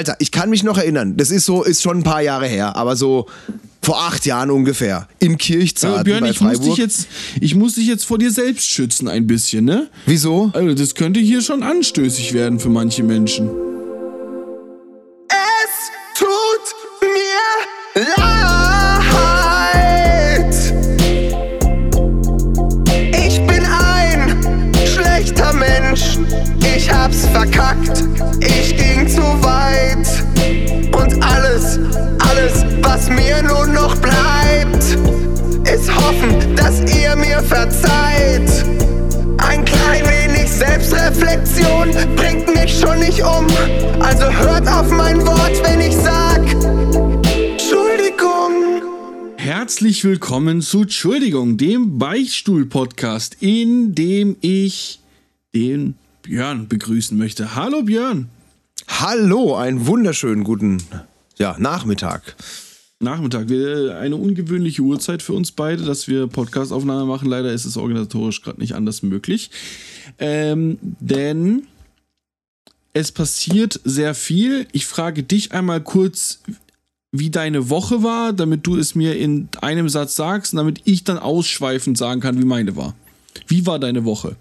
[0.00, 1.18] Alter, ich kann mich noch erinnern.
[1.18, 3.26] Das ist so, ist schon ein paar Jahre her, aber so
[3.82, 5.06] vor acht Jahren ungefähr.
[5.18, 6.68] Im Kirchzarten Äh, Björn, bei ich muss, Freiburg.
[6.70, 7.06] dich jetzt,
[7.38, 9.88] ich muss dich jetzt vor dir selbst schützen ein bisschen, ne?
[10.06, 10.50] Wieso?
[10.54, 13.50] Also das könnte hier schon anstößig werden für manche Menschen.
[42.80, 43.46] Schon nicht um.
[44.00, 46.40] Also hört auf mein Wort, wenn ich sag
[47.34, 48.82] Entschuldigung.
[49.36, 55.00] Herzlich willkommen zu Entschuldigung, dem Beichtstuhl-Podcast, in dem ich
[55.54, 57.54] den Björn begrüßen möchte.
[57.54, 58.30] Hallo Björn.
[58.88, 60.78] Hallo, einen wunderschönen guten
[61.36, 62.36] ja, Nachmittag.
[62.98, 63.48] Nachmittag.
[63.48, 67.28] Wir, eine ungewöhnliche Uhrzeit für uns beide, dass wir Podcastaufnahme machen.
[67.28, 69.50] Leider ist es organisatorisch gerade nicht anders möglich.
[70.18, 71.66] Ähm, denn
[72.92, 74.66] es passiert sehr viel.
[74.72, 76.40] Ich frage dich einmal kurz,
[77.12, 81.04] wie deine Woche war, damit du es mir in einem Satz sagst und damit ich
[81.04, 82.94] dann ausschweifend sagen kann, wie meine war.
[83.46, 84.36] Wie war deine Woche?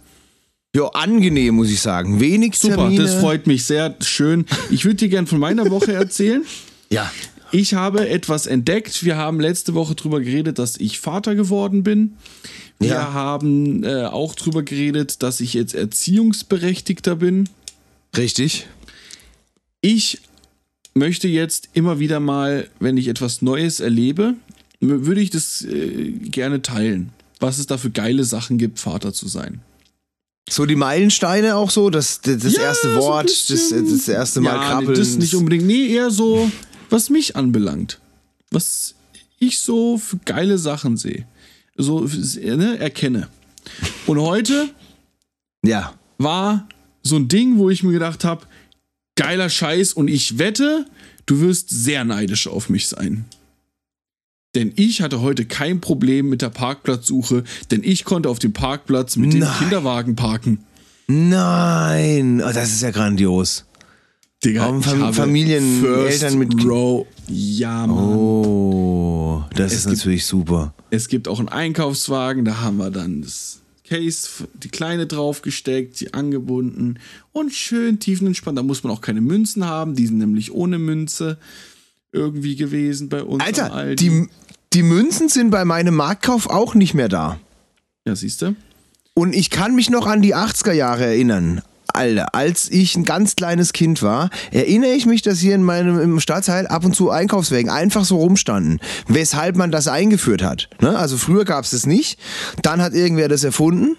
[0.76, 2.20] Ja, angenehm, muss ich sagen.
[2.20, 3.02] Wenig Super, Termine.
[3.04, 4.46] das freut mich sehr schön.
[4.70, 6.44] Ich würde dir gern von meiner Woche erzählen.
[6.92, 7.12] Ja.
[7.52, 9.04] Ich habe etwas entdeckt.
[9.06, 12.14] Wir haben letzte Woche drüber geredet, dass ich Vater geworden bin.
[12.80, 13.14] Wir Ja.
[13.14, 17.48] haben äh, auch drüber geredet, dass ich jetzt Erziehungsberechtigter bin.
[18.18, 18.68] Richtig.
[19.82, 20.22] Ich
[20.94, 24.36] möchte jetzt immer wieder mal, wenn ich etwas Neues erlebe,
[24.82, 27.12] würde ich das äh, gerne teilen.
[27.40, 29.62] Was es da für geile Sachen gibt, Vater zu sein.
[30.50, 33.90] So die Meilensteine auch so, das, das, das Ja, erste so Wort, das, bisschen.
[33.90, 34.92] das erste Mal ja, krabbeln.
[34.94, 35.66] Nee, das nicht unbedingt.
[35.66, 36.52] Nee, eher so,
[36.90, 38.00] was mich anbelangt.
[38.52, 38.96] Was
[39.38, 41.26] ich so für geile Sachen sehe.
[41.78, 43.30] So ne, erkenne.
[44.08, 44.70] Und heute
[45.64, 45.94] Ja.
[46.18, 46.68] war
[47.10, 48.46] so ein Ding, wo ich mir gedacht habe,
[49.16, 50.86] geiler Scheiß und ich wette,
[51.26, 53.26] du wirst sehr neidisch auf mich sein.
[54.56, 59.16] Denn ich hatte heute kein Problem mit der Parkplatzsuche, denn ich konnte auf dem Parkplatz
[59.16, 59.60] mit dem Nein.
[59.60, 60.64] Kinderwagen parken.
[61.08, 63.66] Nein, oh, das ist ja grandios.
[64.44, 67.06] Digga, dem ich Fam- Familien- Eltern mit- Row.
[67.28, 68.16] Ja, Mann.
[68.16, 70.74] Oh, das Es ist gibt- natürlich super.
[70.92, 73.60] Es gibt auch einen Einkaufswagen, da haben wir dann das
[73.90, 77.00] Case, die kleine draufgesteckt, die angebunden
[77.32, 78.58] und schön tiefenentspannt.
[78.58, 81.40] Da muss man auch keine Münzen haben, die sind nämlich ohne Münze
[82.12, 83.44] irgendwie gewesen bei uns.
[83.44, 84.28] Alter, die,
[84.74, 87.40] die Münzen sind bei meinem Marktkauf auch nicht mehr da.
[88.06, 88.56] Ja, siehst du?
[89.16, 91.62] Und ich kann mich noch an die 80er Jahre erinnern.
[91.96, 96.00] Alter, als ich ein ganz kleines Kind war, erinnere ich mich, dass hier in meinem
[96.00, 98.80] im Stadtteil ab und zu Einkaufswägen einfach so rumstanden.
[99.08, 100.70] Weshalb man das eingeführt hat.
[100.82, 100.98] Ne?
[100.98, 102.20] Also früher gab es das nicht.
[102.62, 103.98] Dann hat irgendwer das erfunden.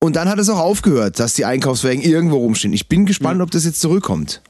[0.00, 2.74] Und dann hat es auch aufgehört, dass die Einkaufswägen irgendwo rumstehen.
[2.74, 4.42] Ich bin gespannt, ob das jetzt zurückkommt.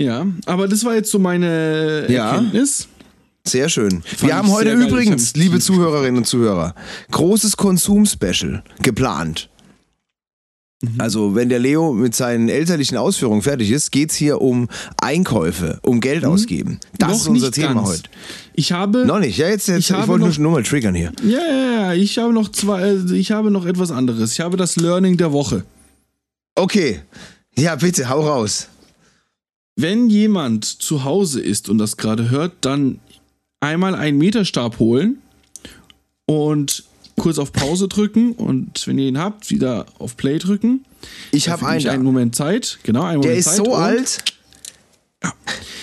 [0.00, 2.32] Ja, aber das war jetzt so meine Ja.
[2.32, 2.88] Erkenntnis.
[3.46, 4.02] Sehr schön.
[4.02, 4.86] Fand Wir haben heute geil.
[4.86, 6.74] übrigens, hab- liebe Zuhörerinnen und Zuhörer,
[7.10, 9.48] großes Konsum-Special geplant.
[10.80, 11.00] Mhm.
[11.00, 14.68] Also, wenn der Leo mit seinen elterlichen Ausführungen fertig ist, geht's hier um
[15.02, 16.78] Einkäufe, um Geld ausgeben.
[16.98, 17.12] Das Mhm.
[17.14, 17.88] Noch ist unser Thema ganz.
[17.88, 18.02] heute.
[18.54, 19.04] Ich habe.
[19.04, 21.12] Noch nicht, ja, jetzt, jetzt Ich ich, wollte noch- nur, nur mal triggern hier.
[21.24, 21.92] Ja, ja, ja.
[21.94, 22.80] Ich habe noch zwei.
[22.82, 24.32] äh, Ich habe noch etwas anderes.
[24.34, 25.64] Ich habe das Learning der Woche.
[26.54, 27.00] Okay.
[27.56, 28.68] Ja, bitte, hau raus.
[29.74, 33.00] Wenn jemand zu Hause ist und das gerade hört, dann
[33.60, 35.18] einmal einen Meterstab holen
[36.26, 36.84] und
[37.18, 40.84] kurz auf Pause drücken und wenn ihr ihn habt, wieder auf Play drücken.
[41.30, 41.86] Ich habe einen.
[41.88, 42.78] einen Moment Zeit.
[42.82, 43.56] Genau, einen Der Moment ist Zeit.
[43.56, 44.18] so und- alt.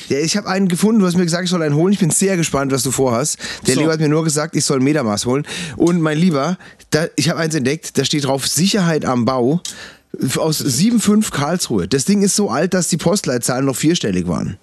[0.10, 1.92] Der, ich habe einen gefunden, du hast mir gesagt, ich soll einen holen.
[1.92, 3.38] Ich bin sehr gespannt, was du vorhast.
[3.66, 3.82] Der So.
[3.82, 5.46] Leo hat mir nur gesagt, ich soll ein Metermaß holen.
[5.78, 6.58] Und mein Lieber,
[6.92, 9.62] da, ich habe eins entdeckt, da steht drauf Sicherheit am Bau
[10.38, 11.88] aus 7,5 Karlsruhe.
[11.88, 14.58] Das Ding ist so alt, dass die Postleitzahlen noch vierstellig waren.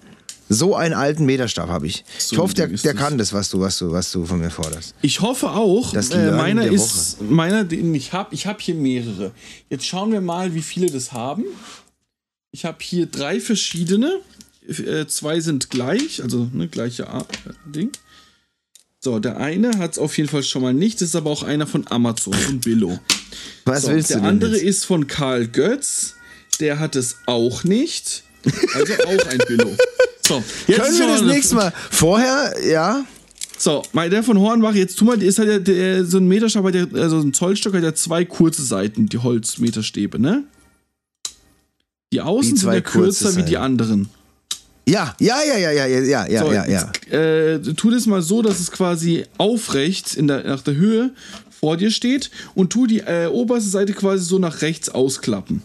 [0.53, 2.03] So einen alten Meterstab habe ich.
[2.17, 4.49] So ich hoffe, der, der kann das, was du, was, du, was du von mir
[4.49, 4.95] forderst.
[5.01, 5.91] Ich hoffe auch.
[5.93, 8.33] Das äh, meiner der ist meiner, den ich habe.
[8.33, 9.31] Ich habe hier mehrere.
[9.69, 11.45] Jetzt schauen wir mal, wie viele das haben.
[12.51, 14.19] Ich habe hier drei verschiedene.
[14.67, 17.23] Äh, zwei sind gleich, also ne, gleiche äh,
[17.65, 17.91] Ding.
[18.99, 21.01] So, der eine hat es auf jeden Fall schon mal nicht.
[21.01, 22.99] Das ist aber auch einer von Amazon, von Billo.
[23.65, 24.63] Was So, willst der du denn andere jetzt?
[24.63, 26.15] ist von Karl Götz.
[26.61, 28.23] Der hat es auch nicht.
[28.75, 29.75] Also auch ein Billo.
[30.25, 33.05] So, jetzt Können wir das nächste Mal vorher, ja?
[33.57, 36.87] so, der von Hornbach, jetzt tu mal, ist halt der, der, so ein Meterstab, der,
[36.95, 40.43] also ein Zollstock hat ja zwei kurze Seiten, die Holzmeterstäbe, ne?
[42.11, 44.09] Die außen Wie sind ja kürzer wie die anderen.
[44.87, 46.91] Ja, ja, ja, ja, ja, ja, ja, So, ja, ja.
[46.93, 51.11] jetzt, äh, tu das mal so, dass es quasi aufrecht in der, nach der Höhe
[51.49, 55.63] vor dir steht und tu die äh, oberste Seite quasi so nach rechts ausklappen.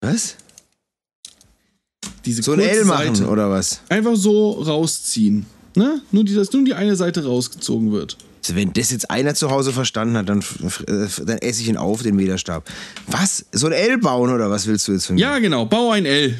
[0.00, 0.34] Was?
[2.24, 3.80] Diese So ein L machen, Seite oder was?
[3.88, 5.46] einfach so rausziehen.
[5.76, 6.00] Ne?
[6.10, 8.16] Nur die, dass nur die eine Seite rausgezogen wird.
[8.42, 10.42] Also wenn das jetzt einer zu Hause verstanden hat, dann,
[11.26, 12.68] dann esse ich ihn auf, den Meterstab.
[13.06, 13.44] Was?
[13.52, 15.20] So ein L bauen, oder was willst du jetzt von mir?
[15.20, 15.66] Ja, genau.
[15.66, 16.36] Bau ein L.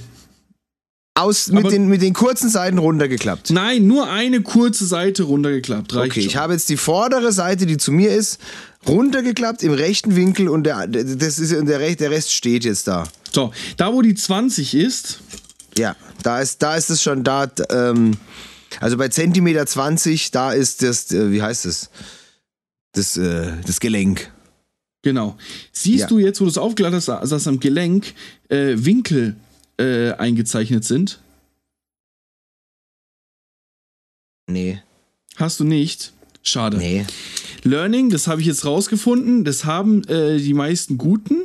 [1.15, 3.51] Aus, mit, Aber- den, mit den kurzen Seiten runtergeklappt.
[3.51, 5.95] Nein, nur eine kurze Seite runtergeklappt.
[5.95, 6.41] Reicht Okay, ich schon.
[6.41, 8.39] habe jetzt die vordere Seite, die zu mir ist,
[8.89, 12.89] runtergeklappt im rechten Winkel und der, das ist, und der, Rest- der Rest steht jetzt
[12.89, 13.05] da.
[13.33, 15.21] So, da wo die 20 ist,
[15.79, 17.51] Ja, da ist, da ist es schon da.
[17.71, 18.17] Ähm,
[18.81, 21.91] also bei Zentimeter 20, da ist das, äh, wie heißt es?
[22.93, 24.31] Das, äh, das Gelenk.
[25.03, 25.37] genau.
[25.73, 26.07] Siehst Ja.
[26.09, 28.13] du jetzt, wo du es aufgeladen hast, dass am Gelenk
[28.49, 29.37] äh, Winkel
[29.79, 31.21] äh, eingezeichnet sind?
[34.49, 34.83] Nee,
[35.37, 36.13] Hast du nicht?
[36.43, 36.77] Schade.
[36.77, 37.07] nee.
[37.63, 41.43] Learning, das habe ich jetzt rausgefunden, das haben äh, die meisten Guten.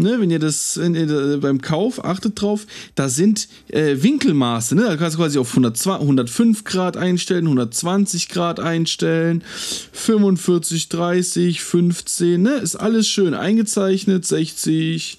[0.00, 4.76] Ne, wenn ihr das wenn ihr beim Kauf achtet drauf, da sind äh, Winkelmaße.
[4.76, 4.82] Ne?
[4.82, 9.42] Da kannst du quasi auf 102, 105 Grad einstellen, 120 Grad einstellen,
[9.90, 12.40] 45, 30, 15.
[12.40, 12.54] Ne?
[12.58, 15.18] Ist alles schön eingezeichnet, 60.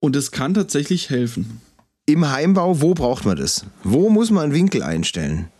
[0.00, 1.60] Und das kann tatsächlich helfen.
[2.04, 3.64] Im Heimbau, wo braucht man das?
[3.84, 5.50] Wo muss man Winkel einstellen?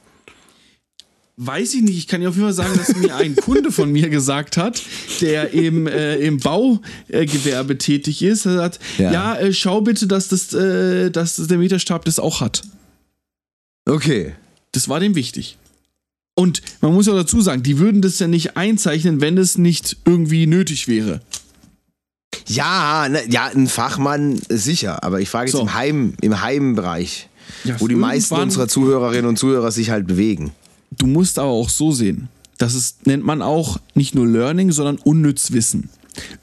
[1.37, 1.97] Weiß ich nicht.
[1.99, 4.81] Ich kann dir auf jeden Fall sagen, dass mir ein Kunde von mir gesagt hat,
[5.21, 8.47] der im, äh, im Baugewerbe tätig ist.
[8.47, 9.37] Er sagt, ja, Ja.
[9.37, 12.63] äh, schau bitte, dass, das, äh, dass der Meterstab das auch hat.
[13.89, 14.35] Okay.
[14.73, 15.59] Das war dem wichtig.
[16.37, 19.97] Und man muss auch dazu sagen, die würden das ja nicht einzeichnen, wenn es nicht
[20.05, 21.21] irgendwie nötig wäre.
[22.47, 25.63] Ja, ne, ja, ein Fachmann sicher, aber ich frage jetzt So.
[25.63, 27.29] im Heim, im Heimbereich,
[27.65, 30.53] Ja, wo die meisten unserer Zuhörerinnen und Zuhörer sich halt bewegen.
[30.99, 32.29] Du musst aber auch so sehen.
[32.59, 35.89] Das ist, nennt man auch nicht nur Learning, sondern Unnützwissen.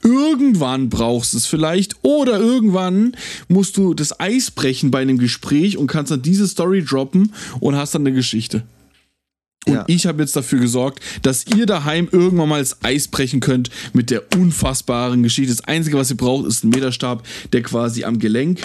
[0.02, 3.16] Irgendwann brauchst du es vielleicht oder irgendwann
[3.48, 7.76] musst du das Eis brechen bei einem Gespräch und kannst dann diese Story droppen und
[7.76, 8.64] hast dann eine Geschichte.
[9.64, 9.84] Und Ja.
[9.86, 14.10] ich habe jetzt dafür gesorgt, dass ihr daheim irgendwann mal das Eis brechen könnt mit
[14.10, 15.54] der unfassbaren Geschichte.
[15.54, 18.60] Das Einzige, was ihr braucht, ist ein Meterstab, der quasi am Gelenk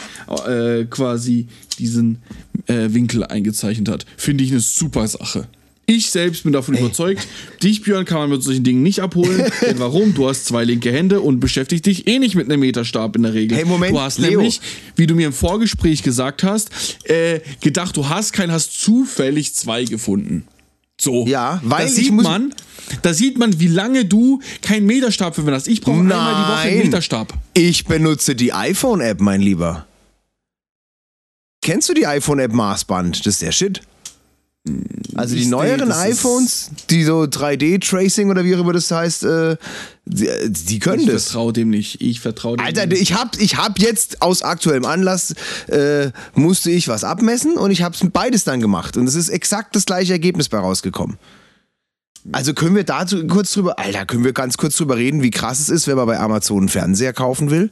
[0.48, 1.48] äh, quasi
[1.78, 2.18] diesen
[2.66, 4.06] äh, Winkel eingezeichnet hat.
[4.18, 5.48] Finde ich eine super Sache.
[5.90, 7.26] Ich selbst bin davon überzeugt,
[7.64, 9.50] dich, Björn, kann man mit solchen Dingen nicht abholen.
[9.62, 10.14] denn warum?
[10.14, 13.34] Du hast zwei linke Hände und beschäftigst dich eh nicht mit einem Meterstab in der
[13.34, 13.58] Regel.
[13.58, 14.32] Hey, Moment, du hast Leo.
[14.32, 14.60] nämlich,
[14.98, 16.72] wie du mir im Vorgespräch gesagt hast,
[17.06, 20.46] äh, gedacht, du hast keinen, hast zufällig zwei gefunden.
[21.00, 21.26] So.
[21.26, 22.54] Ja, weil da ich sieht man,
[23.02, 25.68] da sieht man, wie lange du keinen Meterstab verwendet hast.
[25.70, 26.78] Ich brauche einmal die Woche einen.
[26.80, 27.34] Meterstab.
[27.54, 29.88] Ich benutze die iPhone-App, mein Lieber.
[31.62, 33.20] Kennst du die iPhone-App Maßband?
[33.26, 33.82] Das ist der Shit.
[35.16, 39.58] Also die neueren das iPhones, die so 3D-Tracing oder wie auch immer das heißt, äh,
[40.06, 41.26] die, die können Ich das.
[41.26, 42.02] vertraue dem nicht.
[42.02, 43.02] Ich vertraue dem Alter, nicht.
[43.02, 45.34] ich hab, ich hab jetzt aus aktuellem Anlass
[45.68, 49.76] äh, musste ich was abmessen und ich hab's beides dann gemacht und es ist exakt
[49.76, 51.18] das gleiche Ergebnis bei rausgekommen.
[52.34, 55.60] Also können wir dazu kurz drüber, Alter, können wir ganz kurz drüber reden, wie krass
[55.60, 57.72] es ist, wenn man bei Amazon einen Fernseher kaufen will?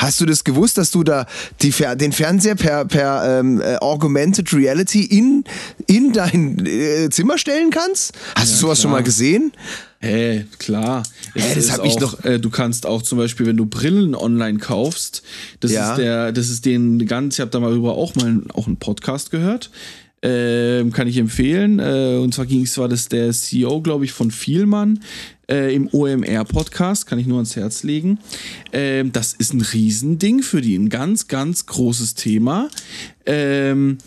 [0.00, 1.26] Hast du das gewusst, dass du da
[1.60, 5.44] die, den Fernseher per, per ähm, äh, Augmented Reality in,
[5.86, 8.12] in dein äh, Zimmer stellen kannst?
[8.34, 9.00] Hast du sowas schon klar.
[9.00, 9.52] mal gesehen?
[10.00, 11.02] Hä, klar.
[11.34, 13.66] Es Hä, das ist hab ich doch- Äh, du kannst auch zum Beispiel, wenn du
[13.66, 15.22] Brillen online kaufst,
[15.60, 15.90] das Ja.
[15.92, 18.78] ist der, das ist den ganz, ich habe da mal über auch mal auch einen
[18.78, 19.70] Podcast gehört.
[20.22, 21.78] Ähm, kann ich empfehlen.
[21.78, 25.00] Äh, und zwar ging es, war das der CEO, glaube ich, von Vielmann
[25.50, 28.18] äh, im OMR-Podcast, kann ich nur ans Herz legen.
[28.72, 32.68] Ähm, das ist ein Riesending für die, ein ganz, ganz großes Thema.
[33.26, 33.98] Ähm,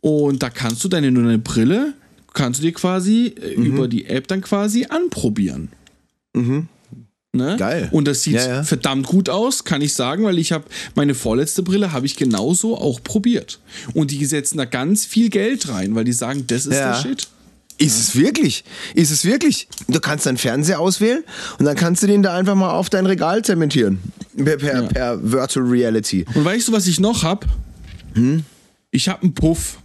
[0.00, 1.94] und da kannst du deine nur eine Brille,
[2.34, 3.66] kannst du dir quasi äh, Mhm.
[3.66, 5.68] über die App dann quasi anprobieren.
[7.32, 7.56] Ne?
[7.58, 7.88] Geil.
[7.92, 8.62] Und das sieht Ja, ja.
[8.64, 10.64] verdammt gut aus, kann ich sagen, weil ich habe
[10.96, 13.60] meine vorletzte Brille habe ich genauso auch probiert.
[13.94, 16.92] Und die setzen da ganz viel Geld rein, weil die sagen, das ist Ja.
[16.92, 17.28] der Shit.
[17.80, 18.62] Ist es wirklich?
[18.94, 19.66] Ist es wirklich?
[19.88, 21.24] Du kannst deinen Fernseher auswählen
[21.58, 23.98] und dann kannst du den da einfach mal auf dein Regal zementieren.
[24.36, 24.88] Per, per, Ja.
[24.88, 26.26] per Virtual Reality.
[26.34, 27.46] Und weißt du, was ich noch hab?
[28.14, 28.44] Hm?
[28.90, 29.78] Ich habe einen Puff.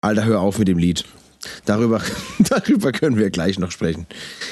[0.00, 1.04] Alter, hör auf mit dem Lied.
[1.64, 2.02] Darüber,
[2.40, 4.06] darüber können wir gleich noch sprechen.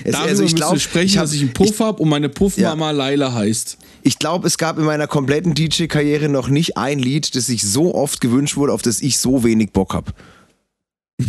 [0.05, 2.29] Es, Darüber also ich glaube, sprechen, ich, hab- dass ich einen Puff hab und meine
[2.29, 3.77] Puffmama Laila heißt.
[4.03, 7.95] ich glaub, es gab in meiner kompletten DJ-Karriere noch nicht ein Lied, das sich so
[7.95, 10.15] oft gewünscht wurde, auf das ich so wenig Bock hab.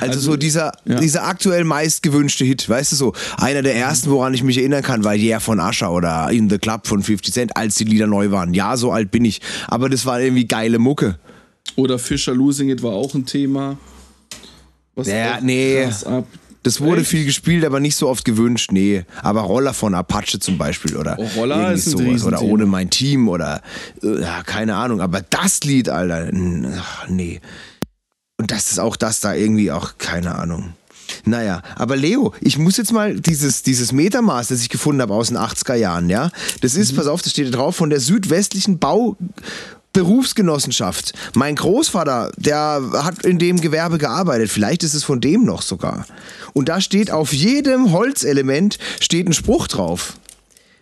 [0.00, 1.00] Also, Also, so dieser, ja.
[1.00, 4.82] dieser aktuell meist gewünschte Hit, weißt du so, einer der ersten, woran ich mich erinnern
[4.82, 8.06] kann, war Yeah von Usher oder In the Club von 50 Cent, als die Lieder
[8.06, 8.52] neu waren.
[8.52, 11.18] Ja, so alt bin ich, aber das war irgendwie geile Mucke.
[11.76, 13.78] Oder Fischer Losing It war auch ein Thema.
[14.94, 15.88] Was ja, nee.
[16.62, 17.10] Das wurde Echt?
[17.10, 19.04] viel gespielt, aber nicht so oft gewünscht, nee.
[19.22, 22.24] Aber Roller von Apache zum Beispiel oder oh, Roller ist sowas.
[22.24, 23.62] Oder ohne mein Team oder
[24.02, 25.00] äh, keine Ahnung.
[25.00, 26.28] Aber das Lied, Alter,
[26.76, 27.40] ach, nee.
[28.38, 30.74] Und das ist auch das da irgendwie auch, keine Ahnung.
[31.24, 35.28] Naja, aber Leo, ich muss jetzt mal dieses, dieses Metermaß, das ich gefunden habe aus
[35.28, 36.96] den 80er Jahren, ja, das ist, mhm.
[36.96, 39.16] pass auf, das steht da drauf, von der südwestlichen Bau,
[39.92, 41.14] Berufsgenossenschaft.
[41.34, 44.50] Mein Großvater, der hat in dem Gewerbe gearbeitet.
[44.50, 46.04] Vielleicht ist es von dem noch sogar.
[46.52, 50.18] Und da steht auf jedem Holzelement steht ein Spruch drauf.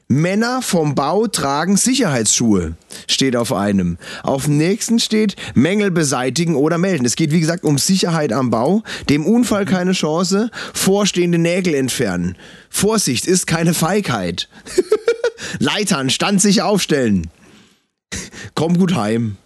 [0.09, 2.75] Männer vom Bau tragen Sicherheitsschuhe,
[3.09, 3.97] steht auf einem.
[4.23, 7.07] Auf dem nächsten steht Mängel beseitigen oder melden.
[7.07, 12.37] Es geht wie gesagt um Sicherheit am Bau, dem Unfall keine Chance, vorstehende Nägel entfernen.
[12.69, 14.49] Vorsicht ist keine Feigheit.
[15.59, 17.31] Leitern, standsicher aufstellen.
[18.55, 19.37] komm gut heim.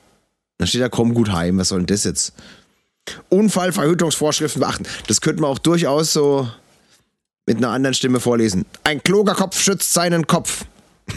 [0.59, 1.59] Da steht da, komm gut heim.
[1.59, 2.33] Was soll denn das jetzt?
[3.29, 4.87] Unfallverhütungsvorschriften beachten.
[5.07, 6.49] Das könnte man auch durchaus so
[7.49, 8.67] mit einer anderen Stimme vorlesen.
[8.85, 10.67] Ein kluger Kopf schützt seinen Kopf.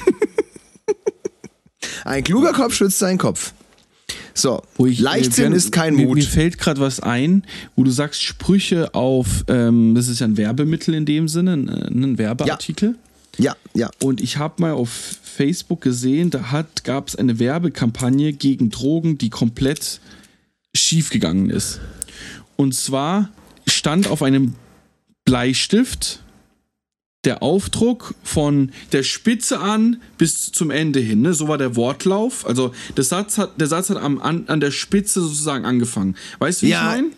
[2.06, 3.54] Ein kluger Kopf schützt seinen Kopf.
[4.34, 6.16] So, ich, äh, Leichtsinn äh, ist kein Mut.
[6.16, 7.44] Mir, fällt gerade was ein,
[7.76, 11.70] wo du sagst Sprüche auf, ähm, das ist ja ein Werbemittel in dem Sinne, ein,
[11.70, 12.96] ein Werbeartikel.
[13.38, 13.82] Ja, ja.
[13.82, 13.92] ja.
[14.02, 19.30] Und ich habe mal auf Facebook gesehen, da gab es eine Werbekampagne gegen Drogen, die
[19.30, 20.00] komplett
[20.74, 21.82] schiefgegangen ist.
[22.56, 23.30] Und zwar
[23.68, 24.56] stand auf einem
[25.26, 26.21] Bleistift
[27.24, 31.22] der Aufdruck von der Spitze an bis zum Ende hin.
[31.22, 31.34] Ne?
[31.34, 32.46] So war der Wortlauf.
[32.48, 36.16] Also der Satz hat, der Satz hat am, an, an der Spitze sozusagen angefangen.
[36.40, 36.80] Weißt du, wie ja.
[36.80, 37.12] ich meine?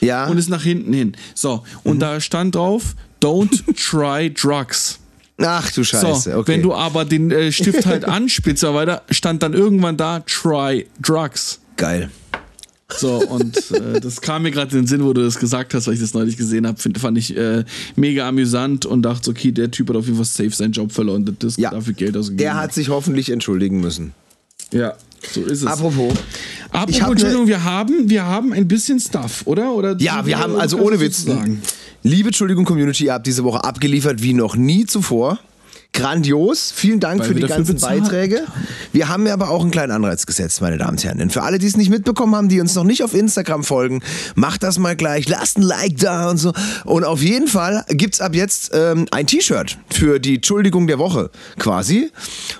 [0.00, 0.26] Ja.
[0.26, 1.16] Und ist nach hinten hin.
[1.34, 2.00] So, und mhm.
[2.00, 4.98] da stand drauf, don't try drugs.
[5.40, 6.52] Ach du Scheiße, so, okay.
[6.52, 11.60] Wenn du aber den äh, Stift halt anspitzt, weiter, stand dann irgendwann da, try drugs.
[11.76, 12.10] Geil.
[12.96, 15.86] So, und äh, das kam mir gerade in den Sinn, wo du das gesagt hast,
[15.86, 16.78] weil ich das neulich gesehen habe.
[16.98, 17.64] Fand ich äh,
[17.96, 21.36] mega amüsant und dachte, okay, der Typ hat auf jeden Fall safe seinen Job verloren.
[21.38, 21.70] Das ja.
[21.70, 22.38] dafür Geld ausgegeben.
[22.38, 24.14] Der hat sich hoffentlich entschuldigen müssen.
[24.72, 24.94] Ja,
[25.32, 25.66] so ist es.
[25.66, 26.14] Apropos.
[26.70, 29.72] Apropos, hab Entschuldigung, wir haben, wir haben ein bisschen Stuff, oder?
[29.72, 31.26] oder ja, wir haben, also ohne Witz.
[32.02, 35.38] Liebe Entschuldigung, Community, ihr habt diese Woche abgeliefert wie noch nie zuvor.
[35.92, 36.72] Grandios.
[36.74, 38.42] Vielen Dank Weil für die ganzen Beiträge.
[38.92, 41.18] Wir haben mir aber auch einen kleinen Anreiz gesetzt, meine Damen und Herren.
[41.18, 44.02] Denn für alle, die es nicht mitbekommen haben, die uns noch nicht auf Instagram folgen,
[44.34, 45.28] macht das mal gleich.
[45.28, 46.52] Lasst ein Like da und so.
[46.84, 50.98] Und auf jeden Fall gibt es ab jetzt ähm, ein T-Shirt für die Entschuldigung der
[50.98, 52.10] Woche quasi.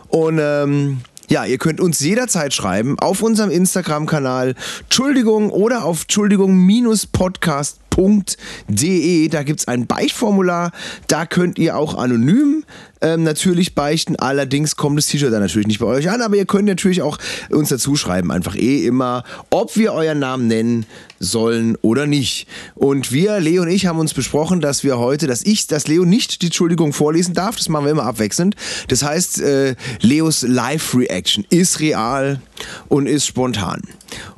[0.08, 4.54] Und ähm, ja, ihr könnt uns jederzeit schreiben auf unserem Instagram-Kanal
[4.84, 9.28] Entschuldigung oder auf Entschuldigung-podcast beichten.de.
[9.28, 10.72] Da gibt es ein Beichtformular.
[11.08, 12.64] Da könnt ihr auch anonym
[13.00, 14.16] ähm, natürlich beichten.
[14.16, 17.18] Allerdings kommt das T-Shirt dann natürlich nicht bei euch an, aber ihr könnt natürlich auch
[17.50, 18.30] uns dazu schreiben.
[18.30, 20.86] Einfach eh immer, ob wir euren Namen nennen
[21.20, 22.46] sollen oder nicht.
[22.74, 26.04] Und wir, Leo und ich, haben uns besprochen, dass wir heute, dass ich, dass Leo
[26.04, 27.56] nicht die Entschuldigung vorlesen darf.
[27.56, 28.54] Das machen wir immer abwechselnd.
[28.88, 32.40] Das heißt, äh, Leos Live-Reaction ist real
[32.88, 33.82] und ist spontan.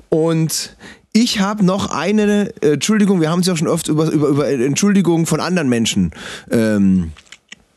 [0.09, 0.75] Und
[1.13, 4.49] ich habe noch eine, äh, Entschuldigung, wir haben uns ja schon oft über, über, über
[4.49, 6.13] Entschuldigungen von anderen Menschen
[6.51, 7.13] ähm,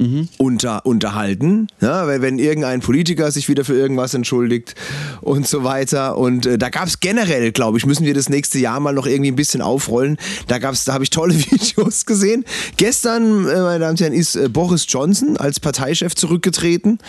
[0.03, 0.29] mhm.
[0.37, 1.67] unter, unterhalten.
[1.81, 4.75] Ja, weil wenn irgendein Politiker sich wieder für irgendwas entschuldigt
[5.21, 6.17] und so weiter.
[6.17, 9.07] Und äh, da gab es generell, glaube ich, müssen wir das nächste Jahr mal noch
[9.07, 10.17] irgendwie ein bisschen aufrollen.
[10.47, 12.45] Da gab's, da habe ich tolle Videos gesehen.
[12.77, 16.99] Gestern, äh, meine Damen und Herren, ist äh, Boris Johnson als Parteichef zurückgetreten.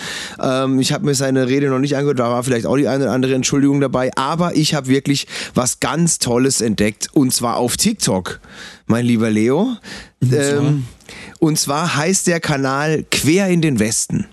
[0.41, 3.05] Ähm, ich habe mir seine Rede noch nicht angehört, da war vielleicht auch die eine
[3.05, 4.11] oder andere Entschuldigung dabei.
[4.17, 8.41] Aber ich habe wirklich was ganz Tolles entdeckt und zwar auf TikTok,
[8.87, 9.77] mein lieber Leo.
[10.23, 10.85] Ähm,
[11.39, 14.27] und zwar heißt der Kanal Quer in den Westen.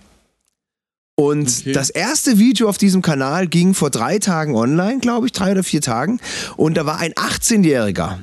[1.15, 1.74] Und okay.
[1.74, 5.63] das erste Video auf diesem Kanal ging vor drei Tagen online, glaube ich, drei oder
[5.63, 6.20] vier Tagen.
[6.58, 8.20] Und da war ein 18-Jähriger.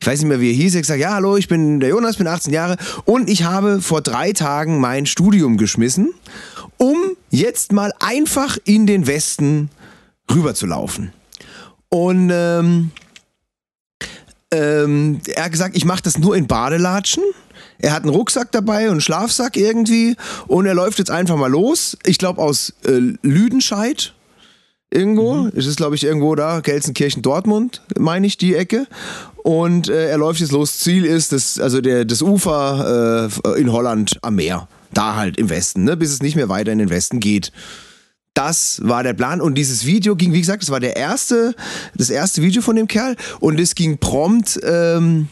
[0.00, 0.74] Ich weiß nicht mehr, wie er hieß.
[0.74, 2.76] Hat gesagt, ja, hallo, ich bin der Jonas, bin 18 Jahre.
[3.06, 6.12] Und ich habe vor drei Tagen mein Studium geschmissen,
[6.76, 6.98] um
[7.30, 9.70] jetzt mal einfach in den Westen
[10.30, 11.12] rüberzulaufen.
[11.88, 12.90] Und ähm,
[14.54, 17.22] ähm, er hat gesagt, ich mache das nur in Badelatschen.
[17.78, 21.50] Er hat einen Rucksack dabei und einen Schlafsack irgendwie und er läuft jetzt einfach mal
[21.50, 21.96] los.
[22.04, 24.14] Ich glaube aus äh, Lüdenscheid
[24.90, 25.34] irgendwo.
[25.34, 25.52] Mhm.
[25.54, 28.86] Es ist, glaube ich, irgendwo da, Gelsenkirchen, Dortmund, meine ich, die Ecke.
[29.42, 30.78] Und äh, er läuft jetzt los.
[30.78, 34.68] Ziel ist das, also der, das Ufer äh, in Holland am Meer.
[34.92, 37.50] Da halt im Westen, ne, bis es nicht mehr weiter in den Westen geht.
[38.34, 39.40] Das war der Plan.
[39.40, 41.54] Und dieses Video ging, wie gesagt, das war der erste,
[41.94, 43.16] das erste Video von dem Kerl.
[43.38, 45.28] Und es ging prompt ähm,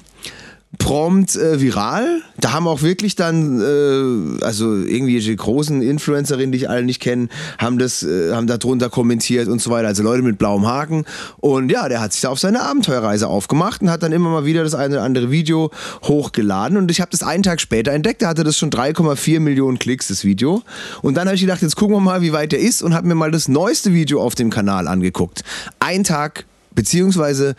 [0.79, 2.23] prompt äh, viral.
[2.41, 7.29] Da haben auch wirklich dann, äh, also irgendwelche großen Influencerinnen, die ich alle nicht kenne,
[7.59, 9.88] haben das, äh, haben da drunter kommentiert und so weiter.
[9.88, 11.05] Also Leute mit blauem Haken.
[11.38, 14.47] Und ja, der hat sich da auf seine Abenteuerreise aufgemacht und hat dann immer mal
[14.47, 15.71] wieder das eine oder andere Video
[16.05, 16.79] hochgeladen.
[16.79, 18.23] Und ich habe das einen Tag später entdeckt.
[18.23, 20.62] Da hatte das schon 3,4 Millionen Klicks, das Video.
[21.02, 23.07] Und dann habe ich gedacht, jetzt gucken wir mal, wie weit der ist und habe
[23.07, 25.45] mir mal das neueste Video auf dem Kanal angeguckt.
[25.81, 27.57] Ein Tag, beziehungsweise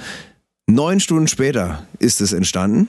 [0.65, 2.87] neun Stunden später ist es entstanden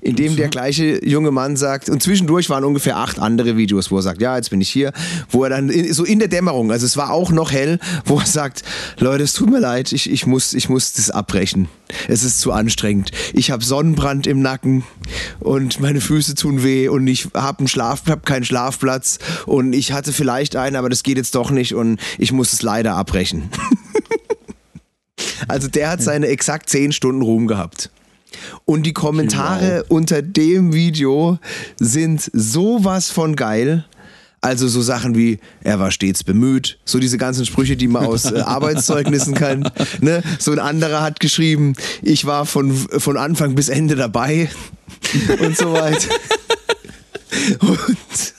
[0.00, 3.96] in dem der gleiche junge Mann sagt, und zwischendurch waren ungefähr acht andere Videos, wo
[3.96, 4.92] er sagt, ja, jetzt bin ich hier,
[5.30, 8.18] wo er dann in, so in der Dämmerung, also es war auch noch hell, wo
[8.18, 8.62] er sagt,
[8.98, 11.68] Leute, es tut mir leid, ich, ich, muss, ich muss das abbrechen.
[12.06, 13.12] Es ist zu anstrengend.
[13.32, 14.84] Ich habe Sonnenbrand im Nacken
[15.40, 19.92] und meine Füße tun weh und ich habe einen Schlaf, hab keinen Schlafplatz und ich
[19.92, 23.48] hatte vielleicht einen, aber das geht jetzt doch nicht und ich muss es leider abbrechen.
[25.48, 27.90] also der hat seine exakt zehn Stunden Ruhm gehabt.
[28.64, 29.84] Und die Kommentare genau.
[29.88, 31.38] unter dem Video
[31.78, 33.84] sind sowas von geil.
[34.40, 38.30] Also so Sachen wie, er war stets bemüht, so diese ganzen Sprüche, die man aus
[38.30, 39.68] äh, Arbeitszeugnissen kann.
[40.00, 40.22] Ne?
[40.38, 44.48] So ein anderer hat geschrieben, ich war von, von Anfang bis Ende dabei
[45.40, 46.08] und so weiter.
[47.60, 48.34] Und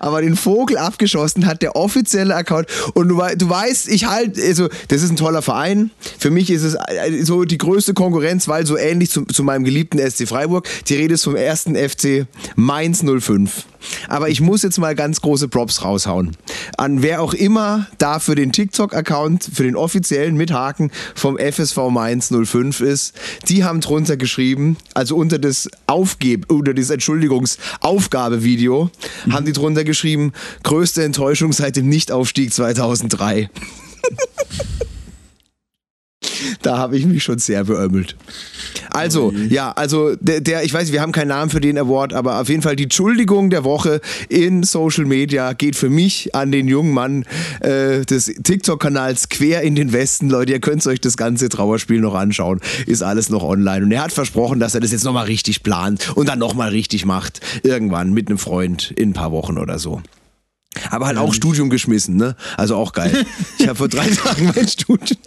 [0.00, 2.68] aber den Vogel abgeschossen hat der offizielle Account.
[2.94, 5.90] Und du, du weißt, ich halt, also, das ist ein toller Verein.
[6.18, 9.64] Für mich ist es äh, so die größte Konkurrenz, weil so ähnlich zu, zu meinem
[9.64, 10.68] geliebten SC Freiburg.
[10.88, 13.66] Die Rede ist vom ersten FC Mainz 05.
[14.08, 16.36] Aber ich muss jetzt mal ganz große Props raushauen.
[16.76, 21.76] An wer auch immer da für den TikTok-Account, für den offiziellen mit Haken vom FSV
[21.90, 23.14] Mainz 05 ist,
[23.48, 28.90] die haben drunter geschrieben, also unter das Aufgeb, unter das Entschuldigungsaufgabevideo,
[29.26, 29.32] mhm.
[29.32, 33.50] haben die drunter geschrieben, größte Enttäuschung seit dem Nichtaufstieg 2003.
[36.62, 38.16] da habe ich mich schon sehr beömmelt.
[38.90, 42.40] Also, ja, also der, der, ich weiß, wir haben keinen Namen für den Award, aber
[42.40, 46.68] auf jeden Fall die Entschuldigung der Woche in Social Media geht für mich an den
[46.68, 47.24] jungen Mann
[47.60, 50.30] äh, des TikTok-Kanals Quer in den Westen.
[50.30, 52.60] Leute, ihr könnt euch das ganze Trauerspiel noch anschauen.
[52.86, 53.84] Ist alles noch online.
[53.84, 57.04] Und er hat versprochen, dass er das jetzt nochmal richtig plant und dann nochmal richtig
[57.04, 57.40] macht.
[57.62, 60.02] Irgendwann mit einem Freund in ein paar Wochen oder so.
[60.90, 62.36] Aber halt auch Studium geschmissen, ne?
[62.56, 63.24] Also auch geil.
[63.58, 65.18] Ich habe vor drei Tagen mein Studium.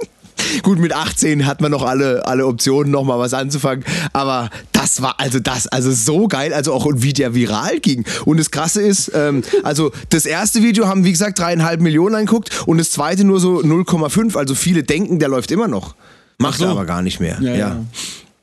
[0.63, 3.83] Gut, mit 18 hat man noch alle, alle Optionen, noch mal was anzufangen.
[4.13, 8.05] Aber das war also das, also so geil, also auch wie der viral ging.
[8.25, 12.63] Und das Krasse ist, ähm, also das erste Video haben, wie gesagt, dreieinhalb Millionen angeguckt
[12.65, 14.37] und das zweite nur so 0,5.
[14.37, 15.95] Also viele denken, der läuft immer noch.
[16.37, 16.65] Macht so.
[16.65, 17.37] er aber gar nicht mehr.
[17.41, 17.51] ja.
[17.51, 17.57] ja.
[17.57, 17.85] ja.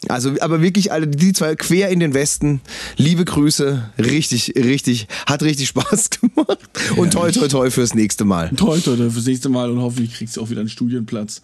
[0.09, 2.61] Also, aber wirklich alle, die zwei quer in den Westen.
[2.97, 3.91] Liebe Grüße.
[3.99, 6.59] Richtig, richtig, hat richtig Spaß gemacht.
[6.97, 8.51] Und toi, toi, toi fürs nächste Mal.
[8.51, 11.43] Toi, toi, toi fürs nächste Mal und hoffentlich kriegst du auch wieder einen Studienplatz.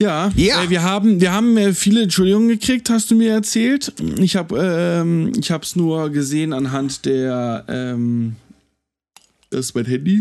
[0.00, 0.64] Ja, ja.
[0.64, 3.92] Äh, wir haben, wir haben äh, viele Entschuldigungen gekriegt, hast du mir erzählt.
[4.18, 8.36] Ich habe ähm, ich es nur gesehen anhand der, ähm,
[9.50, 10.20] das ist mein Handy.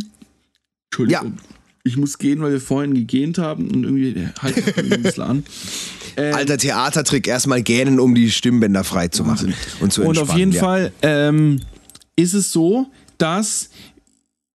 [0.91, 1.37] Entschuldigung.
[1.37, 1.58] Ja.
[1.83, 5.43] Ich muss gehen, weil wir vorhin gegähnt haben und irgendwie halt ein bisschen an.
[6.17, 10.35] Ähm, Alter Theatertrick, erstmal gähnen, um die Stimmbänder frei zu machen und zu Und auf
[10.35, 10.61] jeden ja.
[10.61, 11.61] Fall ähm,
[12.15, 12.87] ist es so,
[13.17, 13.69] dass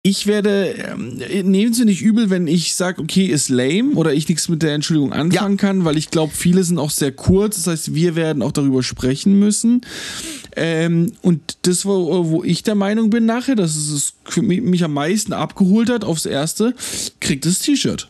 [0.09, 1.17] ich werde, ähm,
[1.49, 4.73] nehmen Sie nicht übel, wenn ich sage, okay, ist lame oder ich nichts mit der
[4.73, 5.57] Entschuldigung anfangen ja.
[5.57, 7.57] kann, weil ich glaube, viele sind auch sehr kurz.
[7.57, 9.81] Das heißt, wir werden auch darüber sprechen müssen.
[10.55, 15.33] Ähm, und das, wo, wo ich der Meinung bin nachher, dass es mich am meisten
[15.33, 16.73] abgeholt hat aufs Erste,
[17.19, 18.09] kriegt das T-Shirt.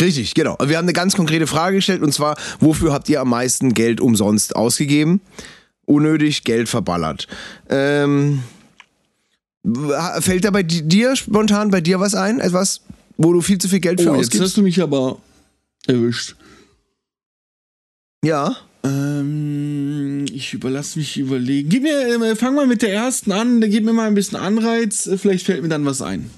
[0.00, 0.56] Richtig, genau.
[0.64, 4.00] Wir haben eine ganz konkrete Frage gestellt und zwar, wofür habt ihr am meisten Geld
[4.00, 5.20] umsonst ausgegeben?
[5.84, 7.28] Unnötig Geld verballert.
[7.68, 8.42] Ähm,
[10.20, 12.40] fällt da bei dir spontan bei dir was ein?
[12.40, 12.80] Etwas,
[13.16, 14.34] wo du viel zu viel Geld für oh, ausgibst?
[14.34, 15.18] Jetzt hast du mich aber
[15.86, 16.36] erwischt.
[18.24, 18.56] Ja.
[18.84, 21.68] Ähm, ich überlasse mich überlegen.
[21.68, 25.08] Gib mir, äh, fang mal mit der ersten an, gib mir mal ein bisschen Anreiz,
[25.16, 26.30] vielleicht fällt mir dann was ein.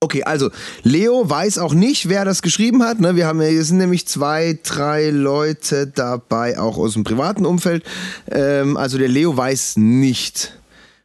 [0.00, 0.50] Okay, also
[0.82, 2.98] Leo weiß auch nicht, wer das geschrieben hat.
[2.98, 3.14] Ne?
[3.14, 7.84] Wir haben hier sind nämlich zwei, drei Leute dabei, auch aus dem privaten Umfeld.
[8.28, 10.58] Ähm, also der Leo weiß nicht.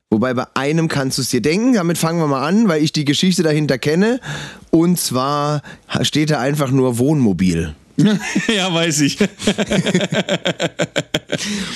[0.09, 1.73] Wobei bei einem kannst du es dir denken.
[1.73, 4.19] Damit fangen wir mal an, weil ich die Geschichte dahinter kenne.
[4.71, 5.61] Und zwar
[6.01, 7.75] steht da einfach nur Wohnmobil.
[8.47, 9.17] ja, weiß ich.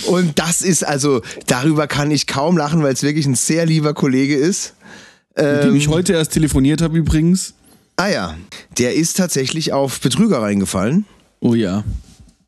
[0.08, 3.94] Und das ist also, darüber kann ich kaum lachen, weil es wirklich ein sehr lieber
[3.94, 4.76] Kollege ist.
[5.36, 7.54] Mit dem ich ähm, heute erst telefoniert habe übrigens.
[7.96, 8.38] Ah ja,
[8.78, 11.06] der ist tatsächlich auf Betrüger reingefallen.
[11.39, 11.84] Oh ja.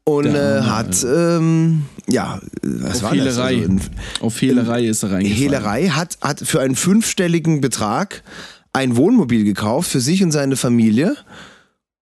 [0.06, 3.56] Und äh, hat, ähm, ja, was auf war Hehlerei.
[3.56, 3.70] das?
[3.70, 3.82] Also
[4.20, 5.38] auf Hehlerei ist er reingefallen.
[5.38, 8.24] Hehlerei hat, hat für einen fünfstelligen Betrag
[8.74, 11.16] ein Wohnmobil gekauft für sich und seine Familie.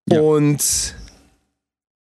[0.10, 0.20] Ja.
[0.20, 0.96] Und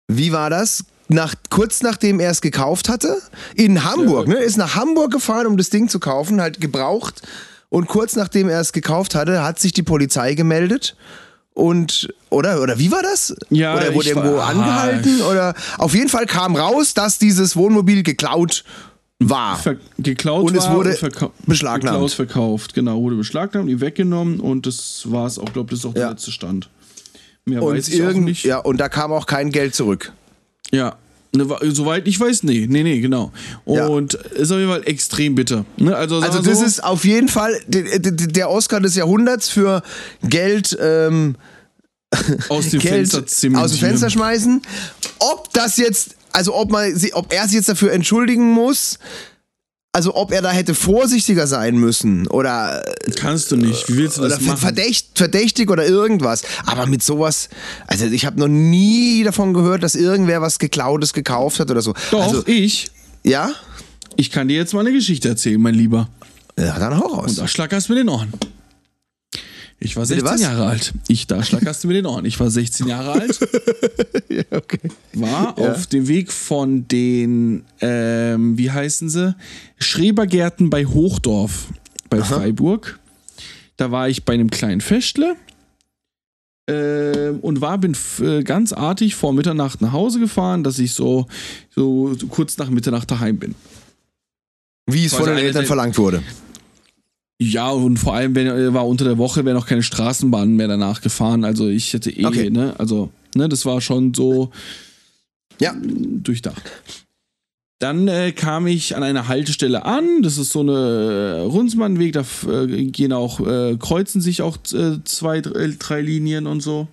[0.08, 0.84] wie war das?
[1.08, 3.20] nach, kurz nachdem er es gekauft hatte,
[3.54, 4.36] in Hamburg, ne?
[4.36, 7.22] Ist nach Hamburg gefahren, um das Ding zu kaufen, halt gebraucht.
[7.68, 10.96] Und kurz nachdem er es gekauft hatte, hat sich die Polizei gemeldet.
[11.56, 13.34] Und, oder, oder wie war das?
[13.48, 15.22] Ja, oder er wurde ich irgendwo war- angehalten?
[15.22, 18.62] Oder auf jeden Fall kam raus, dass dieses Wohnmobil geklaut
[19.20, 19.56] war.
[19.56, 21.94] Ver geklaut Und es wurde verkau- beschlagnahmt.
[21.96, 25.86] Geklaut, verkauft, genau, wurde beschlagnahmt, die weggenommen und das war es auch, glaube das ist
[25.86, 26.10] auch der Ja.
[26.10, 26.68] letzte Stand.
[27.46, 28.44] Mehr Und, weiß ich auch irgend, nicht.
[28.44, 30.12] ja, und da kam auch kein Geld zurück.
[30.70, 30.96] Ja.
[31.36, 33.32] Ne, Soweit ich weiß, nee, nee, nee, genau.
[33.66, 33.86] Ja.
[33.86, 35.64] Und ist auf jeden Fall extrem bitter.
[35.76, 35.94] Ne?
[35.94, 39.82] Also, Also das so, ist auf jeden Fall der, Oscar des Jahrhunderts für
[40.22, 41.36] Geld, ähm,
[42.48, 43.78] aus dem Geld Fenster aus dem.
[43.80, 44.62] Fenster schmeißen.
[45.18, 48.98] Ob das jetzt, also ob man, ob er sich jetzt dafür entschuldigen muss,
[49.96, 52.84] also ob er da hätte vorsichtiger sein müssen oder,
[53.18, 53.88] Kannst du nicht.
[53.88, 54.58] Wie willst du das machen?
[54.58, 56.42] verdächt, verdächtig oder irgendwas.
[56.66, 57.48] Aber mit sowas,
[57.86, 61.94] also ich habe noch nie davon gehört, dass irgendwer was geklautes gekauft hat oder so.
[62.10, 62.90] Doch, Also, ich.
[63.24, 63.50] ja?
[64.16, 66.08] Ich kann dir jetzt mal eine Geschichte erzählen, mein Lieber.
[66.58, 67.30] Ja, dann hau raus.
[67.30, 68.32] Und da schlackerst mir den Ohren.
[69.86, 70.40] Ich war 16 was?
[70.40, 70.92] Jahre alt.
[71.06, 72.24] Ich, da schlackerst du mir den Ohren.
[72.24, 73.38] Ich war 16 Jahre alt.
[74.28, 74.80] ja, okay.
[75.14, 79.36] war auf dem Weg von den, ähm, wie heißen sie?
[79.78, 81.68] Schrebergärten bei Hochdorf
[82.10, 82.98] bei Freiburg.
[83.76, 85.36] Da war ich bei einem kleinen Festle.
[86.68, 91.28] Ähm, und war, bin äh, ganz artig vor Mitternacht nach Hause gefahren, dass ich so,
[91.70, 93.54] so, so kurz nach Mitternacht daheim bin.
[94.86, 96.24] Wie es von den Eltern verlangt wurde.
[97.38, 100.68] Ja, und vor allem wenn, äh, war unter der Woche, wäre noch keine Straßenbahn mehr
[100.68, 101.44] danach gefahren.
[101.44, 102.50] Also ich hätte eh, Okay.
[102.50, 104.50] ne, also, ne, das war schon so
[105.60, 105.74] Ja.
[105.78, 106.62] durchdacht.
[107.78, 110.22] Dann äh, kam ich an einer Haltestelle an.
[110.22, 115.04] Das ist so eine äh, Rundsmannweg, da äh, gehen auch, äh, kreuzen sich auch äh,
[115.04, 116.88] zwei, drei, drei Linien und so.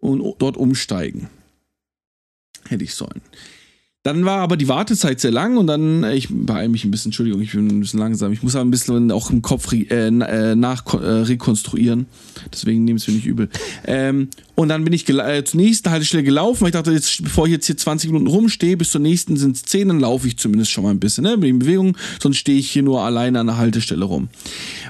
[0.00, 1.28] Und dort umsteigen.
[2.68, 3.20] Hätte ich sollen.
[4.02, 7.08] Dann war aber die Wartezeit sehr lang und dann, äh, ich beeile mich ein bisschen,
[7.10, 8.32] Entschuldigung, ich bin ein bisschen langsam.
[8.32, 12.06] Ich muss aber ein bisschen auch im Kopf äh, äh, nach äh, rekonstruieren.
[12.50, 13.50] Deswegen nehme es mir nicht übel.
[13.86, 17.46] Ähm, und dann bin ich äh, zur nächsten Haltestelle gelaufen, weil ich dachte, jetzt, bevor
[17.46, 20.38] ich jetzt hier 20 Minuten rumstehe, bis zur nächsten sind es 10, dann laufe ich
[20.38, 21.36] zumindest schon mal ein bisschen, ne?
[21.36, 24.28] Bin in Bewegung, sonst stehe ich hier nur alleine an der Haltestelle rum.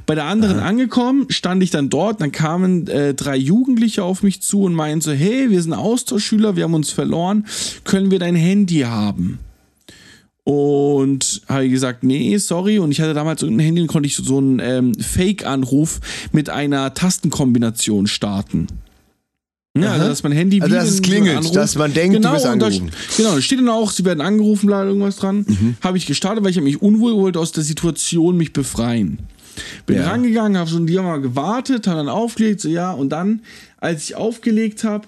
[0.06, 4.40] Bei der anderen angekommen, stand ich dann dort, dann kamen äh, drei Jugendliche auf mich
[4.42, 7.46] zu und meinten so, hey, wir sind Austauschschüler, wir haben uns verloren,
[7.82, 8.99] können wir dein Handy haben?
[10.44, 12.78] Und habe gesagt, nee, sorry.
[12.78, 16.00] Und ich hatte damals irgendein Handy und konnte ich so, einen ähm, Fake-Anruf
[16.32, 18.66] mit einer Tastenkombination starten.
[19.78, 22.16] Ja, also, dass mein Handy Also, wie dass es in- klingelt, Anruf- dass man denkt,
[22.16, 22.90] du genau, bist und da- angerufen.
[23.16, 25.44] Genau, da steht dann auch, sie werden angerufen, bla, irgendwas dran.
[25.46, 25.76] Mhm.
[25.82, 29.20] Habe ich gestartet, weil ich mich unwohl wollte aus der Situation mich befreien.
[29.86, 30.08] Bin Ja.
[30.10, 33.42] rangegangen, habe so ein Jahr mal gewartet, habe dann aufgelegt, so ja, und dann,
[33.78, 35.06] als ich aufgelegt habe,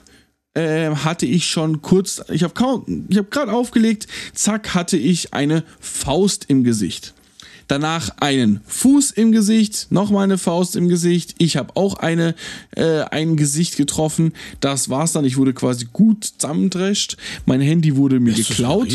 [0.55, 5.33] äh, hatte ich schon kurz, ich habe kaum, ich habe gerade aufgelegt, zack, hatte ich
[5.35, 7.15] eine Faust im Gesicht.
[7.69, 11.37] Danach einen Fuß im Gesicht, nochmal eine Faust im Gesicht.
[11.39, 12.35] Ich habe auch eine,
[12.77, 14.35] äh, ein Gesicht getroffen.
[14.61, 15.25] Das war's dann.
[15.25, 17.17] Ich wurde quasi gut zusammendrescht.
[17.47, 18.89] Mein Handy wurde mir geklaut.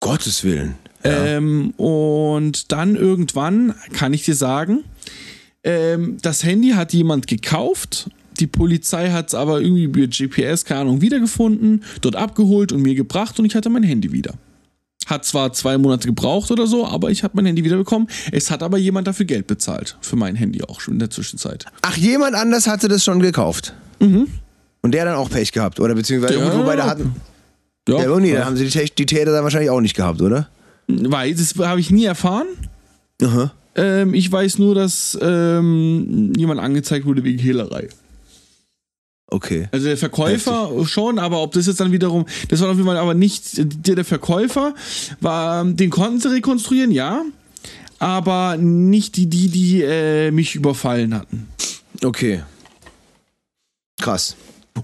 [0.00, 0.76] Gottes Willen.
[1.04, 4.84] Ähm, und dann irgendwann kann ich dir sagen,
[5.62, 8.08] ähm, das Handy hat jemand gekauft.
[8.40, 12.94] Die Polizei hat es aber irgendwie über GPS, keine Ahnung, wiedergefunden, dort abgeholt und mir
[12.94, 14.34] gebracht und ich hatte mein Handy wieder.
[15.06, 18.08] Hat zwar zwei Monate gebraucht oder so, aber ich habe mein Handy wieder bekommen.
[18.32, 19.96] Es hat aber jemand dafür Geld bezahlt.
[20.00, 21.66] Für mein Handy auch schon in der Zwischenzeit.
[21.82, 23.74] Ach, jemand anders hatte das schon gekauft.
[24.82, 25.94] Und der dann auch Pech gehabt, oder?
[25.94, 27.14] Beziehungsweise, gut, wobei da hatten.
[27.88, 30.22] Ja, Ja, oh nee, da haben sie die, die Täter dann wahrscheinlich auch nicht gehabt,
[30.22, 30.48] oder?
[30.86, 32.46] Weil, das habe ich nie erfahren.
[33.22, 33.52] Aha.
[33.74, 37.88] Ähm, ich weiß nur, dass ähm, jemand angezeigt wurde wegen Hehlerei.
[39.30, 39.68] Okay.
[39.70, 42.96] Also der Verkäufer schon, aber ob das jetzt dann wiederum, das war auf jeden Fall
[42.96, 44.74] aber nicht der, der Verkäufer,
[45.20, 47.22] war, den konnten sie rekonstruieren, ja,
[48.00, 51.48] aber nicht die, die, die äh, mich überfallen hatten.
[52.02, 52.42] Okay.
[54.00, 54.34] Krass.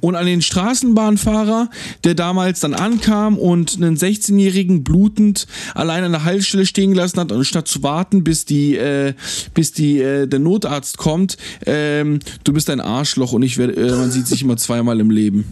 [0.01, 1.71] Und an den Straßenbahnfahrer,
[2.05, 7.33] der damals dann ankam und einen 16-Jährigen blutend allein an der Haltestelle stehen gelassen hat,
[7.33, 9.15] und statt zu warten, bis die, äh,
[9.55, 13.91] bis die, äh, der Notarzt kommt, ähm, du bist ein Arschloch und ich werde, äh,
[13.91, 15.45] man sieht sich immer zweimal im Leben.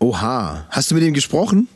[0.00, 0.66] Oha.
[0.70, 1.68] Hast du mit ihm gesprochen?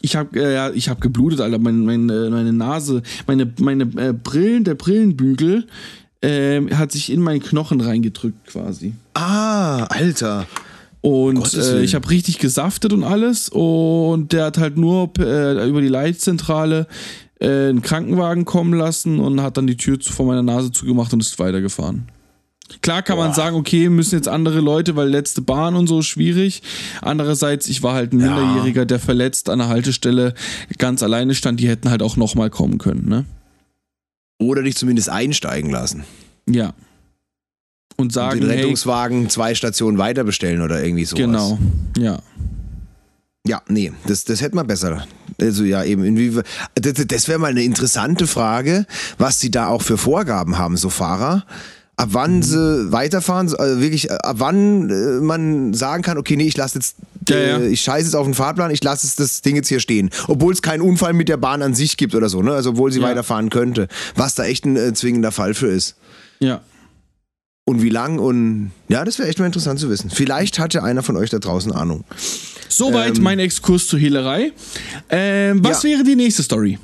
[0.00, 1.58] Ich habe äh, ja, ich hab geblutet, Alter.
[1.58, 5.66] Mein, meine, meine Nase, meine, meine äh, Brillen, der Brillenbügel
[6.22, 8.94] ähm, hat sich in meinen Knochen reingedrückt quasi.
[9.14, 10.46] Ah, Alter.
[11.06, 13.48] Und äh, ich habe richtig gesaftet und alles.
[13.48, 16.88] Und der hat halt nur äh, über die Leitzentrale
[17.38, 21.20] äh, einen Krankenwagen kommen lassen und hat dann die Tür vor meiner Nase zugemacht und
[21.20, 22.08] ist weitergefahren.
[22.82, 26.62] Klar kann man sagen, okay, müssen jetzt andere Leute, weil letzte Bahn und so schwierig.
[27.00, 30.34] Andererseits, ich war halt ein Minderjähriger, der verletzt an der Haltestelle
[30.76, 31.60] ganz alleine stand.
[31.60, 33.26] Die hätten halt auch nochmal kommen können, ne?
[34.40, 36.02] Oder dich zumindest einsteigen lassen.
[36.50, 36.74] Ja.
[37.98, 41.18] Und Und sagen, den hey, Rettungswagen zwei Stationen weiter bestellen oder irgendwie sowas.
[41.24, 41.58] genau,
[41.98, 42.18] ja.
[43.46, 45.06] Ja, nee, das, das hätte man besser.
[45.40, 46.42] Also ja, eben, inwiefern.
[46.74, 48.86] Das, das wäre mal eine interessante Frage,
[49.18, 51.44] was sie da auch für Vorgaben haben, so Fahrer.
[51.98, 52.14] Ab Mhm.
[52.14, 56.56] wann sie weiterfahren, also wirklich, äh, ab wann äh, man sagen kann, okay, nee, ich
[56.56, 56.96] lasse jetzt,
[57.28, 57.60] Ja, äh, ja.
[57.60, 60.10] ich scheiße jetzt auf den Fahrplan, ich lasse das Ding jetzt hier stehen.
[60.28, 62.52] Obwohl es keinen Unfall mit der Bahn an sich gibt oder so, ne?
[62.52, 63.06] Also obwohl sie Ja.
[63.06, 63.88] weiterfahren könnte.
[64.16, 65.94] Was da echt ein äh, zwingender Fall für ist.
[66.40, 66.60] Ja.
[67.68, 70.08] Und wie lang und ja, das wäre echt mal interessant zu wissen.
[70.08, 72.04] Vielleicht hat ja einer von euch da draußen Ahnung.
[72.68, 74.52] Soweit mein Exkurs zur Hehlerei.
[75.10, 75.96] Ähm, was Ähm, Ja.
[75.96, 76.78] wäre die nächste Story?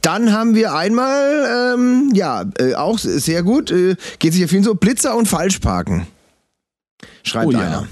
[0.00, 4.62] Dann haben wir einmal, ähm, ja, äh, auch sehr gut, äh, geht sich ja vielen
[4.64, 6.06] so, Blitzer und Falschparken.
[7.22, 7.86] Schreibt Oh ja.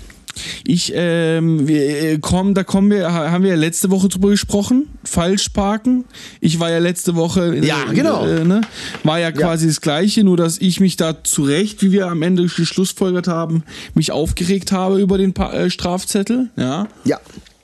[0.65, 4.31] Ich, ähm, wir äh, kommen, da kommen wir, ha- haben wir ja letzte Woche drüber
[4.31, 4.89] gesprochen.
[5.05, 6.05] Falschparken.
[6.41, 8.27] Ich war ja letzte Woche, äh, Ja, genau.
[8.27, 8.61] Äh, ne,
[9.05, 12.45] war ja quasi das Gleiche, nur dass ich mich da zurecht, wie wir am Ende
[12.47, 13.63] geschlussfolgert haben,
[13.95, 16.51] mich aufgeregt habe über den pa äh, Strafzettel.
[16.57, 16.89] Ja.
[17.05, 17.21] Ja.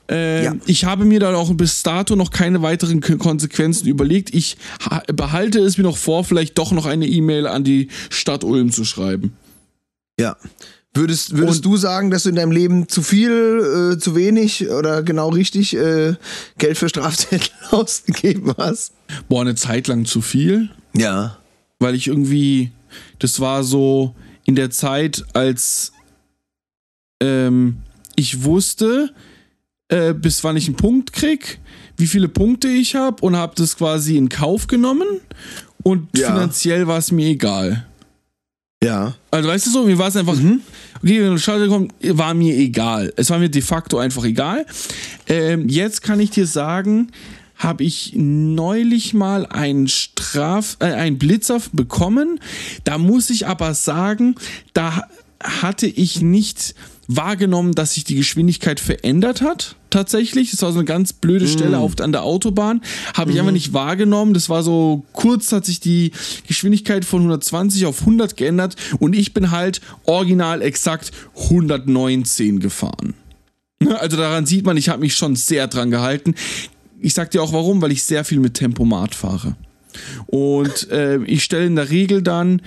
[0.08, 0.54] Ähm, Ja.
[0.66, 4.34] Ich habe mir da auch bis dato noch keine weiteren K- Konsequenzen überlegt.
[4.34, 4.56] Ich
[4.88, 8.72] ha- behalte es mir noch vor, vielleicht doch noch eine E-Mail an die Stadt Ulm
[8.72, 9.34] zu schreiben.
[10.18, 10.36] Ja.
[10.98, 15.02] Würdest, würdest du sagen, dass du in deinem Leben zu viel, äh, zu wenig oder
[15.02, 16.14] genau richtig äh,
[16.58, 18.92] Geld für Strafzettel ausgegeben hast?
[19.28, 20.70] Boah, eine Zeit lang zu viel.
[20.96, 21.36] Ja.
[21.78, 22.72] weil ich irgendwie,
[23.20, 25.92] das war so in der Zeit, als
[27.22, 27.78] ähm,
[28.16, 29.10] ich wusste,
[29.88, 31.60] äh, bis wann ich einen Punkt krieg,
[31.96, 35.06] wie viele Punkte ich habe und habe das quasi in Kauf genommen
[35.82, 36.28] und Ja.
[36.32, 37.86] finanziell war es mir egal.
[38.82, 39.14] Ja.
[39.30, 40.36] Also weißt du so, mir war es einfach,
[41.02, 43.12] okay, wenn eine Scheiße kommt, war mir egal.
[43.16, 44.66] Es war mir de facto einfach egal.
[45.26, 47.10] Ähm, jetzt kann ich dir sagen,
[47.56, 52.40] habe ich neulich mal einen Straf, äh, einen Blitzer bekommen.
[52.84, 54.36] Da muss ich aber sagen,
[54.72, 55.08] da
[55.40, 56.74] hatte ich nicht
[57.08, 59.76] wahrgenommen, dass sich die Geschwindigkeit verändert hat.
[59.90, 62.82] Tatsächlich, das war so eine ganz blöde Stelle auf, an der Autobahn.
[63.14, 64.34] Habe ich einfach nicht wahrgenommen.
[64.34, 66.12] Das war so kurz, hat sich die
[66.46, 71.10] Geschwindigkeit von 120 auf 100 geändert und ich bin halt original exakt
[71.44, 73.14] 119 gefahren.
[73.80, 76.34] Ne, Also daran sieht man, ich habe mich schon sehr dran gehalten.
[77.00, 79.56] Ich sag dir auch warum, weil ich sehr viel mit Tempomat fahre.
[80.26, 82.62] Und äh, ich stelle in der Regel dann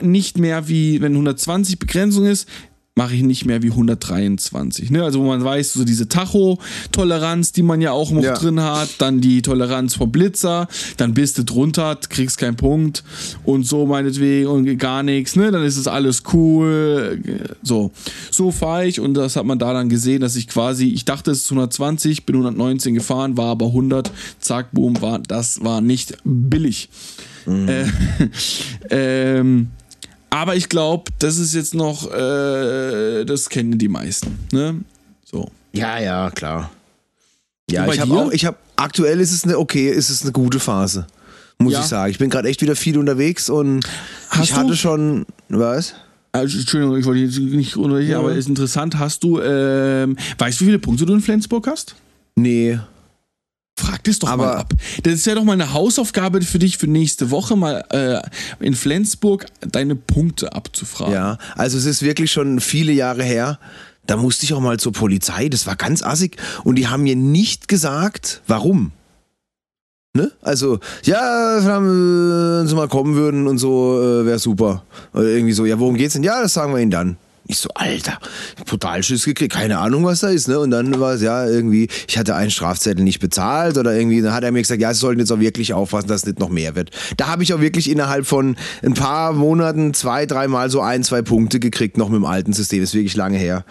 [0.00, 2.48] nicht mehr wie, wenn 120 Begrenzung ist,
[2.96, 4.90] mache ich nicht mehr wie 123.
[4.90, 5.04] Ne?
[5.04, 8.34] Also wo man weiß, so diese Tacho-Toleranz, die man ja auch noch Ja.
[8.34, 13.04] drin hat, dann die Toleranz vom Blitzer, dann bist du drunter, kriegst keinen Punkt
[13.44, 15.50] und so meinetwegen und gar nichts, ne?
[15.52, 17.22] Dann ist es alles cool.
[17.62, 17.92] So.
[18.30, 21.30] So fahre ich und das hat man da dann gesehen, dass ich quasi, ich dachte
[21.30, 26.16] es ist 120, bin 119 gefahren, war aber 100, zack, boom, war, das war nicht
[26.24, 26.88] billig.
[27.46, 27.84] Äh,
[28.90, 29.68] ähm,
[30.30, 34.38] aber ich glaube, das ist jetzt noch, äh, das kennen die meisten.
[34.52, 34.80] Ne?
[35.24, 35.50] So.
[35.72, 36.70] Ja, ja, klar.
[37.70, 40.58] Ja, ich habe auch, ich habe, aktuell ist es eine, okay, ist es eine gute
[40.58, 41.06] Phase.
[41.58, 41.80] Muss Ja.
[41.80, 42.10] ich sagen.
[42.10, 43.84] Ich bin gerade echt wieder viel unterwegs und
[44.30, 45.94] Hast ich hatte du- schon, was?
[46.32, 48.98] Also, Entschuldigung, ich wollte jetzt nicht unterbrechen, aber ist interessant.
[48.98, 51.96] Hast du, ähm, weißt du, wie viele Punkte du in Flensburg hast?
[52.36, 52.78] Nee.
[53.80, 54.74] Frag das doch Aber- mal ab.
[55.02, 58.20] Das ist ja doch mal eine Hausaufgabe für dich für nächste Woche, mal äh,
[58.64, 61.14] in Flensburg deine Punkte abzufragen.
[61.14, 63.58] Ja, also es ist wirklich schon viele Jahre her.
[64.06, 66.36] Da musste ich auch mal zur Polizei, das war ganz assig.
[66.64, 68.92] Und die haben mir nicht gesagt, warum.
[70.14, 70.32] Ne?
[70.42, 74.82] Also, ja, wenn sie mal kommen würden und so, äh, wäre super.
[75.14, 76.24] Oder irgendwie so, ja, worum geht's denn?
[76.24, 77.16] Ja, das sagen wir ihnen dann.
[77.50, 78.18] Ich so, Alter,
[79.02, 80.60] Schiss gekriegt, keine Ahnung, was da ist, ne?
[80.60, 84.32] Und dann war es ja irgendwie, ich hatte einen Strafzettel nicht bezahlt oder irgendwie, dann
[84.32, 86.48] hat er mir gesagt, ja, sie sollten jetzt auch wirklich aufpassen, dass es nicht noch
[86.48, 86.90] mehr wird.
[87.16, 91.22] Da habe ich auch wirklich innerhalb von ein paar Monaten zwei, dreimal so ein, zwei
[91.22, 93.64] Punkte gekriegt, noch mit dem alten System, ist wirklich lange her.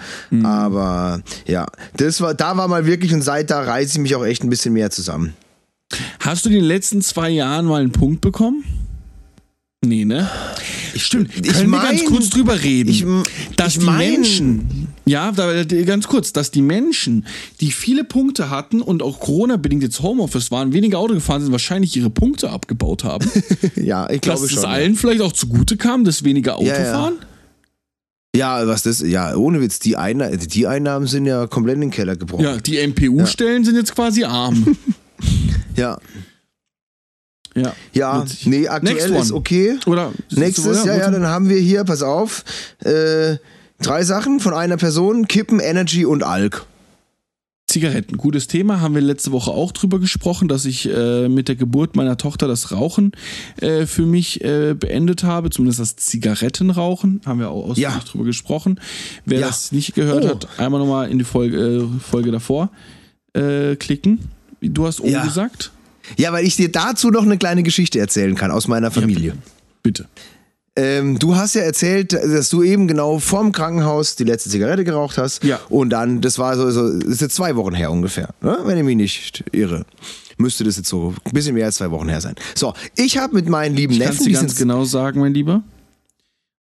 [0.43, 4.25] Aber ja, das war, da war mal wirklich und seit da reiße ich mich auch
[4.25, 5.33] echt ein bisschen mehr zusammen.
[6.19, 8.63] Hast du in den letzten zwei Jahren mal einen Punkt bekommen?
[9.85, 10.29] Nee, ne?
[10.97, 11.31] Stimmt.
[11.37, 12.89] ich Können wir ganz mein- kurz drüber reden?
[12.89, 13.05] ich-
[13.55, 17.25] dass ich die mein- Menschen, ja, da, ganz kurz, dass die Menschen,
[17.61, 21.95] die viele Punkte hatten und auch Corona-bedingt jetzt Homeoffice waren, weniger Auto gefahren sind, wahrscheinlich
[21.95, 23.25] ihre Punkte abgebaut haben.
[23.77, 24.65] Ja, ich dass glaube es schon.
[24.65, 26.91] allen vielleicht auch zugute kam, dass weniger Auto Ja, ja.
[26.91, 27.13] fahren?
[28.35, 31.91] Ja, was das, ja, ohne Witz, die, Einna die Einnahmen sind ja komplett in den
[31.91, 32.43] Keller gebrochen.
[32.43, 34.75] Ja, die MPU-Stellen sind jetzt quasi arm.
[35.77, 35.97] ja.
[37.55, 37.73] Ja.
[37.93, 39.77] Ja, nee, aktuell ist okay.
[39.85, 42.43] Oder Nächstes, ja, ja, dann haben wir hier, pass auf,
[42.83, 43.37] äh,
[43.81, 46.65] drei Sachen von einer Person, Kippen, Energy und Alk.
[47.67, 51.55] Zigaretten, gutes Thema, haben wir letzte Woche auch drüber gesprochen, dass ich äh, mit der
[51.55, 53.11] Geburt meiner Tochter das Rauchen
[53.61, 58.01] äh, für mich äh, beendet habe, zumindest das Zigarettenrauchen, haben wir auch ausführlich Ja.
[58.09, 58.79] drüber gesprochen.
[59.25, 59.47] Wer Ja.
[59.47, 60.29] das nicht gehört Oh.
[60.29, 62.71] hat, einmal nochmal in die Folge, äh, Folge davor
[63.33, 64.17] äh, klicken.
[64.61, 65.23] Du hast O Ja.
[65.23, 65.71] gesagt?
[66.17, 69.35] Ja, weil ich dir dazu noch eine kleine Geschichte erzählen kann aus meiner Familie.
[69.83, 70.07] Bitte.
[70.75, 75.17] Ähm, du hast ja erzählt, dass du eben genau vorm Krankenhaus die letzte Zigarette geraucht
[75.17, 75.43] hast.
[75.43, 75.59] Ja.
[75.67, 78.59] Und dann, das war so, so das ist jetzt zwei Wochen her ungefähr, ne?
[78.63, 79.85] wenn ich mich nicht irre.
[80.37, 82.35] Müsste das jetzt so ein bisschen mehr als zwei Wochen her sein.
[82.55, 85.63] So, ich habe mit meinen lieben Ich Neffen, dir die ganz genau sagen, mein Lieber.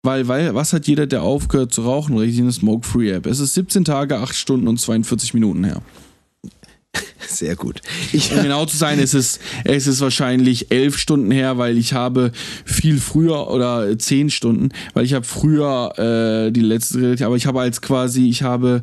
[0.02, 3.26] Weil, weil, was hat jeder, der aufgehört zu rauchen, richtig eine Smoke-Free-App?
[3.26, 5.82] Es ist 17 Tage, 8 Stunden und 42 Minuten her.
[7.28, 7.80] Sehr gut.
[8.12, 11.92] Ich, Um genau zu sein, es ist, es ist wahrscheinlich elf Stunden her, weil ich
[11.92, 12.32] habe
[12.64, 17.60] viel früher oder zehn Stunden, weil ich habe früher äh, die letzte, aber ich habe
[17.60, 18.82] als quasi, ich habe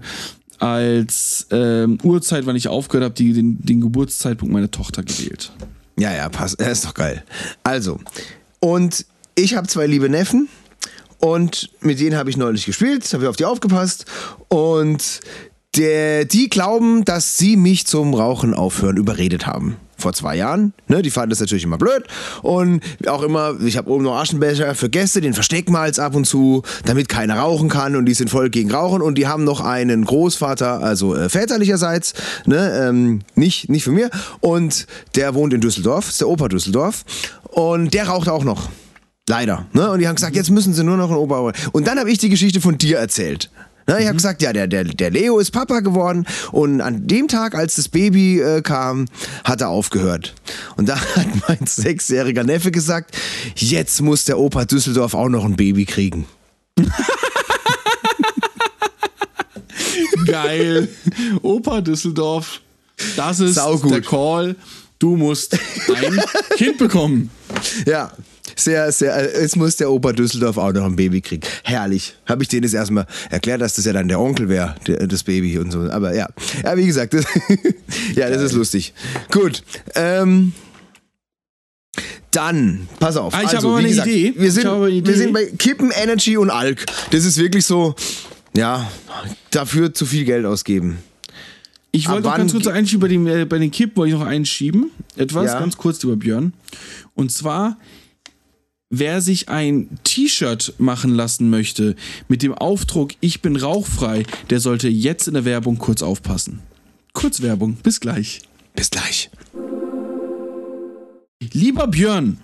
[0.59, 5.51] als ähm, Uhrzeit, wann ich aufgehört habe, die, den, den Geburtszeitpunkt meiner Tochter gewählt.
[5.97, 6.59] Ja, ja, passt.
[6.59, 7.23] Das ist doch geil.
[7.63, 7.99] Also,
[8.59, 10.47] und ich habe zwei liebe Neffen
[11.19, 14.05] und mit denen habe ich neulich gespielt, habe ich auf die aufgepasst
[14.47, 15.21] und
[15.75, 19.77] der, die glauben, dass sie mich zum Rauchen aufhören überredet haben.
[19.97, 20.73] Vor zwei Jahren.
[20.87, 22.03] Ne, die fanden das natürlich immer blöd.
[22.41, 26.15] Und auch immer, ich habe oben noch Aschenbecher für Gäste, den verstecken wir als ab
[26.15, 27.95] und zu, damit keiner rauchen kann.
[27.95, 29.01] Und die sind voll gegen Rauchen.
[29.01, 32.13] Und die haben noch einen Großvater, also äh, väterlicherseits,
[32.45, 34.09] ne, ähm, nicht, nicht von mir.
[34.41, 37.05] Und der wohnt in Düsseldorf, ist der Opa Düsseldorf.
[37.49, 38.69] Und der raucht auch noch.
[39.29, 39.67] Leider.
[39.71, 39.89] Ne?
[39.89, 41.53] Und die haben gesagt, jetzt müssen sie nur noch einen Opa.
[41.71, 43.49] Und dann habe ich die Geschichte von dir erzählt.
[43.85, 47.27] Ne, ich habe gesagt, ja, der, der, der Leo ist Papa geworden und an dem
[47.27, 49.07] Tag, als das Baby äh, kam,
[49.43, 50.33] hat er aufgehört.
[50.77, 53.15] Und da hat mein sechsjähriger Neffe gesagt,
[53.55, 56.25] jetzt muss der Opa Düsseldorf auch noch ein Baby kriegen.
[60.25, 60.87] Geil.
[61.41, 62.61] Opa Düsseldorf,
[63.17, 63.91] das ist Saugut.
[63.91, 64.55] der Call.
[64.99, 65.57] Du musst
[65.93, 66.21] ein
[66.55, 67.29] Kind bekommen.
[67.85, 68.13] Ja,
[68.55, 71.43] sehr, sehr, jetzt muss der Opa Düsseldorf auch noch ein Baby kriegen.
[71.63, 72.15] Herrlich.
[72.25, 75.57] Habe ich denen das erstmal erklärt, dass das ja dann der Onkel wäre, das Baby
[75.57, 75.81] und so.
[75.89, 76.27] Aber ja,
[76.63, 77.25] ja wie gesagt, das,
[78.15, 78.93] ja, das ist lustig.
[79.31, 79.63] Gut,
[79.95, 80.53] ähm,
[82.31, 83.33] dann, pass auf.
[83.33, 84.33] Ah, ich also, habe eine gesagt, Idee.
[84.35, 85.07] Wir Ich sind, habe eine Idee.
[85.09, 86.85] wir sind bei Kippen, Energy und Alk.
[87.11, 87.95] Das ist wirklich so,
[88.55, 88.89] ja,
[89.51, 90.97] dafür zu viel Geld ausgeben.
[91.91, 94.25] Ich wollte noch ganz kurz einschieben, bei, dem, äh, bei den Kipp wollte ich noch
[94.25, 94.89] einschieben.
[95.15, 95.59] Etwas Ja.
[95.59, 96.53] ganz kurz über Björn.
[97.13, 97.77] Und zwar,
[98.95, 101.95] wer sich ein T-Shirt machen lassen möchte
[102.27, 106.59] mit dem Aufdruck Ich bin rauchfrei, der sollte jetzt in der Werbung kurz aufpassen.
[107.13, 108.41] Kurz Werbung, bis gleich.
[108.75, 109.31] Bis gleich.
[111.53, 112.37] Lieber Björn,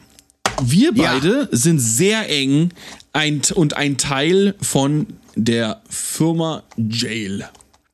[0.63, 1.13] wir Ja.
[1.13, 2.71] beide sind sehr eng
[3.13, 7.47] ein, und ein Teil von der Firma Jail.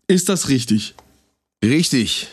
[0.07, 0.95] Ist das richtig?
[1.63, 2.27] Richtig.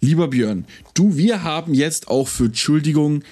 [0.00, 3.22] Lieber Björn, du, wir haben jetzt auch für Entschuldigung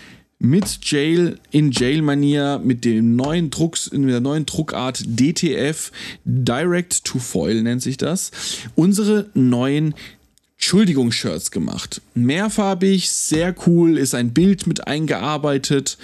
[0.41, 5.93] mit Jail in Jail-Manier mit dem neuen Drucks, in der neuen Druckart DTF,
[6.25, 8.33] Direct to Foil nennt sich das,
[8.75, 9.95] unsere neuen
[10.57, 12.03] Entschuldigungsshirts gemacht.
[12.15, 15.97] Mehrfarbig, sehr cool, ist ein Bild mit eingearbeitet.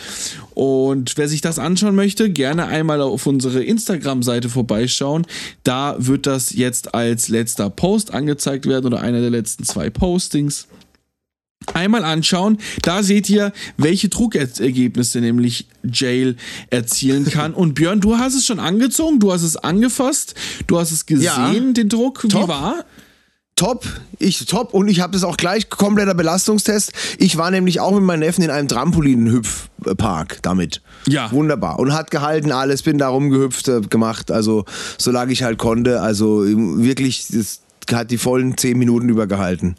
[0.55, 5.27] Und wer sich das anschauen möchte, gerne einmal auf unsere Instagram-Seite vorbeischauen.
[5.63, 10.69] Da wird das jetzt als letzter Post angezeigt werden oder einer der letzten zwei Postings.
[11.75, 16.37] Einmal anschauen, da seht ihr, welche Druckergebnisse nämlich Jail
[16.71, 17.55] erzielen kann.
[17.55, 20.35] Und Björn, du hast es schon angezogen, du hast es angefasst,
[20.67, 21.73] du hast es gesehen, Ja.
[21.73, 22.25] den Druck.
[22.25, 22.49] Wie Top.
[22.49, 22.85] war?
[23.59, 23.87] Top,
[24.19, 26.93] ich top und ich habe das auch gleich kompletter Belastungstest.
[27.17, 30.83] Ich war nämlich auch mit meinen Neffen in einem Trampolin-Hüpfpark damit.
[31.07, 31.31] Ja.
[31.33, 31.79] Wunderbar.
[31.79, 34.67] Und hat gehalten alles, bin da rumgehüpft, äh, gemacht, also
[34.99, 36.03] solange ich halt konnte.
[36.03, 37.61] Also wirklich, das
[37.93, 39.77] hat die vollen zehn Minuten über gehalten.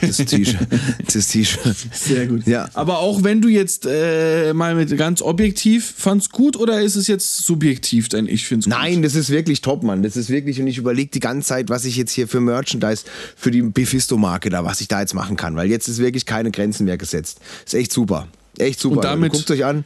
[0.00, 0.58] Das T-Shirt.
[1.12, 1.76] Das T-Shirt.
[1.92, 2.46] Sehr gut.
[2.46, 2.68] Ja.
[2.74, 7.06] Aber auch wenn du jetzt äh, mal mit ganz objektiv fandst gut oder ist es
[7.06, 8.74] jetzt subjektiv dein Ich find's gut?
[8.74, 10.02] Nein, das ist wirklich top, Mann.
[10.02, 13.04] Das ist wirklich, und ich überlege die ganze Zeit, was ich jetzt hier für Merchandise
[13.36, 15.56] für die Befisto-Marke da, was ich da jetzt machen kann.
[15.56, 17.40] Weil jetzt ist wirklich keine Grenzen mehr gesetzt.
[17.64, 18.28] Ist echt super.
[18.58, 18.96] Echt super.
[18.96, 19.84] Und damit- Guckt euch an.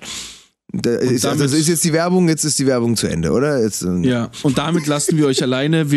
[0.75, 3.63] Ist, also damit- das ist jetzt die Werbung, jetzt ist die Werbung zu Ende, oder?
[3.63, 5.91] Jetzt, ähm, Ja, und damit lassen wir euch alleine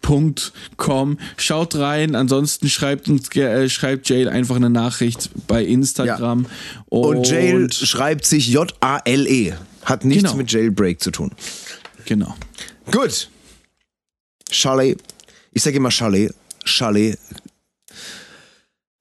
[0.00, 1.18] www.whereyourjail.com.
[1.36, 6.46] Schaut rein, ansonsten schreibt uns äh, schreibt Jail einfach eine Nachricht bei Instagram.
[6.88, 9.54] Und Jail schreibt sich J-A-L-E.
[9.84, 10.36] Hat nichts Genau.
[10.36, 11.32] mit Jailbreak zu tun.
[12.06, 12.34] Genau.
[12.90, 13.28] Gut.
[14.50, 14.98] Chalet.
[15.52, 16.34] Ich sage immer Chalet.
[16.64, 17.18] Chalet.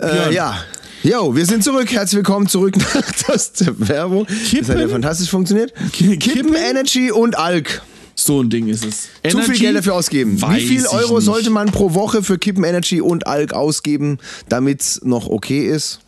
[0.01, 0.63] Äh, ja.
[1.01, 1.89] Jo, wir sind zurück.
[1.91, 4.25] Herzlich willkommen zurück nach der Werbung.
[4.25, 4.67] Kippen?
[4.67, 5.73] Das hat ja fantastisch funktioniert.
[5.93, 6.19] Kippen?
[6.19, 7.81] Kippen, Energy und Alk.
[8.15, 9.07] So ein Ding ist es.
[9.29, 9.59] Zu viel Energy?
[9.59, 10.37] Geld dafür ausgeben.
[10.37, 14.17] Wie Weiß viel ich Euro sollte man pro Woche für Kippen Energy und Alk ausgeben,
[14.49, 16.01] damit es noch okay ist?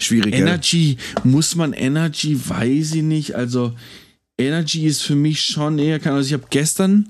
[0.00, 0.42] Schwierig, gell?
[0.42, 3.36] Energy, muss man Energy, weiß ich nicht.
[3.36, 3.72] Also,
[4.36, 7.08] Energy ist für mich schon eher, also ich habe gestern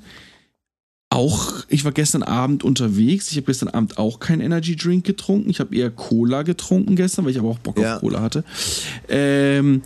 [1.09, 3.31] auch, ich war gestern Abend unterwegs.
[3.31, 5.49] Ich habe gestern Abend auch keinen Energy Drink getrunken.
[5.51, 7.95] Ich habe eher Cola getrunken gestern, weil ich aber auch Bock Ja.
[7.95, 8.43] auf Cola hatte.
[9.09, 9.83] Ähm,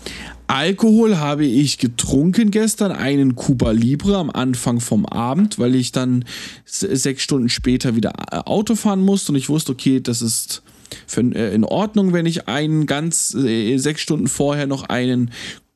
[0.47, 6.25] Alkohol habe ich getrunken gestern, einen Cuba Libre am Anfang vom Abend, weil ich dann
[6.65, 10.63] se- sechs Stunden später wieder äh, Auto fahren musste und ich wusste, okay, das ist
[11.07, 15.31] für, äh, in Ordnung, wenn ich einen ganz äh, sechs Stunden vorher noch einen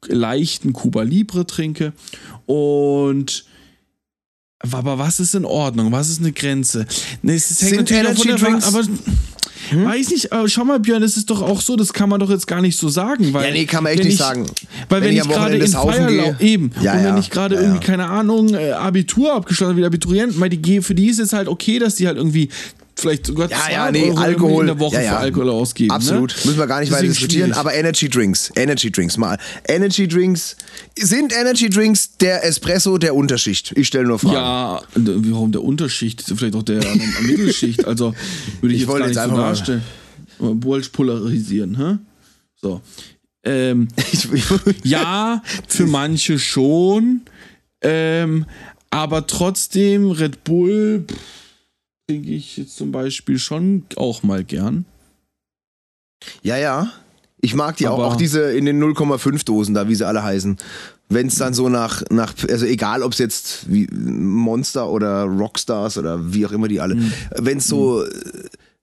[0.08, 1.92] leichten Cuba Libre trinke.
[2.46, 3.44] Und
[4.72, 5.92] aber was ist in Ordnung?
[5.92, 6.86] Was ist eine Grenze?
[7.22, 8.82] Ne, es hängt natürlich von der Drinks- aber
[9.72, 12.28] Weiß nicht, aber schau mal, Björn, das ist doch auch so, das kann man doch
[12.28, 13.32] jetzt gar nicht so sagen.
[13.32, 14.46] Weil, Ja, nee, kann man echt nicht ich, sagen.
[14.88, 17.54] Weil wenn, Wenn ich ich gerade in Feierlauf, eben, Ja, und wenn ja, ich gerade
[17.54, 21.18] ja, irgendwie, keine Ahnung, äh, Abitur abgeschlossen habe, wie Abiturienten, weil die, für die ist
[21.18, 22.50] es halt okay, dass die halt irgendwie
[23.04, 24.60] vielleicht sogar Ja, 200 ja, nee, Euro Alkohol.
[24.62, 25.10] in der Woche ja, ja.
[25.12, 25.90] für Alkohol ausgeben.
[25.90, 26.30] Absolut.
[26.36, 26.42] Ne?
[26.46, 27.46] Müssen wir gar nicht weiter diskutieren.
[27.50, 27.58] schwierig.
[27.60, 28.50] Aber Energy Drinks.
[28.56, 29.38] Energy Drinks mal.
[29.68, 30.56] Energy Drinks.
[30.98, 33.72] Sind Energy Drinks der Espresso der Unterschicht?
[33.76, 34.34] Ich stelle nur Fragen.
[34.34, 34.82] Ja,
[35.30, 36.24] warum der Unterschicht?
[36.36, 36.82] Vielleicht auch der
[37.22, 37.84] Mittelschicht.
[37.86, 38.14] Also
[38.60, 39.82] würde ich, Ich jetzt wollte gar jetzt nicht so einfach mal- darstellen.
[40.38, 41.98] Wollte polarisieren, hä?
[42.60, 42.80] So.
[43.44, 43.88] Ähm,
[44.84, 47.20] ja, für manche schon.
[47.82, 48.46] Ähm,
[48.90, 51.16] aber trotzdem, Red Bull pff,
[52.06, 54.84] trinke ich jetzt zum Beispiel schon auch mal gern.
[56.42, 56.92] ja, ja.
[57.40, 57.98] Ich mag die auch.
[58.02, 60.56] Auch diese in den 0,5 Dosen da, wie sie alle heißen.
[61.10, 65.98] Wenn es dann so nach, nach, also egal ob es jetzt wie Monster oder Rockstars
[65.98, 67.12] oder wie auch immer die alle, Mhm.
[67.36, 68.02] wenn es so,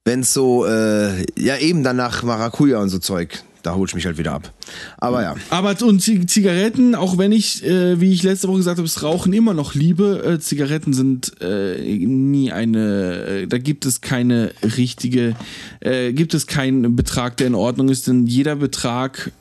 [0.05, 3.95] wenn es so, äh, ja eben dann nach Maracuja und so Zeug, da hol ich
[3.95, 4.53] mich halt wieder ab.
[4.97, 5.35] Aber ja.
[5.49, 9.03] Aber und Zig- Zigaretten, auch wenn ich, äh, wie ich letzte Woche gesagt habe, das
[9.03, 14.51] Rauchen immer noch liebe, äh, Zigaretten sind äh, nie eine, äh, da gibt es keine
[14.77, 15.35] richtige,
[15.79, 19.31] äh, gibt es keinen Betrag, der in Ordnung ist, denn jeder Betrag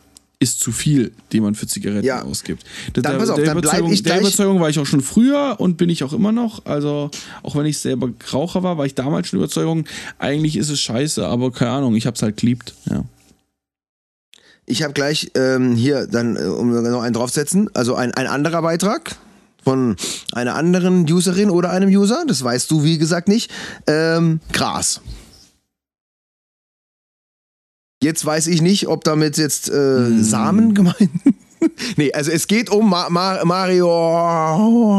[0.43, 2.23] ist zu viel, den man für Zigaretten Ja.
[2.23, 2.65] ausgibt.
[2.95, 5.03] Da- Dann der, pass auf, der, dann Überzeugung, ich der Überzeugung war ich auch schon
[5.03, 6.65] früher und bin ich auch immer noch.
[6.65, 7.11] Also,
[7.43, 9.85] auch wenn ich selber Raucher war, war ich damals schon Überzeugung,
[10.19, 12.73] eigentlich ist es scheiße, aber keine Ahnung, ich hab's halt geliebt.
[12.89, 13.05] Ja.
[14.71, 18.63] Ich habe gleich ähm, hier dann, äh, um noch einen draufzusetzen, also ein, ein anderer
[18.63, 19.17] Beitrag
[19.65, 19.97] von
[20.33, 23.51] einer anderen Userin oder einem User, das weißt du wie gesagt nicht,
[23.87, 25.01] ähm, Gras.
[28.03, 30.23] Jetzt weiß ich nicht, ob damit jetzt äh, Hm.
[30.23, 31.11] Samen gemeint
[31.97, 34.95] Nee, also es geht um Ma Ma Marihuana.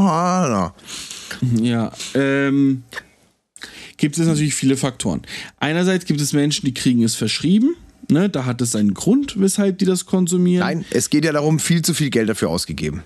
[1.55, 2.84] Ja, ähm,
[3.97, 5.24] gibt es natürlich viele Faktoren.
[5.57, 7.76] Einerseits gibt es Menschen, die kriegen es verschrieben.
[8.12, 10.66] Ne, da hat es einen Grund, weshalb die das konsumieren.
[10.66, 13.03] Nein, es geht ja darum, viel zu viel Geld dafür ausgegeben.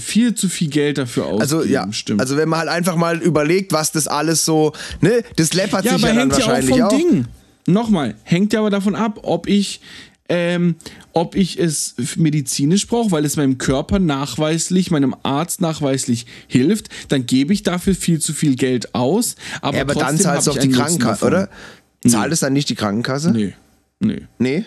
[0.00, 1.42] Viel zu viel Geld dafür ausgeben.
[1.42, 2.22] Also ja, stimmt.
[2.22, 4.72] also wenn man halt einfach mal überlegt, was das alles so,
[5.02, 6.88] ne, das läppert ja, sich aber ja dann hängt ja auch wahrscheinlich vom auch.
[6.88, 7.26] Ding.
[7.66, 9.82] Nochmal, hängt ja aber davon ab, ob ich,
[10.30, 10.76] ähm,
[11.12, 17.26] ob ich es medizinisch brauche, weil es meinem Körper nachweislich, meinem Arzt nachweislich hilft, dann
[17.26, 19.36] gebe ich dafür viel zu viel Geld aus.
[19.60, 21.50] Aber, Ja, aber dann trotzdem zahlst du hab auch ich die Krankenkasse, oder?
[22.06, 23.32] Zahlt es dann nicht die Krankenkasse?
[23.32, 23.52] Nee,
[24.00, 24.64] nee, Nee?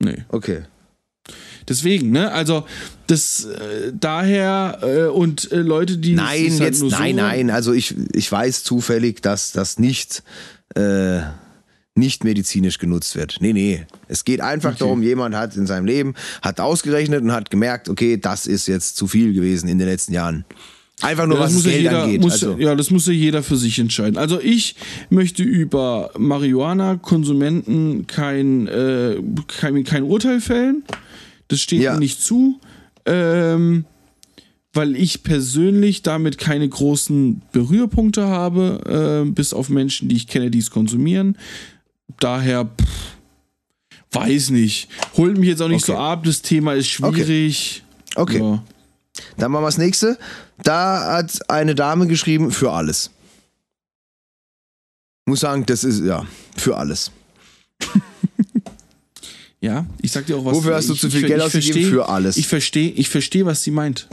[0.00, 0.24] nee.
[0.28, 0.62] Okay.
[1.66, 2.30] Deswegen, ne?
[2.30, 2.66] Also
[3.06, 7.50] das äh, daher äh, und äh, Leute, die Nein, halt jetzt, nur so- nein, nein.
[7.50, 10.22] Also ich, ich weiß zufällig, dass das nicht,
[10.76, 11.20] äh,
[11.94, 13.38] nicht medizinisch genutzt wird.
[13.40, 13.86] Nee, nee.
[14.08, 14.80] Es geht einfach Okay.
[14.80, 18.96] darum, jemand hat in seinem Leben, hat ausgerechnet und hat gemerkt, okay, das ist jetzt
[18.96, 20.44] zu viel gewesen in den letzten Jahren.
[21.02, 22.20] Einfach nur, Ja, was das das muss ja Geld jeder, angeht.
[22.20, 24.16] muss, also, ja, das muss ja jeder für sich entscheiden.
[24.16, 24.76] Also ich
[25.10, 29.16] möchte über Marihuana-Konsumenten kein, äh,
[29.48, 30.84] kein, kein Urteil fällen.
[31.48, 31.94] Das steht Ja.
[31.94, 32.60] mir nicht zu.
[33.06, 33.84] Ähm,
[34.72, 40.50] weil ich persönlich damit keine großen Berührpunkte habe, äh, bis auf Menschen, die ich kenne,
[40.50, 41.36] die es konsumieren.
[42.18, 43.16] Daher, pff,
[44.12, 44.88] weiß nicht.
[45.16, 45.92] Holt mich jetzt auch nicht Okay.
[45.92, 47.82] so ab, das Thema ist schwierig.
[48.16, 48.38] Okay.
[48.38, 48.64] Ja.
[49.36, 50.18] Dann machen wir das nächste.
[50.62, 53.10] Da hat eine Dame geschrieben, für alles.
[55.26, 56.26] Muss sagen, das ist, ja,
[56.56, 57.10] für alles.
[59.60, 60.56] Ja, ich sag dir auch was.
[60.56, 61.88] Wofür hast du zu viel Geld ausgegeben?
[61.90, 62.36] Für alles.
[62.36, 64.08] Ich verstehe, ich verstehe, was sie meint.